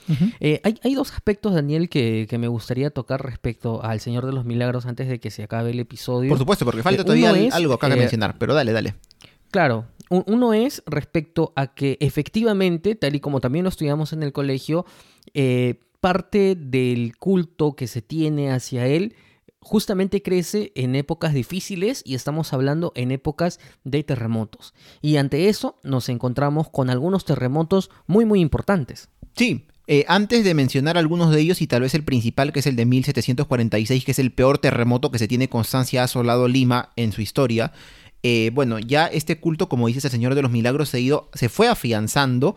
Eh, 0.40 0.60
hay, 0.64 0.94
dos 0.94 1.12
aspectos, 1.12 1.54
Daniel, 1.54 1.88
que, 1.88 2.26
me 2.40 2.48
gustaría 2.48 2.90
tocar 2.90 3.22
respecto 3.22 3.84
al 3.84 4.00
Señor 4.00 4.24
de 4.24 4.32
los 4.32 4.46
Milagros 4.46 4.86
antes 4.86 5.08
de 5.08 5.20
que 5.20 5.30
se 5.30 5.42
acabe 5.42 5.70
el 5.70 5.78
episodio. 5.78 6.30
Por 6.30 6.38
supuesto, 6.38 6.64
porque 6.64 6.82
falta 6.82 7.02
eh, 7.02 7.04
todavía 7.04 7.34
algo 7.52 7.74
acá 7.74 7.88
que 7.90 7.96
mencionar, 7.96 8.36
pero 8.38 8.54
dale, 8.54 8.72
dale. 8.72 8.94
Claro, 9.50 9.86
uno 10.08 10.54
es 10.54 10.82
respecto 10.86 11.52
a 11.54 11.74
que 11.74 11.98
efectivamente, 12.00 12.94
tal 12.94 13.14
y 13.14 13.20
como 13.20 13.40
también 13.40 13.64
lo 13.64 13.68
estudiamos 13.68 14.12
en 14.14 14.22
el 14.22 14.32
colegio, 14.32 14.86
parte 16.00 16.56
del 16.56 17.16
culto 17.18 17.76
que 17.76 17.86
se 17.86 18.00
tiene 18.00 18.52
hacia 18.52 18.86
él 18.86 19.14
justamente 19.60 20.22
crece 20.22 20.72
en 20.74 20.94
épocas 20.96 21.34
difíciles 21.34 22.02
y 22.04 22.14
estamos 22.14 22.52
hablando 22.52 22.92
en 22.94 23.10
épocas 23.10 23.60
de 23.84 24.02
terremotos. 24.02 24.74
Y 25.00 25.16
ante 25.16 25.48
eso 25.48 25.78
nos 25.82 26.08
encontramos 26.08 26.68
con 26.70 26.90
algunos 26.90 27.24
terremotos 27.24 27.90
muy 28.06 28.24
muy 28.24 28.40
importantes. 28.40 29.08
Sí, 29.36 29.66
eh, 29.86 30.04
antes 30.08 30.44
de 30.44 30.54
mencionar 30.54 30.96
algunos 30.96 31.30
de 31.30 31.40
ellos 31.40 31.60
y 31.62 31.66
tal 31.66 31.82
vez 31.82 31.94
el 31.94 32.04
principal 32.04 32.52
que 32.52 32.60
es 32.60 32.66
el 32.66 32.76
de 32.76 32.86
1746, 32.86 34.04
que 34.04 34.12
es 34.12 34.18
el 34.18 34.32
peor 34.32 34.58
terremoto 34.58 35.10
que 35.10 35.18
se 35.18 35.28
tiene 35.28 35.48
constancia 35.48 36.04
asolado 36.04 36.48
Lima 36.48 36.90
en 36.96 37.12
su 37.12 37.20
historia, 37.22 37.72
eh, 38.22 38.50
bueno, 38.52 38.78
ya 38.78 39.06
este 39.06 39.40
culto, 39.40 39.68
como 39.68 39.86
dices 39.86 40.04
el 40.04 40.10
Señor 40.10 40.34
de 40.34 40.42
los 40.42 40.50
Milagros, 40.50 40.90
se, 40.90 41.00
ido, 41.00 41.30
se 41.34 41.48
fue 41.48 41.68
afianzando 41.68 42.54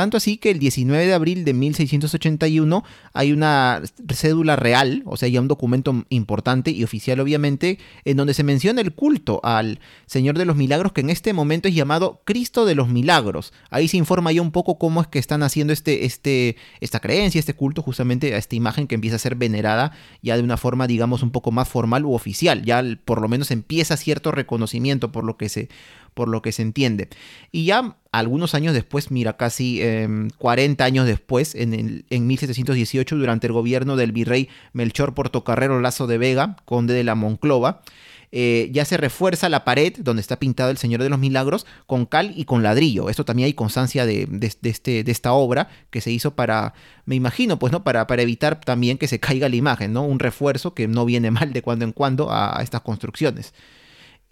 tanto 0.00 0.16
así 0.16 0.38
que 0.38 0.50
el 0.50 0.58
19 0.58 1.04
de 1.04 1.12
abril 1.12 1.44
de 1.44 1.52
1681 1.52 2.84
hay 3.12 3.32
una 3.32 3.82
cédula 4.14 4.56
real, 4.56 5.02
o 5.04 5.18
sea, 5.18 5.28
ya 5.28 5.42
un 5.42 5.46
documento 5.46 6.06
importante 6.08 6.70
y 6.70 6.84
oficial 6.84 7.20
obviamente, 7.20 7.78
en 8.06 8.16
donde 8.16 8.32
se 8.32 8.42
menciona 8.42 8.80
el 8.80 8.94
culto 8.94 9.42
al 9.44 9.78
Señor 10.06 10.38
de 10.38 10.46
los 10.46 10.56
Milagros, 10.56 10.92
que 10.92 11.02
en 11.02 11.10
este 11.10 11.34
momento 11.34 11.68
es 11.68 11.74
llamado 11.74 12.22
Cristo 12.24 12.64
de 12.64 12.74
los 12.74 12.88
Milagros. 12.88 13.52
Ahí 13.68 13.88
se 13.88 13.98
informa 13.98 14.32
ya 14.32 14.40
un 14.40 14.52
poco 14.52 14.78
cómo 14.78 15.02
es 15.02 15.06
que 15.06 15.18
están 15.18 15.42
haciendo 15.42 15.74
este, 15.74 16.06
este, 16.06 16.56
esta 16.80 17.00
creencia, 17.00 17.38
este 17.38 17.52
culto, 17.52 17.82
justamente 17.82 18.32
a 18.34 18.38
esta 18.38 18.56
imagen 18.56 18.86
que 18.86 18.94
empieza 18.94 19.16
a 19.16 19.18
ser 19.18 19.34
venerada 19.34 19.92
ya 20.22 20.38
de 20.38 20.42
una 20.42 20.56
forma, 20.56 20.86
digamos, 20.86 21.22
un 21.22 21.30
poco 21.30 21.52
más 21.52 21.68
formal 21.68 22.06
u 22.06 22.14
oficial. 22.14 22.64
Ya 22.64 22.82
por 23.04 23.20
lo 23.20 23.28
menos 23.28 23.50
empieza 23.50 23.98
cierto 23.98 24.32
reconocimiento 24.32 25.12
por 25.12 25.24
lo 25.24 25.36
que 25.36 25.50
se 25.50 25.68
por 26.14 26.28
lo 26.28 26.42
que 26.42 26.52
se 26.52 26.62
entiende. 26.62 27.08
Y 27.52 27.64
ya 27.64 27.96
algunos 28.12 28.54
años 28.54 28.74
después, 28.74 29.10
mira, 29.10 29.36
casi 29.36 29.80
40 30.38 30.84
em, 30.84 30.86
años 30.86 31.06
después, 31.06 31.54
en, 31.54 31.74
el, 31.74 32.04
en 32.10 32.26
1718, 32.26 33.16
durante 33.16 33.46
el 33.46 33.52
gobierno 33.52 33.96
del 33.96 34.12
virrey 34.12 34.48
Melchor 34.72 35.14
Portocarrero 35.14 35.80
Lazo 35.80 36.06
de 36.06 36.18
Vega, 36.18 36.56
conde 36.64 36.94
de 36.94 37.04
la 37.04 37.14
Monclova, 37.14 37.82
eh, 38.32 38.68
ya 38.72 38.84
se 38.84 38.96
refuerza 38.96 39.48
la 39.48 39.64
pared 39.64 39.92
donde 39.98 40.20
está 40.20 40.38
pintado 40.38 40.70
el 40.70 40.78
Señor 40.78 41.02
de 41.02 41.08
los 41.08 41.18
Milagros 41.18 41.66
con 41.86 42.06
cal 42.06 42.32
y 42.36 42.44
con 42.44 42.62
ladrillo. 42.62 43.10
Esto 43.10 43.24
también 43.24 43.46
hay 43.46 43.54
constancia 43.54 44.06
de, 44.06 44.28
este, 44.62 45.02
de 45.02 45.12
esta 45.12 45.32
obra 45.32 45.68
que 45.90 46.00
se 46.00 46.12
hizo 46.12 46.36
para, 46.36 46.74
me 47.06 47.16
imagino, 47.16 47.58
pues, 47.58 47.72
¿no? 47.72 47.82
Para, 47.82 48.06
para, 48.06 48.22
evitar 48.22 48.60
también 48.60 48.98
que 48.98 49.08
se 49.08 49.18
caiga 49.18 49.48
la 49.48 49.56
imagen, 49.56 49.92
¿no? 49.92 50.02
Un 50.02 50.20
refuerzo 50.20 50.74
que 50.74 50.86
no 50.86 51.04
viene 51.04 51.30
mal 51.32 51.52
de 51.52 51.62
cuando 51.62 51.84
en 51.84 51.92
cuando 51.92 52.30
a 52.30 52.60
estas 52.62 52.82
construcciones. 52.82 53.52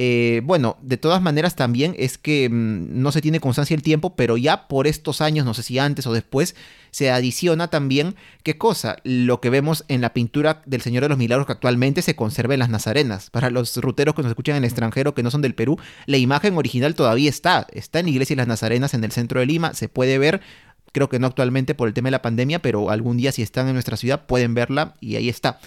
Eh, 0.01 0.43
bueno, 0.45 0.77
de 0.81 0.97
todas 0.97 1.21
maneras 1.21 1.57
también 1.57 1.97
es 1.99 2.19
que 2.19 2.49
mm, 2.49 3.03
no 3.03 3.11
se 3.11 3.21
tiene 3.21 3.41
constancia 3.41 3.75
el 3.75 3.83
tiempo, 3.83 4.15
pero 4.15 4.37
ya 4.37 4.69
por 4.69 4.87
estos 4.87 5.21
años, 5.21 5.45
no 5.45 5.55
sé 5.55 5.65
si 5.65 5.81
antes 5.81 6.07
o 6.07 6.13
después, 6.13 6.55
se 6.93 7.11
adiciona 7.11 7.69
también, 7.69 8.15
¿qué 8.45 8.57
cosa? 8.57 8.99
Lo 9.03 9.41
que 9.41 9.51
vemos 9.51 9.85
en 9.89 10.01
la 10.01 10.15
pintura 10.15 10.63
del 10.67 10.83
Señor 10.83 11.03
de 11.03 11.09
los 11.09 11.19
Milagros 11.19 11.47
que 11.47 11.53
actualmente 11.53 12.03
se 12.03 12.15
conserva 12.15 12.55
en 12.55 12.61
las 12.61 12.71
Nazarenas. 12.71 13.31
Para 13.31 13.51
los 13.51 13.77
ruteros 13.77 14.15
que 14.15 14.23
nos 14.23 14.31
escuchan 14.31 14.55
en 14.55 14.63
el 14.63 14.69
extranjero 14.69 15.15
que 15.15 15.25
no 15.25 15.33
son 15.33 15.43
del 15.43 15.57
Perú, 15.57 15.79
la 16.07 16.17
imagen 16.17 16.57
original 16.57 16.95
todavía 16.95 17.29
está, 17.29 17.67
está 17.73 17.99
en 17.99 18.07
la 18.07 18.11
iglesia 18.13 18.35
de 18.35 18.43
las 18.43 18.49
Nazarenas 18.49 18.95
en 18.95 19.03
el 19.03 19.11
centro 19.11 19.41
de 19.41 19.47
Lima, 19.47 19.75
se 19.75 19.89
puede 19.89 20.19
ver. 20.19 20.41
Creo 20.93 21.09
que 21.09 21.19
no 21.19 21.27
actualmente 21.27 21.75
por 21.75 21.89
el 21.89 21.95
tema 21.95 22.07
de 22.07 22.13
la 22.13 22.23
pandemia, 22.23 22.63
pero 22.63 22.91
algún 22.91 23.17
día 23.17 23.33
si 23.33 23.43
están 23.43 23.67
en 23.67 23.75
nuestra 23.75 23.97
ciudad 23.97 24.27
pueden 24.27 24.55
verla 24.55 24.95
y 25.01 25.17
ahí 25.17 25.29
está. 25.29 25.59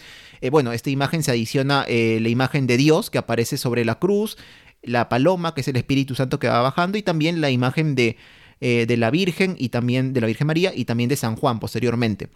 Eh, 0.42 0.50
bueno, 0.50 0.74
esta 0.74 0.90
imagen 0.90 1.24
se 1.24 1.32
adiciona 1.32 1.86
eh, 1.88 2.20
la 2.22 2.30
imagen 2.30 2.68
de 2.68 2.78
Dios 2.78 3.10
que 3.10 3.18
aparece 3.18 3.58
sobre 3.58 3.86
la 3.86 4.00
cruz, 4.00 4.38
la 4.82 5.08
paloma, 5.08 5.54
que 5.54 5.62
es 5.62 5.68
el 5.68 5.78
Espíritu 5.78 6.16
Santo 6.16 6.40
que 6.40 6.48
va 6.48 6.62
bajando, 6.62 6.98
y 6.98 7.04
también 7.04 7.42
la 7.42 7.52
imagen 7.52 7.96
de, 7.96 8.18
eh, 8.60 8.86
de 8.88 8.98
la 8.98 9.12
Virgen 9.12 9.56
y 9.58 9.70
también 9.70 10.14
de 10.14 10.22
la 10.22 10.28
Virgen 10.28 10.48
María 10.48 10.74
y 10.76 10.86
también 10.86 11.10
de 11.10 11.16
San 11.16 11.36
Juan 11.36 11.60
posteriormente. 11.60 12.30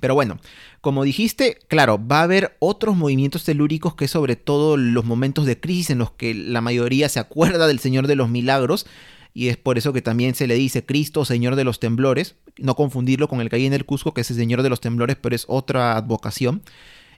Pero 0.00 0.14
bueno, 0.14 0.38
como 0.80 1.04
dijiste, 1.04 1.58
claro, 1.68 2.04
va 2.04 2.20
a 2.20 2.24
haber 2.24 2.56
otros 2.58 2.96
movimientos 2.96 3.44
telúricos 3.44 3.94
que 3.94 4.08
sobre 4.08 4.36
todo 4.36 4.76
los 4.76 5.04
momentos 5.04 5.46
de 5.46 5.58
crisis 5.58 5.90
en 5.90 5.98
los 5.98 6.10
que 6.12 6.34
la 6.34 6.60
mayoría 6.60 7.08
se 7.08 7.20
acuerda 7.20 7.66
del 7.66 7.78
Señor 7.78 8.06
de 8.06 8.16
los 8.16 8.28
Milagros, 8.28 8.86
y 9.32 9.48
es 9.48 9.56
por 9.56 9.78
eso 9.78 9.92
que 9.92 10.02
también 10.02 10.34
se 10.36 10.46
le 10.46 10.54
dice 10.54 10.84
Cristo, 10.86 11.24
Señor 11.24 11.56
de 11.56 11.64
los 11.64 11.80
Temblores, 11.80 12.36
no 12.56 12.76
confundirlo 12.76 13.28
con 13.28 13.40
el 13.40 13.48
que 13.48 13.56
hay 13.56 13.66
en 13.66 13.72
el 13.72 13.84
Cusco, 13.84 14.14
que 14.14 14.20
es 14.20 14.30
el 14.30 14.36
Señor 14.36 14.62
de 14.62 14.70
los 14.70 14.80
Temblores, 14.80 15.16
pero 15.20 15.34
es 15.34 15.44
otra 15.48 15.96
advocación. 15.96 16.62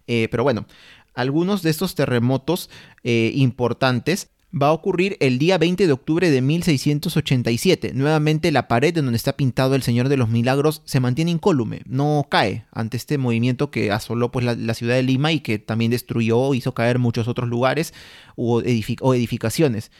Eh, 0.07 0.29
pero 0.31 0.43
bueno, 0.43 0.67
algunos 1.15 1.63
de 1.63 1.71
estos 1.71 1.95
terremotos 1.95 2.71
eh, 3.03 3.33
importantes 3.35 4.29
va 4.55 4.69
a 4.69 4.73
ocurrir 4.73 5.17
el 5.21 5.39
día 5.39 5.59
20 5.59 5.87
de 5.87 5.93
octubre 5.93 6.31
de 6.31 6.41
1687. 6.41 7.93
Nuevamente 7.95 8.53
la 8.53 8.69
pared 8.69 8.97
en 8.97 9.07
donde 9.07 9.17
está 9.17 9.37
pintado 9.37 9.75
el 9.75 9.83
Señor 9.83 10.09
de 10.09 10.17
los 10.17 10.29
Milagros 10.29 10.83
se 10.85 11.01
mantiene 11.01 11.31
incólume, 11.31 11.83
no 11.87 12.27
cae 12.31 12.67
ante 12.73 12.97
este 12.97 13.19
movimiento 13.19 13.71
que 13.71 13.91
asoló 13.91 14.31
pues, 14.31 14.45
la, 14.45 14.75
ciudad 14.75 14.95
de 14.95 15.03
Lima 15.03 15.33
y 15.33 15.41
que 15.41 15.59
también 15.59 15.91
destruyó, 15.91 16.55
hizo 16.55 16.73
caer 16.73 16.99
muchos 16.99 17.29
otros 17.29 17.49
lugares 17.49 17.93
o 18.37 18.63
edificaciones. 18.63 19.91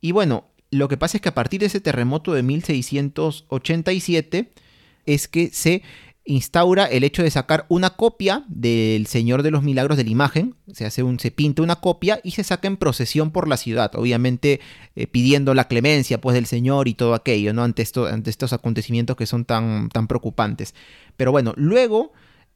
Y 0.00 0.12
bueno, 0.12 0.44
lo 0.70 0.88
que 0.88 0.96
pasa 0.96 1.16
es 1.16 1.22
que 1.22 1.30
a 1.30 1.34
partir 1.34 1.60
de 1.60 1.66
ese 1.66 1.80
terremoto 1.80 2.34
de 2.34 2.42
1687 2.42 4.52
es 5.06 5.28
que 5.28 5.48
se 5.48 5.82
instaura 6.28 6.84
el 6.84 7.04
hecho 7.04 7.22
de 7.22 7.30
sacar 7.30 7.64
una 7.68 7.90
copia 7.90 8.44
del 8.48 9.06
Señor 9.06 9.42
de 9.42 9.50
los 9.50 9.62
Milagros 9.62 9.96
de 9.96 10.04
la 10.04 10.10
imagen, 10.10 10.54
se 10.72 10.84
hace 10.84 11.02
un, 11.02 11.18
se 11.18 11.30
pinta 11.30 11.62
una 11.62 11.76
copia 11.76 12.20
y 12.22 12.32
se 12.32 12.44
saca 12.44 12.68
en 12.68 12.76
procesión 12.76 13.30
por 13.30 13.48
la 13.48 13.56
ciudad, 13.56 13.90
obviamente 13.94 14.60
eh, 14.94 15.06
pidiendo 15.06 15.54
la 15.54 15.68
clemencia 15.68 16.20
pues 16.20 16.34
del 16.34 16.44
Señor 16.44 16.86
y 16.86 16.94
todo 16.94 17.14
aquello, 17.14 17.54
¿no? 17.54 17.64
Ante, 17.64 17.80
esto, 17.80 18.06
ante 18.06 18.28
estos 18.28 18.52
acontecimientos 18.52 19.16
que 19.16 19.24
son 19.24 19.46
tan, 19.46 19.88
tan 19.88 20.06
preocupantes. 20.06 20.74
Pero 21.16 21.32
bueno, 21.32 21.54
luego 21.56 22.12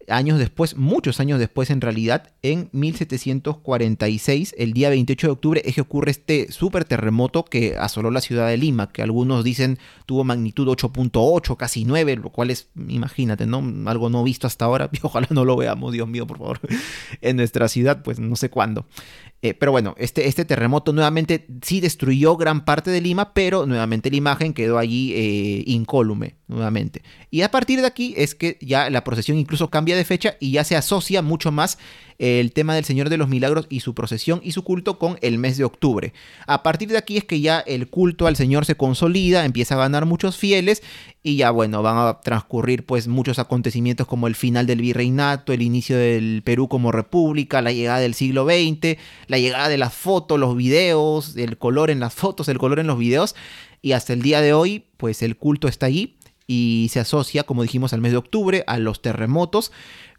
años 0.08 0.38
después, 0.38 0.76
muchos 0.76 1.20
años 1.20 1.38
después 1.38 1.70
en 1.70 1.80
realidad, 1.80 2.32
en 2.42 2.68
1746, 2.72 4.54
el 4.58 4.72
día 4.72 4.90
28 4.90 5.26
de 5.26 5.32
octubre, 5.32 5.62
es 5.64 5.74
que 5.74 5.80
ocurre 5.80 6.10
este 6.10 6.50
súper 6.52 6.84
terremoto 6.84 7.44
que 7.44 7.76
asoló 7.76 8.10
la 8.10 8.20
ciudad 8.20 8.48
de 8.48 8.56
Lima, 8.56 8.92
que 8.92 9.02
algunos 9.02 9.44
dicen 9.44 9.78
tuvo 10.06 10.24
magnitud 10.24 10.68
8.8, 10.68 11.56
casi 11.56 11.84
9, 11.84 12.16
lo 12.16 12.30
cual 12.30 12.50
es, 12.50 12.68
imagínate, 12.88 13.46
¿no? 13.46 13.62
Algo 13.88 14.10
no 14.10 14.22
visto 14.24 14.46
hasta 14.46 14.64
ahora, 14.64 14.90
y 14.92 14.98
ojalá 15.02 15.28
no 15.30 15.44
lo 15.44 15.56
veamos, 15.56 15.92
Dios 15.92 16.08
mío, 16.08 16.26
por 16.26 16.38
favor, 16.38 16.60
en 17.20 17.36
nuestra 17.36 17.68
ciudad, 17.68 18.02
pues 18.02 18.18
no 18.18 18.36
sé 18.36 18.50
cuándo. 18.50 18.86
Eh, 19.44 19.54
pero 19.54 19.72
bueno, 19.72 19.96
este, 19.98 20.28
este, 20.28 20.44
terremoto 20.44 20.92
nuevamente 20.92 21.46
sí 21.62 21.80
destruyó 21.80 22.36
gran 22.36 22.64
parte 22.64 22.92
de 22.92 23.00
Lima, 23.00 23.34
pero 23.34 23.66
nuevamente 23.66 24.08
la 24.08 24.16
imagen 24.16 24.54
quedó 24.54 24.78
allí 24.78 25.12
eh, 25.14 25.64
incólume, 25.66 26.36
nuevamente. 26.46 27.02
Y 27.28 27.42
a 27.42 27.50
partir 27.50 27.80
de 27.80 27.88
aquí 27.88 28.14
es 28.16 28.36
que 28.36 28.56
ya 28.60 28.88
la 28.88 29.02
procesión 29.02 29.36
incluso 29.36 29.68
cambia 29.68 29.96
de 29.96 30.04
fecha 30.04 30.36
y 30.38 30.52
ya 30.52 30.62
se 30.62 30.76
asocia 30.76 31.22
mucho 31.22 31.50
más 31.50 31.78
el 32.22 32.52
tema 32.52 32.76
del 32.76 32.84
Señor 32.84 33.08
de 33.08 33.16
los 33.16 33.28
Milagros 33.28 33.66
y 33.68 33.80
su 33.80 33.96
procesión 33.96 34.40
y 34.44 34.52
su 34.52 34.62
culto 34.62 34.96
con 34.96 35.18
el 35.22 35.38
mes 35.38 35.56
de 35.56 35.64
octubre. 35.64 36.12
A 36.46 36.62
partir 36.62 36.88
de 36.88 36.96
aquí 36.96 37.16
es 37.16 37.24
que 37.24 37.40
ya 37.40 37.58
el 37.58 37.88
culto 37.88 38.28
al 38.28 38.36
Señor 38.36 38.64
se 38.64 38.76
consolida, 38.76 39.44
empieza 39.44 39.74
a 39.74 39.78
ganar 39.78 40.06
muchos 40.06 40.36
fieles 40.36 40.84
y 41.24 41.34
ya 41.34 41.50
bueno, 41.50 41.82
van 41.82 41.98
a 41.98 42.20
transcurrir 42.20 42.86
pues 42.86 43.08
muchos 43.08 43.40
acontecimientos 43.40 44.06
como 44.06 44.28
el 44.28 44.36
final 44.36 44.68
del 44.68 44.82
virreinato, 44.82 45.52
el 45.52 45.62
inicio 45.62 45.98
del 45.98 46.42
Perú 46.44 46.68
como 46.68 46.92
república, 46.92 47.60
la 47.60 47.72
llegada 47.72 47.98
del 47.98 48.14
siglo 48.14 48.44
XX, 48.44 48.98
la 49.26 49.40
llegada 49.40 49.68
de 49.68 49.78
las 49.78 49.92
fotos, 49.92 50.38
los 50.38 50.56
videos, 50.56 51.36
el 51.36 51.58
color 51.58 51.90
en 51.90 51.98
las 51.98 52.14
fotos, 52.14 52.46
el 52.46 52.58
color 52.58 52.78
en 52.78 52.86
los 52.86 52.98
videos 52.98 53.34
y 53.80 53.92
hasta 53.92 54.12
el 54.12 54.22
día 54.22 54.40
de 54.40 54.52
hoy 54.52 54.84
pues 54.96 55.22
el 55.22 55.36
culto 55.36 55.66
está 55.66 55.86
allí 55.86 56.18
y 56.46 56.88
se 56.92 57.00
asocia, 57.00 57.44
como 57.44 57.62
dijimos, 57.62 57.92
al 57.92 58.00
mes 58.00 58.12
de 58.12 58.18
octubre, 58.18 58.64
a 58.66 58.78
los 58.78 59.00
terremotos, 59.00 59.72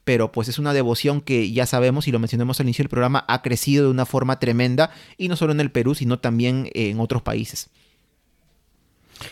pero 0.03 0.31
pues 0.31 0.47
es 0.47 0.59
una 0.59 0.73
devoción 0.73 1.21
que 1.21 1.51
ya 1.51 1.65
sabemos 1.65 2.07
y 2.07 2.11
lo 2.11 2.19
mencionamos 2.19 2.59
al 2.59 2.65
inicio 2.65 2.83
del 2.83 2.89
programa, 2.89 3.25
ha 3.27 3.41
crecido 3.41 3.85
de 3.85 3.91
una 3.91 4.05
forma 4.05 4.39
tremenda 4.39 4.91
y 5.17 5.27
no 5.27 5.35
solo 5.35 5.53
en 5.53 5.59
el 5.59 5.71
Perú, 5.71 5.95
sino 5.95 6.19
también 6.19 6.69
en 6.73 6.99
otros 6.99 7.21
países. 7.21 7.69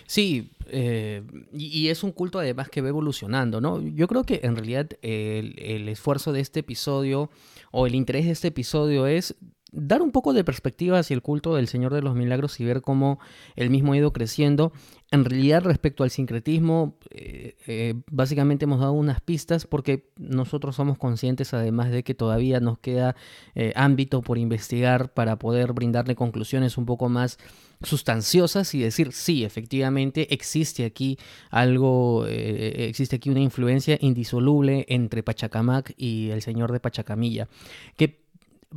Sí, 0.05 0.49
eh, 0.67 1.22
y, 1.53 1.89
es 1.89 2.03
un 2.03 2.11
culto 2.11 2.39
además 2.39 2.69
que 2.69 2.82
va 2.82 2.88
evolucionando, 2.88 3.59
¿no? 3.59 3.82
Yo 3.82 4.07
creo 4.07 4.24
que 4.24 4.39
en 4.43 4.55
realidad 4.55 4.89
el, 5.01 5.55
el 5.59 5.89
esfuerzo 5.89 6.32
de 6.32 6.39
este 6.39 6.61
episodio 6.61 7.30
o 7.72 7.88
el 7.88 7.95
interés 7.95 8.26
de 8.26 8.32
este 8.32 8.47
episodio 8.49 9.07
es 9.07 9.36
dar 9.72 10.01
un 10.01 10.11
poco 10.11 10.34
de 10.34 10.43
perspectiva 10.43 10.99
hacia 10.99 11.13
el 11.13 11.22
culto 11.22 11.55
del 11.55 11.67
Señor 11.67 11.93
de 11.93 12.01
los 12.01 12.15
Milagros 12.15 12.59
y 12.59 12.65
ver 12.65 12.82
cómo 12.82 13.19
el 13.55 13.69
mismo 13.69 13.93
ha 13.93 13.97
ido 13.97 14.11
creciendo. 14.11 14.74
En 15.11 15.26
realidad, 15.26 15.63
respecto 15.63 16.03
al 16.03 16.09
sincretismo, 16.09 16.97
eh, 17.09 17.55
eh, 17.67 17.95
básicamente 18.09 18.65
hemos 18.65 18.80
dado 18.80 18.93
unas 18.93 19.22
pistas 19.22 19.65
porque 19.65 20.09
nosotros 20.17 20.76
somos 20.76 20.97
conscientes, 20.97 21.53
además 21.53 21.91
de 21.91 22.03
que 22.03 22.13
todavía 22.13 22.59
nos 22.59 22.80
queda 22.80 23.15
eh, 23.55 23.72
ámbito 23.76 24.22
por 24.22 24.38
investigar 24.38 25.13
para 25.13 25.38
poder 25.38 25.74
brindarle 25.74 26.15
conclusiones 26.15 26.78
un 26.78 26.86
poco 26.86 27.07
más 27.07 27.38
sustanciosas 27.82 28.76
y 28.76 28.80
decir, 28.80 29.11
sí, 29.11 29.43
efectivamente 29.43 30.34
existe 30.34 30.86
aquí 30.86 31.17
algo, 31.49 32.28
existe 32.28 33.15
aquí 33.15 33.32
una 33.32 33.39
influencia 33.39 33.97
indisoluble 33.99 34.86
entre 34.88 35.24
Pachacamac 35.24 35.93
y 35.97 36.30
el 36.30 36.43
Señor 36.43 36.72
de 36.72 36.80
Pachacamilla, 36.80 37.47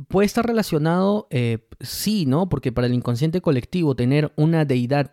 puede 0.07 0.25
estar 0.25 0.45
relacionado, 0.45 1.27
eh, 1.29 1.67
sí, 1.79 2.25
¿no? 2.25 2.49
Porque 2.49 2.71
para 2.71 2.87
el 2.87 2.93
inconsciente 2.93 3.41
colectivo 3.41 3.95
tener 3.95 4.31
una 4.35 4.65
deidad 4.65 5.11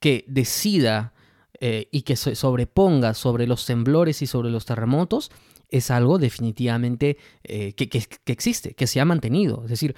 que 0.00 0.24
decida 0.28 1.14
eh, 1.60 1.88
y 1.90 2.02
que 2.02 2.16
se 2.16 2.34
sobreponga 2.34 3.14
sobre 3.14 3.46
los 3.46 3.66
temblores 3.66 4.22
y 4.22 4.26
sobre 4.26 4.50
los 4.50 4.64
terremotos 4.64 5.30
es 5.70 5.90
algo 5.90 6.18
definitivamente 6.18 7.18
eh, 7.42 7.72
que, 7.72 8.06
existe, 8.26 8.74
que 8.74 8.86
se 8.86 9.00
ha 9.00 9.04
mantenido. 9.04 9.64
Es 9.64 9.70
decir, 9.70 9.96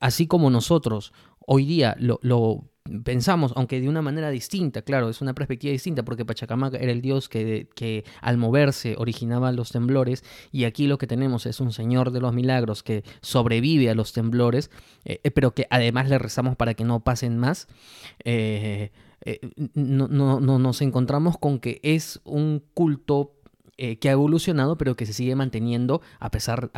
así 0.00 0.26
como 0.26 0.48
nosotros 0.50 1.12
hoy 1.40 1.66
día 1.66 1.96
lo 1.98 2.70
pensamos, 3.04 3.52
aunque 3.56 3.80
de 3.80 3.88
una 3.88 4.02
manera 4.02 4.30
distinta, 4.30 4.82
claro, 4.82 5.08
es 5.08 5.20
una 5.20 5.34
perspectiva 5.34 5.72
distinta, 5.72 6.04
porque 6.04 6.24
Pachacamac 6.24 6.74
era 6.74 6.92
el 6.92 7.00
dios 7.00 7.28
que, 7.28 7.68
que, 7.74 8.04
al 8.20 8.38
moverse 8.38 8.94
originaba 8.98 9.52
los 9.52 9.70
temblores, 9.70 10.24
y 10.52 10.64
aquí 10.64 10.86
lo 10.86 10.98
que 10.98 11.06
tenemos 11.06 11.46
es 11.46 11.60
un 11.60 11.72
señor 11.72 12.10
de 12.10 12.20
los 12.20 12.32
milagros 12.32 12.82
que 12.82 13.04
sobrevive 13.20 13.90
a 13.90 13.94
los 13.94 14.12
temblores, 14.12 14.70
eh, 15.04 15.20
eh, 15.22 15.30
pero 15.30 15.54
que 15.54 15.66
además 15.70 16.08
le 16.08 16.18
rezamos 16.18 16.56
para 16.56 16.74
que 16.74 16.84
no 16.84 17.00
pasen 17.00 17.38
más. 17.38 17.68
Eh, 18.24 18.90
no, 19.74 20.06
no, 20.06 20.38
no, 20.38 20.58
nos 20.58 20.82
encontramos 20.82 21.36
con 21.38 21.58
que 21.58 21.80
es 21.82 22.20
un 22.24 22.62
culto 22.74 23.35
eh, 23.78 23.96
que 23.98 24.08
ha 24.08 24.12
evolucionado, 24.12 24.76
pero 24.78 24.96
que 24.96 25.06
se 25.06 25.12
sigue 25.12 25.34
manteniendo 25.34 26.00
a 26.18 26.30
pesar 26.30 26.70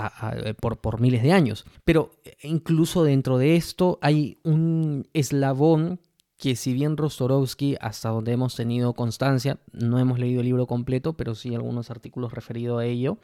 por, 0.61 0.79
por 0.79 1.01
miles 1.01 1.23
de 1.23 1.33
años. 1.33 1.65
Pero 1.85 2.11
eh, 2.25 2.37
incluso 2.43 3.05
dentro 3.05 3.39
de 3.39 3.57
esto 3.57 3.99
hay 4.03 4.39
un 4.43 5.07
eslabón 5.13 6.01
que 6.39 6.55
si 6.55 6.73
bien 6.73 6.97
Rostorovsky, 6.97 7.77
hasta 7.81 8.11
donde 8.11 8.33
hemos 8.33 8.55
tenido 8.55 8.93
constancia, 8.93 9.59
no 9.73 9.99
hemos 9.99 10.21
leído 10.21 10.41
el 10.41 10.47
libro 10.47 10.69
completo, 10.69 11.15
pero 11.15 11.35
sí 11.35 11.53
algunos 11.53 11.91
artículos 11.91 12.33
referidos 12.33 12.81
a 12.81 12.85
ello, 12.85 13.19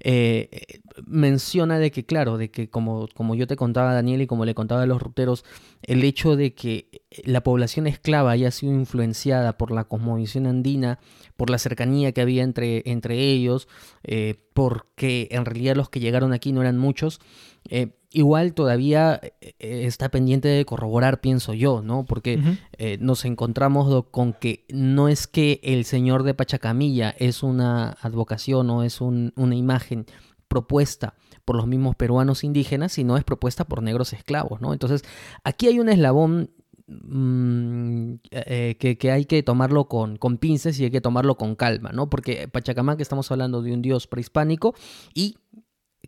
eh, 0.00 0.80
menciona 1.06 1.78
de 1.78 1.90
que, 1.90 2.06
claro, 2.06 2.38
de 2.38 2.50
que 2.50 2.70
como, 2.70 3.06
como 3.14 3.34
yo 3.34 3.46
te 3.46 3.56
contaba, 3.56 3.92
Daniel, 3.92 4.22
y 4.22 4.26
como 4.26 4.46
le 4.46 4.54
contaba 4.54 4.82
a 4.82 4.86
los 4.86 5.02
ruteros, 5.02 5.44
el 5.82 6.02
hecho 6.04 6.36
de 6.36 6.54
que 6.54 7.02
la 7.24 7.42
población 7.42 7.86
esclava 7.86 8.30
haya 8.30 8.50
sido 8.50 8.72
influenciada 8.72 9.58
por 9.58 9.70
la 9.70 9.84
cosmovisión 9.84 10.46
andina, 10.46 10.98
por 11.36 11.50
la 11.50 11.58
cercanía 11.58 12.12
que 12.12 12.22
había 12.22 12.42
entre, 12.42 12.82
entre 12.86 13.18
ellos, 13.18 13.68
eh, 14.04 14.36
porque 14.54 15.28
en 15.32 15.44
realidad 15.44 15.76
los 15.76 15.90
que 15.90 16.00
llegaron 16.00 16.32
aquí 16.32 16.52
no 16.52 16.62
eran 16.62 16.78
muchos, 16.78 17.20
eh, 17.68 17.96
igual 18.14 18.54
todavía 18.54 19.20
eh, 19.40 19.54
está 19.58 20.08
pendiente 20.08 20.48
de 20.48 20.64
corroborar, 20.64 21.20
pienso 21.20 21.52
yo, 21.52 21.82
¿no? 21.82 22.06
Porque 22.06 22.40
eh, 22.78 22.96
nos 23.00 23.24
encontramos 23.24 24.04
con 24.10 24.32
que 24.32 24.64
no 24.72 25.08
es 25.08 25.26
que 25.26 25.60
el 25.62 25.84
señor 25.84 26.22
de 26.22 26.32
Pachacamilla 26.32 27.10
es 27.18 27.42
una 27.42 27.90
advocación 28.00 28.70
o 28.70 28.84
es 28.84 29.00
una 29.00 29.56
imagen 29.56 30.06
propuesta 30.48 31.14
por 31.44 31.56
los 31.56 31.66
mismos 31.66 31.96
peruanos 31.96 32.44
indígenas, 32.44 32.92
sino 32.92 33.16
es 33.16 33.24
propuesta 33.24 33.64
por 33.64 33.82
negros 33.82 34.12
esclavos, 34.12 34.60
¿no? 34.60 34.72
Entonces, 34.72 35.02
aquí 35.42 35.66
hay 35.66 35.80
un 35.80 35.88
eslabón 35.88 36.50
mm, 36.86 38.14
eh, 38.30 38.76
que, 38.78 39.10
hay 39.10 39.24
que 39.24 39.42
tomarlo 39.42 39.88
con, 39.88 40.16
con 40.16 40.38
pinces 40.38 40.78
y 40.78 40.84
hay 40.84 40.90
que 40.90 41.00
tomarlo 41.00 41.36
con 41.36 41.56
calma, 41.56 41.90
¿no? 41.90 42.08
Porque 42.08 42.46
Pachacamac 42.46 43.00
estamos 43.00 43.30
hablando 43.32 43.60
de 43.60 43.72
un 43.72 43.82
dios 43.82 44.06
prehispánico 44.06 44.74
y 45.12 45.36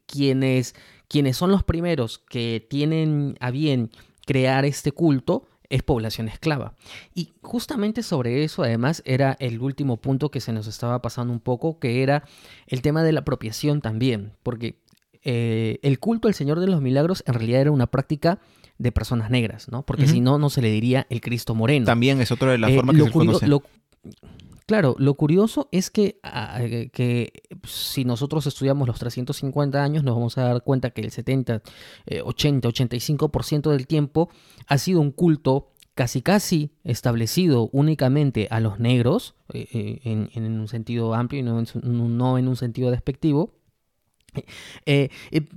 quienes 0.06 0.74
quienes 1.08 1.36
son 1.36 1.50
los 1.50 1.64
primeros 1.64 2.18
que 2.18 2.66
tienen 2.68 3.36
a 3.40 3.50
bien 3.50 3.90
crear 4.26 4.64
este 4.64 4.92
culto 4.92 5.46
es 5.68 5.82
población 5.82 6.28
esclava. 6.28 6.74
Y 7.14 7.34
justamente 7.42 8.02
sobre 8.02 8.44
eso, 8.44 8.62
además, 8.62 9.02
era 9.04 9.36
el 9.40 9.60
último 9.60 9.96
punto 9.96 10.30
que 10.30 10.40
se 10.40 10.52
nos 10.52 10.66
estaba 10.66 11.02
pasando 11.02 11.32
un 11.32 11.40
poco, 11.40 11.78
que 11.78 12.02
era 12.02 12.24
el 12.66 12.82
tema 12.82 13.02
de 13.02 13.12
la 13.12 13.20
apropiación 13.20 13.80
también, 13.80 14.32
porque 14.42 14.80
eh, 15.22 15.78
el 15.82 15.98
culto 15.98 16.28
al 16.28 16.34
Señor 16.34 16.60
de 16.60 16.68
los 16.68 16.80
Milagros 16.80 17.24
en 17.26 17.34
realidad 17.34 17.62
era 17.62 17.72
una 17.72 17.88
práctica 17.88 18.38
de 18.78 18.92
personas 18.92 19.30
negras, 19.30 19.68
¿no? 19.68 19.84
Porque 19.84 20.06
si 20.06 20.20
no, 20.20 20.38
no 20.38 20.50
se 20.50 20.62
le 20.62 20.70
diría 20.70 21.06
el 21.08 21.20
Cristo 21.20 21.54
moreno. 21.54 21.86
También 21.86 22.20
es 22.20 22.30
otra 22.30 22.52
de 22.52 22.58
las 22.58 22.70
eh, 22.70 22.76
formas 22.76 22.96
que 22.96 23.02
se 23.02 23.10
conoce. 23.10 23.46
Claro, 24.66 24.96
lo 24.98 25.14
curioso 25.14 25.68
es 25.70 25.90
que, 25.90 26.18
ah, 26.24 26.58
eh, 26.60 26.90
que, 26.92 27.32
si 27.62 28.04
nosotros 28.04 28.48
estudiamos 28.48 28.88
los 28.88 28.98
350 28.98 29.82
años, 29.82 30.02
nos 30.02 30.16
vamos 30.16 30.36
a 30.38 30.42
dar 30.42 30.62
cuenta 30.64 30.90
que 30.90 31.02
el 31.02 31.12
70, 31.12 31.62
80, 32.24 32.68
85% 32.68 33.70
del 33.70 33.86
tiempo 33.86 34.28
ha 34.66 34.76
sido 34.78 35.00
un 35.00 35.12
culto 35.12 35.72
casi 35.94 36.20
casi 36.20 36.72
establecido 36.82 37.70
únicamente 37.72 38.48
a 38.50 38.58
los 38.58 38.80
negros, 38.80 39.36
eh, 39.54 39.68
eh, 39.72 40.28
en, 40.34 40.60
un 40.60 40.66
sentido 40.66 41.14
amplio 41.14 41.40
y 41.40 41.42
no 41.44 42.36
en, 42.38 42.48
un 42.48 42.56
sentido 42.56 42.90
despectivo, 42.90 43.54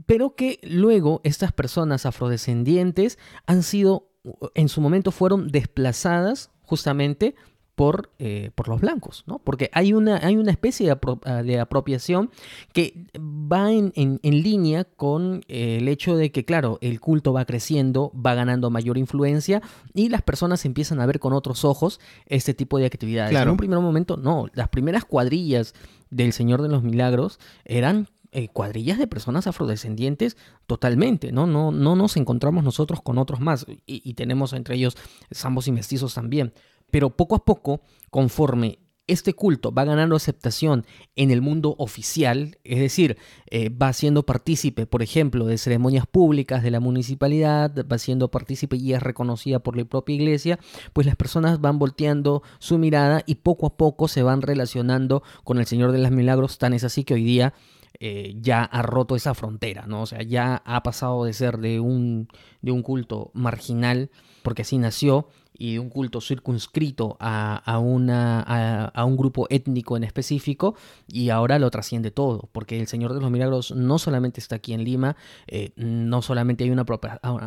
pero 0.05 0.35
que 0.35 0.59
luego 0.63 1.19
estas 1.23 1.51
personas 1.51 2.05
afrodescendientes 2.05 3.17
han 3.47 3.63
sido, 3.63 4.11
en 4.53 4.69
su 4.69 4.81
momento 4.81 5.11
fueron 5.11 5.49
desplazadas 5.49 6.51
justamente 6.61 7.35
por, 7.79 8.11
eh, 8.19 8.51
por 8.55 8.67
los 8.67 8.81
blancos, 8.81 9.23
¿no? 9.25 9.39
Porque 9.39 9.69
hay 9.71 9.93
una, 9.93 10.17
hay 10.17 10.35
una 10.35 10.51
especie 10.51 10.85
de, 10.85 10.97
ah, 11.23 11.43
de 11.43 11.61
apropiación 11.61 12.29
que 12.73 13.05
va 13.17 13.71
en, 13.71 13.93
en, 13.95 14.19
línea 14.21 14.83
con 14.83 15.45
eh, 15.47 15.77
el 15.77 15.87
hecho 15.87 16.17
de 16.17 16.29
que, 16.29 16.43
claro, 16.43 16.77
el 16.81 16.99
culto 16.99 17.31
va 17.31 17.45
creciendo, 17.45 18.11
va 18.13 18.33
ganando 18.33 18.69
mayor 18.69 18.97
influencia 18.97 19.61
y 19.93 20.09
las 20.09 20.21
personas 20.23 20.65
empiezan 20.65 20.99
a 20.99 21.05
ver 21.05 21.19
con 21.19 21.31
otros 21.31 21.63
ojos 21.63 22.01
este 22.25 22.53
tipo 22.53 22.79
de 22.79 22.85
actividades. 22.85 23.33
En 23.33 23.49
un 23.49 23.55
primer 23.55 23.79
momento, 23.79 24.17
no, 24.17 24.47
las 24.55 24.67
primeras 24.67 25.05
cuadrillas 25.05 25.73
del 26.09 26.33
Señor 26.33 26.61
de 26.61 26.67
los 26.67 26.83
Milagros 26.83 27.39
eran 27.63 28.09
eh, 28.33 28.49
cuadrillas 28.49 28.97
de 28.97 29.07
personas 29.07 29.47
afrodescendientes 29.47 30.35
totalmente, 30.67 31.31
¿no? 31.31 31.47
No, 31.47 31.71
no 31.71 31.95
nos 31.95 32.17
encontramos 32.17 32.61
nosotros 32.61 33.01
con 33.01 33.17
otros 33.17 33.39
más 33.39 33.65
y, 33.87 34.01
y 34.03 34.15
tenemos 34.15 34.51
entre 34.51 34.75
ellos 34.75 34.97
zambos 35.33 35.69
y 35.69 35.71
mestizos 35.71 36.13
también. 36.13 36.51
Pero 36.91 37.09
poco 37.11 37.35
a 37.35 37.45
poco, 37.45 37.81
conforme 38.09 38.79
este 39.09 39.33
culto 39.33 39.71
va 39.71 39.85
ganando 39.85 40.15
aceptación 40.15 40.85
en 41.15 41.31
el 41.31 41.41
mundo 41.41 41.75
oficial, 41.79 42.57
es 42.63 42.79
decir, 42.79 43.17
eh, 43.49 43.69
va 43.69 43.91
siendo 43.91 44.23
partícipe, 44.23 44.85
por 44.85 45.01
ejemplo, 45.01 45.45
de 45.45 45.57
ceremonias 45.57 46.05
públicas 46.05 46.61
de 46.63 46.71
la 46.71 46.79
municipalidad, 46.79 47.85
va 47.91 47.97
siendo 47.97 48.29
partícipe 48.29 48.77
y 48.77 48.93
es 48.93 49.01
reconocida 49.01 49.59
por 49.59 49.75
la 49.75 49.85
propia 49.85 50.15
iglesia, 50.15 50.59
pues 50.93 51.07
las 51.07 51.15
personas 51.15 51.59
van 51.59 51.79
volteando 51.79 52.43
su 52.59 52.77
mirada 52.77 53.23
y 53.25 53.35
poco 53.35 53.65
a 53.65 53.77
poco 53.77 54.07
se 54.07 54.21
van 54.21 54.41
relacionando 54.41 55.23
con 55.43 55.57
el 55.57 55.65
Señor 55.65 55.91
de 55.91 55.99
los 55.99 56.11
Milagros, 56.11 56.59
tan 56.59 56.73
es 56.73 56.83
así 56.83 57.03
que 57.03 57.15
hoy 57.15 57.23
día 57.23 57.53
eh, 57.99 58.35
ya 58.39 58.63
ha 58.63 58.81
roto 58.81 59.15
esa 59.15 59.33
frontera, 59.33 59.85
¿no? 59.85 60.03
O 60.03 60.05
sea, 60.05 60.21
ya 60.23 60.61
ha 60.65 60.83
pasado 60.83 61.25
de 61.25 61.33
ser 61.33 61.57
de 61.57 61.79
un, 61.79 62.29
de 62.61 62.71
un 62.71 62.81
culto 62.81 63.31
marginal, 63.33 64.09
porque 64.43 64.61
así 64.61 64.77
nació, 64.77 65.27
y 65.59 65.73
de 65.73 65.79
un 65.79 65.89
culto 65.89 66.21
circunscrito 66.21 67.17
a, 67.19 67.77
una, 67.79 68.39
a, 68.41 69.05
un 69.05 69.17
grupo 69.17 69.45
étnico 69.49 69.97
en 69.97 70.05
específico 70.05 70.75
y 71.05 71.29
ahora 71.29 71.59
lo 71.59 71.69
trasciende 71.69 72.11
todo, 72.11 72.49
porque 72.53 72.79
el 72.79 72.87
Señor 72.87 73.13
de 73.13 73.19
los 73.19 73.29
Milagros 73.29 73.75
no 73.75 73.99
solamente 73.99 74.39
está 74.39 74.55
aquí 74.55 74.73
en 74.73 74.85
Lima, 74.85 75.17
eh, 75.47 75.73
no 75.75 76.21
solamente 76.21 76.63
hay 76.63 76.71
una, 76.71 76.85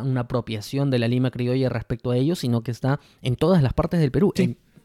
una 0.03 0.21
apropiación 0.21 0.91
de 0.91 0.99
la 0.99 1.07
Lima 1.07 1.31
criolla 1.31 1.69
respecto 1.69 2.11
a 2.11 2.17
ellos, 2.17 2.39
sino 2.39 2.61
que 2.61 2.69
está 2.69 2.99
en 3.23 3.35
todas 3.35 3.63
las 3.63 3.73
partes 3.73 3.99
del 3.99 4.11
Perú. 4.11 4.31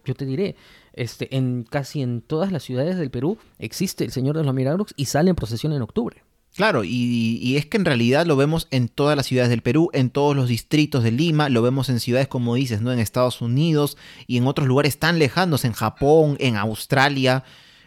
Yo 0.09 0.15
te 0.15 0.27
diré, 0.27 0.57
este, 0.95 1.37
en 1.37 1.65
casi 1.65 2.03
en 2.03 2.23
todas 2.23 2.51
las 2.51 2.63
ciudades 2.63 2.97
del 2.97 3.11
Perú 3.11 3.39
existe 3.59 4.05
el 4.05 4.11
Señor 4.11 4.37
de 4.37 4.45
los 4.45 4.55
Milagros 4.55 4.95
y 4.97 5.05
sale 5.05 5.31
en 5.31 5.37
procesión 5.37 5.73
en 5.73 5.83
octubre. 5.83 6.23
Claro, 6.57 6.83
y, 6.83 7.57
es 7.57 7.67
que 7.67 7.77
en 7.77 7.85
realidad 7.85 8.27
lo 8.27 8.35
vemos 8.35 8.67
en 8.73 8.89
todas 8.89 9.17
las 9.17 9.27
ciudades 9.27 9.51
del 9.51 9.63
Perú, 9.63 9.91
en 9.93 10.11
todos 10.11 10.35
los 10.35 10.49
distritos 10.49 11.05
de 11.05 11.13
Lima, 11.13 11.51
lo 11.51 11.63
vemos 11.63 11.89
en 11.89 12.01
ciudades 12.01 12.27
como 12.27 12.57
dices, 12.57 12.81
¿no? 12.81 12.91
En 12.91 12.99
Estados 12.99 13.41
Unidos 13.41 13.97
y 14.27 14.39
en 14.39 14.47
otros 14.47 14.67
lugares 14.67 14.99
tan 14.99 15.21
lejanos, 15.21 15.65
en 15.65 15.73
Japón, 15.73 16.37
en 16.41 16.57
Australia. 16.57 17.45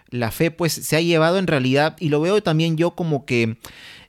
La 0.09 0.32
fe 0.32 0.51
pues 0.51 0.72
se 0.72 0.95
ha 0.95 1.01
llevado 1.01 1.38
en 1.38 1.47
realidad, 1.47 1.97
y 1.99 2.09
lo 2.09 2.22
veo 2.22 2.41
también 2.41 2.78
yo 2.78 2.91
como 2.91 3.26
que, 3.26 3.57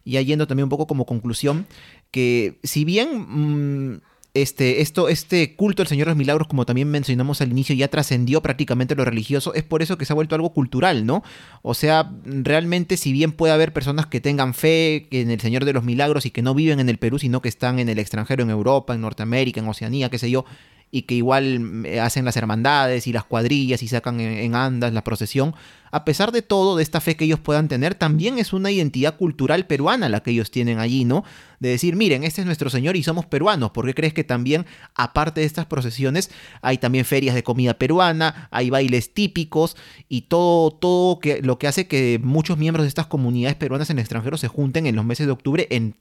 ya 0.04 0.20
yendo 0.20 0.46
también 0.46 0.64
un 0.64 0.70
poco 0.70 0.86
como 0.86 1.06
conclusión, 1.06 1.66
que 2.12 2.60
si 2.62 2.84
bien... 2.84 3.08
Mm, 3.28 4.00
este, 4.34 4.80
esto, 4.80 5.08
este 5.08 5.54
culto 5.56 5.82
al 5.82 5.88
Señor 5.88 6.06
de 6.06 6.12
los 6.12 6.16
Milagros, 6.16 6.48
como 6.48 6.64
también 6.64 6.90
mencionamos 6.90 7.40
al 7.42 7.50
inicio, 7.50 7.74
ya 7.74 7.88
trascendió 7.88 8.40
prácticamente 8.40 8.94
lo 8.94 9.04
religioso, 9.04 9.52
es 9.52 9.62
por 9.62 9.82
eso 9.82 9.98
que 9.98 10.06
se 10.06 10.12
ha 10.12 10.14
vuelto 10.14 10.34
algo 10.34 10.54
cultural, 10.54 11.04
¿no? 11.04 11.22
O 11.60 11.74
sea, 11.74 12.10
realmente 12.24 12.96
si 12.96 13.12
bien 13.12 13.32
puede 13.32 13.52
haber 13.52 13.72
personas 13.74 14.06
que 14.06 14.20
tengan 14.20 14.54
fe 14.54 15.06
en 15.10 15.30
el 15.30 15.40
Señor 15.40 15.66
de 15.66 15.74
los 15.74 15.84
Milagros 15.84 16.24
y 16.24 16.30
que 16.30 16.40
no 16.40 16.54
viven 16.54 16.80
en 16.80 16.88
el 16.88 16.98
Perú, 16.98 17.18
sino 17.18 17.42
que 17.42 17.48
están 17.48 17.78
en 17.78 17.90
el 17.90 17.98
extranjero, 17.98 18.42
en 18.42 18.50
Europa, 18.50 18.94
en 18.94 19.02
Norteamérica, 19.02 19.60
en 19.60 19.68
Oceanía, 19.68 20.08
qué 20.08 20.18
sé 20.18 20.30
yo, 20.30 20.46
y 20.94 21.02
que 21.02 21.14
igual 21.14 21.86
eh, 21.86 22.00
hacen 22.00 22.26
las 22.26 22.36
hermandades 22.36 23.06
y 23.06 23.14
las 23.14 23.24
cuadrillas 23.24 23.82
y 23.82 23.88
sacan 23.88 24.20
en, 24.20 24.54
andas 24.54 24.92
la 24.92 25.02
procesión, 25.02 25.54
a 25.90 26.04
pesar 26.04 26.32
de 26.32 26.42
todo, 26.42 26.76
de 26.76 26.82
esta 26.82 27.00
fe 27.00 27.16
que 27.16 27.24
ellos 27.24 27.40
puedan 27.40 27.66
tener, 27.66 27.94
también 27.94 28.38
es 28.38 28.52
una 28.52 28.70
identidad 28.70 29.16
cultural 29.16 29.66
peruana 29.66 30.10
la 30.10 30.22
que 30.22 30.32
ellos 30.32 30.50
tienen 30.50 30.78
allí, 30.78 31.06
¿no? 31.06 31.24
De 31.60 31.70
decir, 31.70 31.96
miren, 31.96 32.24
este 32.24 32.42
es 32.42 32.46
nuestro 32.46 32.68
Señor 32.68 32.96
y 32.96 33.02
somos 33.02 33.24
peruanos, 33.24 33.70
¿por 33.70 33.86
qué 33.86 33.94
crees 33.94 34.12
que 34.12 34.22
también, 34.22 34.66
aparte 34.94 35.40
de 35.40 35.46
estas 35.46 35.64
procesiones, 35.64 36.30
hay 36.60 36.76
también 36.76 37.06
ferias 37.06 37.34
de 37.34 37.42
comida 37.42 37.72
peruana, 37.72 38.48
hay 38.50 38.68
bailes 38.68 39.14
típicos 39.14 39.78
y 40.10 40.22
todo, 40.22 40.72
todo 40.72 41.20
que, 41.20 41.40
lo 41.40 41.58
que 41.58 41.68
hace 41.68 41.88
que 41.88 42.20
muchos 42.22 42.58
miembros 42.58 42.84
de 42.84 42.88
estas 42.88 43.06
comunidades 43.06 43.56
peruanas 43.56 43.88
en 43.88 43.96
el 43.96 44.02
extranjero 44.02 44.36
se 44.36 44.48
junten 44.48 44.86
en 44.86 44.94
los 44.94 45.06
meses 45.06 45.26
de 45.26 45.32
octubre 45.32 45.68
en 45.70 45.96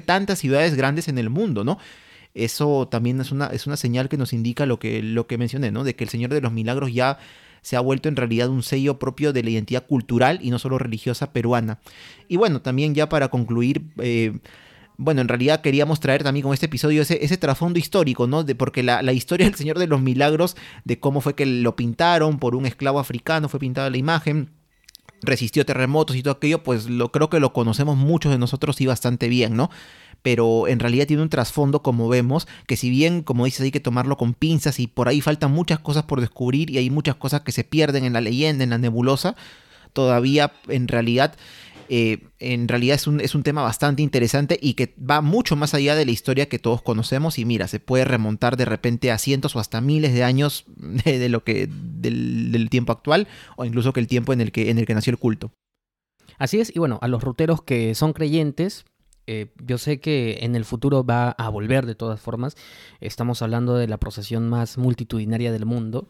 tantas 0.00 0.40
ciudades 0.40 0.74
grandes 0.74 1.06
en 1.06 1.18
el 1.18 1.30
mundo, 1.30 1.62
¿no? 1.62 1.78
Eso 2.34 2.88
también 2.88 3.20
es 3.20 3.32
una, 3.32 3.46
es 3.46 3.66
una 3.66 3.76
señal 3.76 4.08
que 4.08 4.16
nos 4.16 4.32
indica 4.32 4.66
lo 4.66 4.78
que, 4.78 5.02
lo 5.02 5.26
que 5.26 5.38
mencioné, 5.38 5.70
¿no? 5.70 5.84
De 5.84 5.94
que 5.94 6.04
el 6.04 6.10
Señor 6.10 6.32
de 6.32 6.40
los 6.40 6.52
Milagros 6.52 6.92
ya 6.92 7.18
se 7.62 7.76
ha 7.76 7.80
vuelto 7.80 8.08
en 8.08 8.16
realidad 8.16 8.50
un 8.50 8.62
sello 8.62 8.98
propio 8.98 9.32
de 9.32 9.42
la 9.42 9.50
identidad 9.50 9.86
cultural 9.86 10.38
y 10.42 10.50
no 10.50 10.58
solo 10.58 10.78
religiosa 10.78 11.32
peruana. 11.32 11.78
Y 12.28 12.36
bueno, 12.36 12.60
también 12.60 12.94
ya 12.94 13.08
para 13.08 13.28
concluir, 13.28 13.84
eh, 13.98 14.38
bueno, 14.96 15.22
en 15.22 15.28
realidad 15.28 15.62
queríamos 15.62 15.98
traer 16.00 16.22
también 16.22 16.42
con 16.42 16.52
este 16.52 16.66
episodio 16.66 17.02
ese, 17.02 17.24
ese 17.24 17.38
trasfondo 17.38 17.78
histórico, 17.78 18.26
¿no? 18.26 18.44
De, 18.44 18.54
porque 18.54 18.82
la, 18.82 19.00
la, 19.00 19.12
historia 19.12 19.46
del 19.46 19.54
Señor 19.54 19.78
de 19.78 19.86
los 19.86 20.02
Milagros, 20.02 20.56
de 20.84 21.00
cómo 21.00 21.20
fue 21.20 21.34
que 21.34 21.46
lo 21.46 21.74
pintaron 21.76 22.38
por 22.38 22.54
un 22.54 22.66
esclavo 22.66 22.98
africano, 22.98 23.48
fue 23.48 23.60
pintada 23.60 23.88
la 23.90 23.96
imagen 23.96 24.50
resistió 25.26 25.64
terremotos 25.66 26.16
y 26.16 26.22
todo 26.22 26.34
aquello, 26.34 26.62
pues 26.62 26.88
lo 26.88 27.10
creo 27.10 27.30
que 27.30 27.40
lo 27.40 27.52
conocemos 27.52 27.96
muchos 27.96 28.32
de 28.32 28.38
nosotros 28.38 28.80
y 28.80 28.86
bastante 28.86 29.28
bien, 29.28 29.56
¿no? 29.56 29.70
pero 30.24 30.68
en 30.68 30.80
realidad 30.80 31.06
tiene 31.06 31.22
un 31.22 31.28
trasfondo, 31.28 31.82
como 31.82 32.08
vemos, 32.08 32.48
que 32.66 32.78
si 32.78 32.88
bien, 32.88 33.22
como 33.22 33.44
dices, 33.44 33.60
hay 33.60 33.70
que 33.70 33.78
tomarlo 33.78 34.16
con 34.16 34.32
pinzas 34.32 34.80
y 34.80 34.86
por 34.86 35.06
ahí 35.06 35.20
faltan 35.20 35.52
muchas 35.52 35.80
cosas 35.80 36.04
por 36.04 36.22
descubrir 36.22 36.70
y 36.70 36.78
hay 36.78 36.88
muchas 36.88 37.16
cosas 37.16 37.42
que 37.42 37.52
se 37.52 37.62
pierden 37.62 38.06
en 38.06 38.14
la 38.14 38.22
leyenda, 38.22 38.64
en 38.64 38.70
la 38.70 38.78
nebulosa, 38.78 39.36
todavía 39.92 40.52
en 40.68 40.88
realidad... 40.88 41.36
Eh, 41.88 42.28
en 42.38 42.68
realidad 42.68 42.96
es 42.96 43.06
un, 43.06 43.20
es 43.20 43.34
un 43.34 43.42
tema 43.42 43.62
bastante 43.62 44.02
interesante 44.02 44.58
y 44.60 44.74
que 44.74 44.94
va 44.98 45.20
mucho 45.20 45.56
más 45.56 45.74
allá 45.74 45.94
de 45.94 46.04
la 46.04 46.12
historia 46.12 46.48
que 46.48 46.58
todos 46.58 46.82
conocemos 46.82 47.38
y 47.38 47.44
mira, 47.44 47.68
se 47.68 47.80
puede 47.80 48.04
remontar 48.04 48.56
de 48.56 48.64
repente 48.64 49.10
a 49.10 49.18
cientos 49.18 49.56
o 49.56 49.60
hasta 49.60 49.80
miles 49.80 50.14
de 50.14 50.24
años 50.24 50.64
de, 50.76 51.28
lo 51.28 51.44
que 51.44 51.68
del, 51.68 52.52
del, 52.52 52.70
tiempo 52.70 52.92
actual 52.92 53.28
o 53.56 53.64
incluso 53.64 53.92
que 53.92 54.00
el 54.00 54.06
tiempo 54.06 54.32
en 54.32 54.40
el 54.40 54.52
que, 54.52 54.70
en 54.70 54.78
el 54.78 54.86
que 54.86 54.94
nació 54.94 55.10
el 55.10 55.18
culto. 55.18 55.52
Así 56.38 56.58
es, 56.58 56.74
y 56.74 56.78
bueno, 56.78 56.98
a 57.00 57.08
los 57.08 57.22
ruteros 57.22 57.62
que 57.62 57.94
son 57.94 58.12
creyentes, 58.12 58.84
eh, 59.26 59.46
yo 59.64 59.78
sé 59.78 60.00
que 60.00 60.40
en 60.42 60.54
el 60.54 60.64
futuro 60.64 61.04
va 61.04 61.30
a 61.30 61.48
volver 61.48 61.86
de 61.86 61.94
todas 61.94 62.20
formas. 62.20 62.56
Estamos 63.00 63.40
hablando 63.42 63.76
de 63.76 63.88
la 63.88 63.96
procesión 63.98 64.48
más 64.48 64.76
multitudinaria 64.76 65.50
del 65.52 65.64
mundo. 65.64 66.06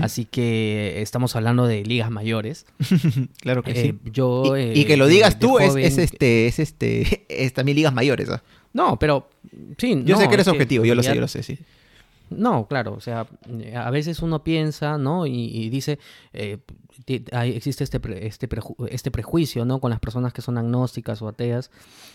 Así 0.00 0.26
que 0.26 1.00
estamos 1.00 1.36
hablando 1.36 1.66
de 1.66 1.84
ligas 1.84 2.10
mayores. 2.10 2.66
claro 3.40 3.62
que 3.62 3.74
sí. 3.74 3.88
Eh, 3.88 3.98
yo, 4.04 4.56
y, 4.56 4.84
que 4.84 4.96
lo 4.96 5.06
eh, 5.06 5.10
digas 5.10 5.38
tú 5.38 5.58
es, 5.58 5.74
este, 5.76 6.46
es 6.46 6.58
este, 6.58 7.24
es 7.28 7.52
también 7.54 7.76
ligas 7.76 7.94
mayores. 7.94 8.28
No, 8.72 8.98
pero 8.98 9.28
sí. 9.78 10.02
Yo 10.04 10.16
sé 10.16 10.28
que 10.28 10.34
eres 10.34 10.48
objetivo, 10.48 10.84
yo 10.84 10.94
lo 10.94 11.02
sé, 11.02 11.14
yo 11.14 11.20
lo 11.20 11.28
sé, 11.28 11.42
sí. 11.42 11.58
No, 12.30 12.68
claro, 12.68 12.94
o 12.94 13.00
sea, 13.00 13.26
a 13.74 13.90
veces 13.90 14.20
uno 14.20 14.44
piensa, 14.44 14.98
¿no? 14.98 15.26
Y, 15.26 15.68
dice, 15.68 15.98
existe 16.32 17.84
este, 17.84 18.26
este, 18.26 18.48
este 18.88 19.10
prejuicio, 19.10 19.64
¿no? 19.64 19.80
Con 19.80 19.90
las 19.90 20.00
personas 20.00 20.32
que 20.32 20.40
son 20.40 20.56
agnósticas 20.56 21.20
o 21.22 21.28
ateas 21.28 21.70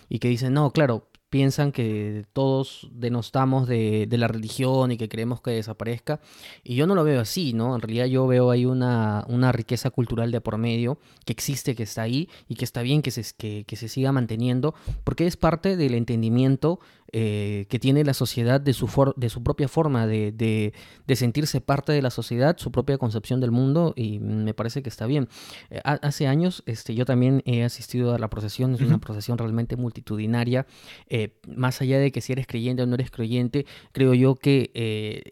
y 0.07 0.19
que 0.19 0.29
dicen, 0.29 0.53
no, 0.53 0.71
claro, 0.71 1.09
piensan 1.29 1.73
que 1.73 2.25
todos 2.31 2.87
denostamos 2.93 3.67
de, 3.67 4.05
de, 4.07 4.17
la 4.17 4.29
religión 4.29 4.91
y 4.91 4.97
que 4.97 5.09
queremos 5.09 5.41
que 5.41 5.51
desaparezca. 5.51 6.21
Y 6.63 6.75
yo 6.75 6.87
no 6.87 6.95
lo 6.95 7.03
veo 7.03 7.19
así, 7.19 7.51
¿no? 7.51 7.75
En 7.75 7.81
realidad 7.81 8.05
yo 8.05 8.25
veo 8.25 8.51
ahí 8.51 8.65
una, 8.65 9.25
una 9.27 9.51
riqueza 9.51 9.89
cultural 9.89 10.31
de 10.31 10.39
por 10.39 10.57
medio 10.57 10.97
que 11.25 11.33
existe, 11.33 11.75
que 11.75 11.83
está 11.83 12.03
ahí 12.03 12.29
y 12.47 12.55
que 12.55 12.63
está 12.63 12.83
bien 12.83 13.01
que 13.01 13.11
se, 13.11 13.23
que 13.35 13.75
se 13.75 13.89
siga 13.89 14.13
manteniendo 14.13 14.75
porque 15.03 15.27
es 15.27 15.35
parte 15.35 15.75
del 15.75 15.95
entendimiento 15.95 16.79
eh, 17.17 17.65
que 17.69 17.79
tiene 17.79 18.03
la 18.03 18.13
sociedad 18.13 18.59
de 18.59 18.73
su, 18.73 18.89
de 19.15 19.29
su 19.29 19.41
propia 19.41 19.69
forma 19.69 20.05
de, 20.05 20.33
de, 20.33 21.15
sentirse 21.15 21.61
parte 21.61 21.93
de 21.93 22.01
la 22.01 22.09
sociedad, 22.09 22.57
su 22.57 22.73
propia 22.73 22.97
concepción 22.97 23.39
del 23.39 23.51
mundo 23.51 23.93
y 23.95 24.19
me 24.19 24.53
parece 24.53 24.83
que 24.83 24.89
está 24.89 25.05
bien. 25.05 25.29
Eh, 25.69 25.79
hace 25.85 26.27
años 26.27 26.61
este, 26.65 26.93
yo 26.93 27.05
también 27.05 27.41
he 27.45 27.63
asistido 27.63 28.13
a 28.13 28.19
la 28.19 28.29
procesión, 28.29 28.75
es 28.75 28.81
una 28.81 28.97
procesión 28.97 29.37
realmente 29.37 29.77
multitudinaria, 29.77 30.67
eh, 31.07 31.39
más 31.47 31.81
allá 31.81 31.99
de 31.99 32.11
que 32.11 32.19
si 32.19 32.33
eres 32.33 32.47
creyente 32.47 32.83
o 32.83 32.85
no 32.85 32.95
eres 32.95 33.11
creyente, 33.11 33.65
creo 33.93 34.13
yo 34.13 34.35
que 34.35 34.71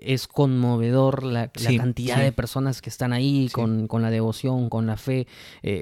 es 0.01 0.29
conmovedor 0.29 1.23
la, 1.23 1.49
cantidad 1.49 2.21
de 2.21 2.31
personas 2.31 2.81
que 2.81 2.89
están 2.89 3.11
ahí 3.11 3.49
con, 3.51 3.89
con, 3.89 4.01
la 4.01 4.09
devoción, 4.09 4.69
con 4.69 4.87
la 4.87 4.95
fe, 4.95 5.27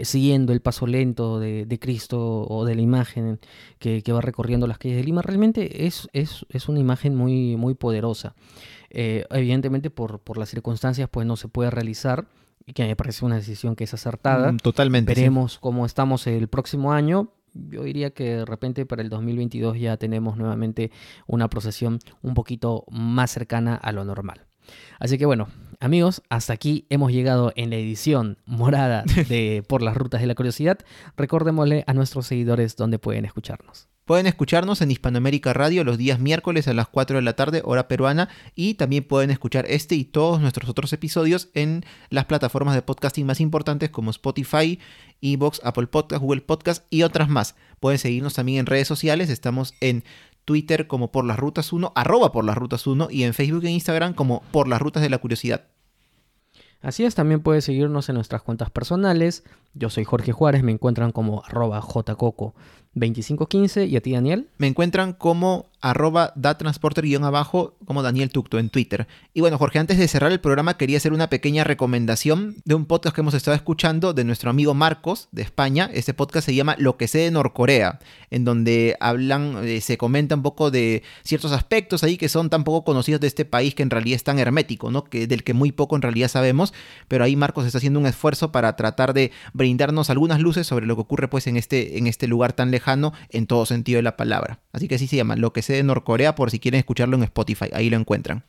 siguiendo 0.01 0.51
el 0.51 0.61
paso 0.61 0.87
lento 0.87 1.39
de, 1.39 1.67
de, 1.67 1.79
Cristo 1.79 2.47
o 2.47 2.65
de 2.65 2.73
la 2.73 2.81
imagen 2.81 3.39
que, 3.77 4.01
que 4.01 4.11
va 4.11 4.21
recorriendo 4.21 4.65
las 4.65 4.79
calles 4.79 4.97
de 4.97 5.03
Lima. 5.03 5.21
Realmente 5.21 5.85
es 5.85 5.90
es, 6.13 6.67
una 6.67 6.79
imagen 6.79 7.15
muy, 7.15 7.55
muy 7.55 7.73
poderosa. 7.73 8.35
Eh, 8.89 9.25
evidentemente 9.29 9.89
por, 9.89 10.19
por, 10.19 10.37
las 10.37 10.49
circunstancias 10.49 11.07
pues 11.09 11.25
no 11.25 11.37
se 11.37 11.47
puede 11.47 11.69
realizar 11.69 12.27
y 12.65 12.73
que 12.73 12.85
me 12.85 12.95
parece 12.95 13.25
una 13.25 13.35
decisión 13.35 13.75
que 13.75 13.85
es 13.85 13.93
acertada. 13.93 14.51
Mm, 14.51 14.57
totalmente. 14.57 15.13
Veremos 15.13 15.59
cómo 15.59 15.85
estamos 15.85 16.27
el 16.27 16.47
próximo 16.47 16.93
año. 16.93 17.33
Yo 17.53 17.83
diría 17.83 18.11
que 18.11 18.37
de 18.37 18.45
repente 18.45 18.85
para 18.85 19.01
el 19.01 19.09
2022 19.09 19.77
ya 19.77 19.97
tenemos 19.97 20.37
nuevamente 20.37 20.91
una 21.27 21.49
procesión 21.49 21.99
un 22.21 22.33
poquito 22.33 22.85
más 22.89 23.31
cercana 23.31 23.75
a 23.75 23.91
lo 23.91 24.05
normal. 24.05 24.45
Así 24.99 25.17
que 25.17 25.25
bueno, 25.25 25.47
amigos, 25.79 26.21
hasta 26.29 26.53
aquí 26.53 26.85
hemos 26.89 27.11
llegado 27.11 27.51
en 27.55 27.71
la 27.71 27.75
edición 27.75 28.37
morada 28.45 29.03
de 29.03 29.63
Por 29.67 29.81
las 29.81 29.97
Rutas 29.97 30.21
de 30.21 30.27
la 30.27 30.35
Curiosidad. 30.35 30.79
Recordémosle 31.17 31.83
a 31.87 31.93
nuestros 31.93 32.27
seguidores 32.27 32.75
dónde 32.75 32.99
pueden 32.99 33.25
escucharnos. 33.25 33.89
Pueden 34.05 34.25
escucharnos 34.25 34.81
en 34.81 34.89
Hispanoamérica 34.89 35.53
Radio 35.53 35.83
los 35.83 35.97
días 35.97 36.19
miércoles 36.19 36.67
a 36.67 36.73
las 36.73 36.87
4 36.87 37.17
de 37.17 37.21
la 37.21 37.35
tarde, 37.35 37.61
hora 37.63 37.87
peruana, 37.87 38.29
y 38.55 38.73
también 38.73 39.03
pueden 39.03 39.29
escuchar 39.29 39.65
este 39.67 39.95
y 39.95 40.05
todos 40.05 40.41
nuestros 40.41 40.69
otros 40.69 40.91
episodios 40.91 41.49
en 41.53 41.85
las 42.09 42.25
plataformas 42.25 42.73
de 42.73 42.81
podcasting 42.81 43.27
más 43.27 43.39
importantes 43.39 43.91
como 43.91 44.09
Spotify, 44.09 44.79
Evox, 45.21 45.61
Apple 45.63 45.87
Podcast, 45.87 46.21
Google 46.21 46.41
Podcast 46.41 46.85
y 46.89 47.03
otras 47.03 47.29
más. 47.29 47.55
Pueden 47.79 47.99
seguirnos 47.99 48.33
también 48.33 48.59
en 48.59 48.65
redes 48.65 48.87
sociales, 48.87 49.29
estamos 49.29 49.75
en 49.81 50.03
Twitter 50.45 50.87
como 50.87 51.11
por 51.11 51.23
las 51.23 51.37
rutas 51.37 51.71
1, 51.71 51.93
arroba 51.95 52.31
por 52.31 52.43
las 52.43 52.57
rutas 52.57 52.87
1 52.87 53.09
y 53.11 53.23
en 53.23 53.35
Facebook 53.35 53.65
e 53.65 53.69
Instagram 53.69 54.15
como 54.15 54.41
por 54.51 54.67
las 54.67 54.81
rutas 54.81 55.03
de 55.03 55.11
la 55.11 55.19
curiosidad. 55.19 55.67
Así 56.81 57.03
es, 57.03 57.13
también 57.13 57.41
puedes 57.41 57.63
seguirnos 57.63 58.09
en 58.09 58.15
nuestras 58.15 58.41
cuentas 58.41 58.71
personales. 58.71 59.43
Yo 59.75 59.91
soy 59.91 60.03
Jorge 60.03 60.31
Juárez, 60.31 60.63
me 60.63 60.71
encuentran 60.71 61.11
como 61.11 61.43
arroba 61.45 61.79
jcoco2515 62.95 63.87
y 63.87 63.95
a 63.95 64.01
ti 64.01 64.13
Daniel. 64.13 64.47
Me 64.57 64.67
encuentran 64.67 65.13
como 65.13 65.67
arroba 65.81 66.31
datransporter-abajo 66.35 67.75
como 67.85 68.03
Daniel 68.03 68.29
Tucto 68.29 68.59
en 68.59 68.69
Twitter. 68.69 69.07
Y 69.33 69.41
bueno, 69.41 69.57
Jorge, 69.57 69.79
antes 69.79 69.97
de 69.97 70.07
cerrar 70.07 70.31
el 70.31 70.39
programa 70.39 70.77
quería 70.77 70.97
hacer 70.97 71.11
una 71.11 71.27
pequeña 71.27 71.63
recomendación 71.63 72.57
de 72.65 72.75
un 72.75 72.85
podcast 72.85 73.15
que 73.15 73.21
hemos 73.21 73.33
estado 73.33 73.55
escuchando 73.55 74.13
de 74.13 74.23
nuestro 74.23 74.51
amigo 74.51 74.75
Marcos 74.75 75.27
de 75.31 75.41
España. 75.41 75.89
Este 75.91 76.13
podcast 76.13 76.45
se 76.45 76.53
llama 76.53 76.75
Lo 76.77 76.97
que 76.97 77.07
sé 77.07 77.19
de 77.19 77.31
Norcorea, 77.31 77.99
en 78.29 78.45
donde 78.45 78.95
hablan, 78.99 79.67
eh, 79.67 79.81
se 79.81 79.97
comenta 79.97 80.35
un 80.35 80.43
poco 80.43 80.69
de 80.69 81.01
ciertos 81.23 81.51
aspectos 81.51 82.03
ahí 82.03 82.17
que 82.17 82.29
son 82.29 82.51
tan 82.51 82.63
poco 82.63 82.83
conocidos 82.83 83.21
de 83.21 83.27
este 83.27 83.45
país 83.45 83.73
que 83.73 83.83
en 83.83 83.89
realidad 83.89 84.17
es 84.17 84.23
tan 84.23 84.37
hermético, 84.37 84.91
¿no? 84.91 85.05
Que, 85.05 85.25
del 85.25 85.43
que 85.43 85.55
muy 85.55 85.71
poco 85.71 85.95
en 85.95 86.03
realidad 86.03 86.27
sabemos, 86.27 86.75
pero 87.07 87.23
ahí 87.23 87.35
Marcos 87.35 87.65
está 87.65 87.79
haciendo 87.79 87.99
un 87.99 88.05
esfuerzo 88.05 88.51
para 88.51 88.75
tratar 88.75 89.13
de 89.13 89.31
brindarnos 89.53 90.11
algunas 90.11 90.39
luces 90.39 90.67
sobre 90.67 90.85
lo 90.85 90.95
que 90.95 91.01
ocurre 91.01 91.27
pues 91.27 91.47
en 91.47 91.57
este, 91.57 91.97
en 91.97 92.05
este 92.05 92.27
lugar 92.27 92.53
tan 92.53 92.69
lejano 92.69 92.80
en 93.29 93.47
todo 93.47 93.65
sentido 93.65 93.97
de 93.97 94.03
la 94.03 94.17
palabra. 94.17 94.59
Así 94.71 94.87
que 94.87 94.95
así 94.95 95.07
se 95.07 95.15
llama, 95.15 95.35
Lo 95.35 95.53
que 95.53 95.61
sé 95.61 95.73
de 95.73 95.83
Norcorea 95.83 96.35
por 96.35 96.51
si 96.51 96.59
quieren 96.59 96.79
escucharlo 96.79 97.15
en 97.17 97.23
Spotify. 97.23 97.69
Ahí 97.73 97.89
lo 97.89 97.97
encuentran. 97.97 98.43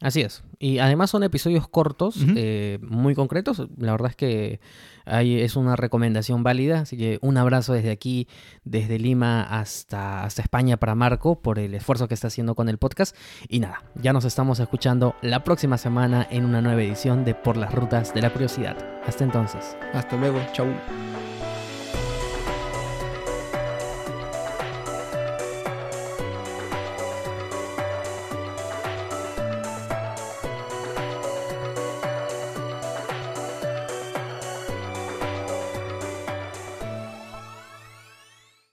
Así 0.00 0.20
es. 0.20 0.42
Y 0.58 0.78
además 0.78 1.10
son 1.10 1.22
episodios 1.22 1.66
cortos, 1.66 2.16
eh, 2.36 2.78
muy 2.82 3.14
concretos. 3.14 3.62
La 3.78 3.92
verdad 3.92 4.10
es 4.10 4.16
que 4.16 4.60
ahí 5.06 5.40
es 5.40 5.56
una 5.56 5.76
recomendación 5.76 6.42
válida. 6.42 6.80
Así 6.80 6.96
que 6.96 7.18
un 7.22 7.38
abrazo 7.38 7.72
desde 7.72 7.90
aquí, 7.90 8.28
desde 8.64 8.98
Lima 8.98 9.42
hasta, 9.42 10.24
hasta 10.24 10.42
España 10.42 10.76
para 10.76 10.94
Marco 10.94 11.40
por 11.40 11.58
el 11.58 11.74
esfuerzo 11.74 12.06
que 12.06 12.14
está 12.14 12.28
haciendo 12.28 12.54
con 12.54 12.68
el 12.68 12.76
podcast. 12.76 13.16
Y 13.48 13.60
nada, 13.60 13.82
ya 13.94 14.12
nos 14.12 14.24
estamos 14.26 14.60
escuchando 14.60 15.14
la 15.22 15.42
próxima 15.42 15.78
semana 15.78 16.26
en 16.30 16.44
una 16.44 16.60
nueva 16.60 16.82
edición 16.82 17.24
de 17.24 17.34
Por 17.34 17.56
las 17.56 17.72
Rutas 17.72 18.12
de 18.12 18.22
la 18.22 18.30
Curiosidad. 18.30 18.76
Hasta 19.06 19.24
entonces. 19.24 19.76
Hasta 19.94 20.16
luego. 20.16 20.38
Chau. 20.52 20.66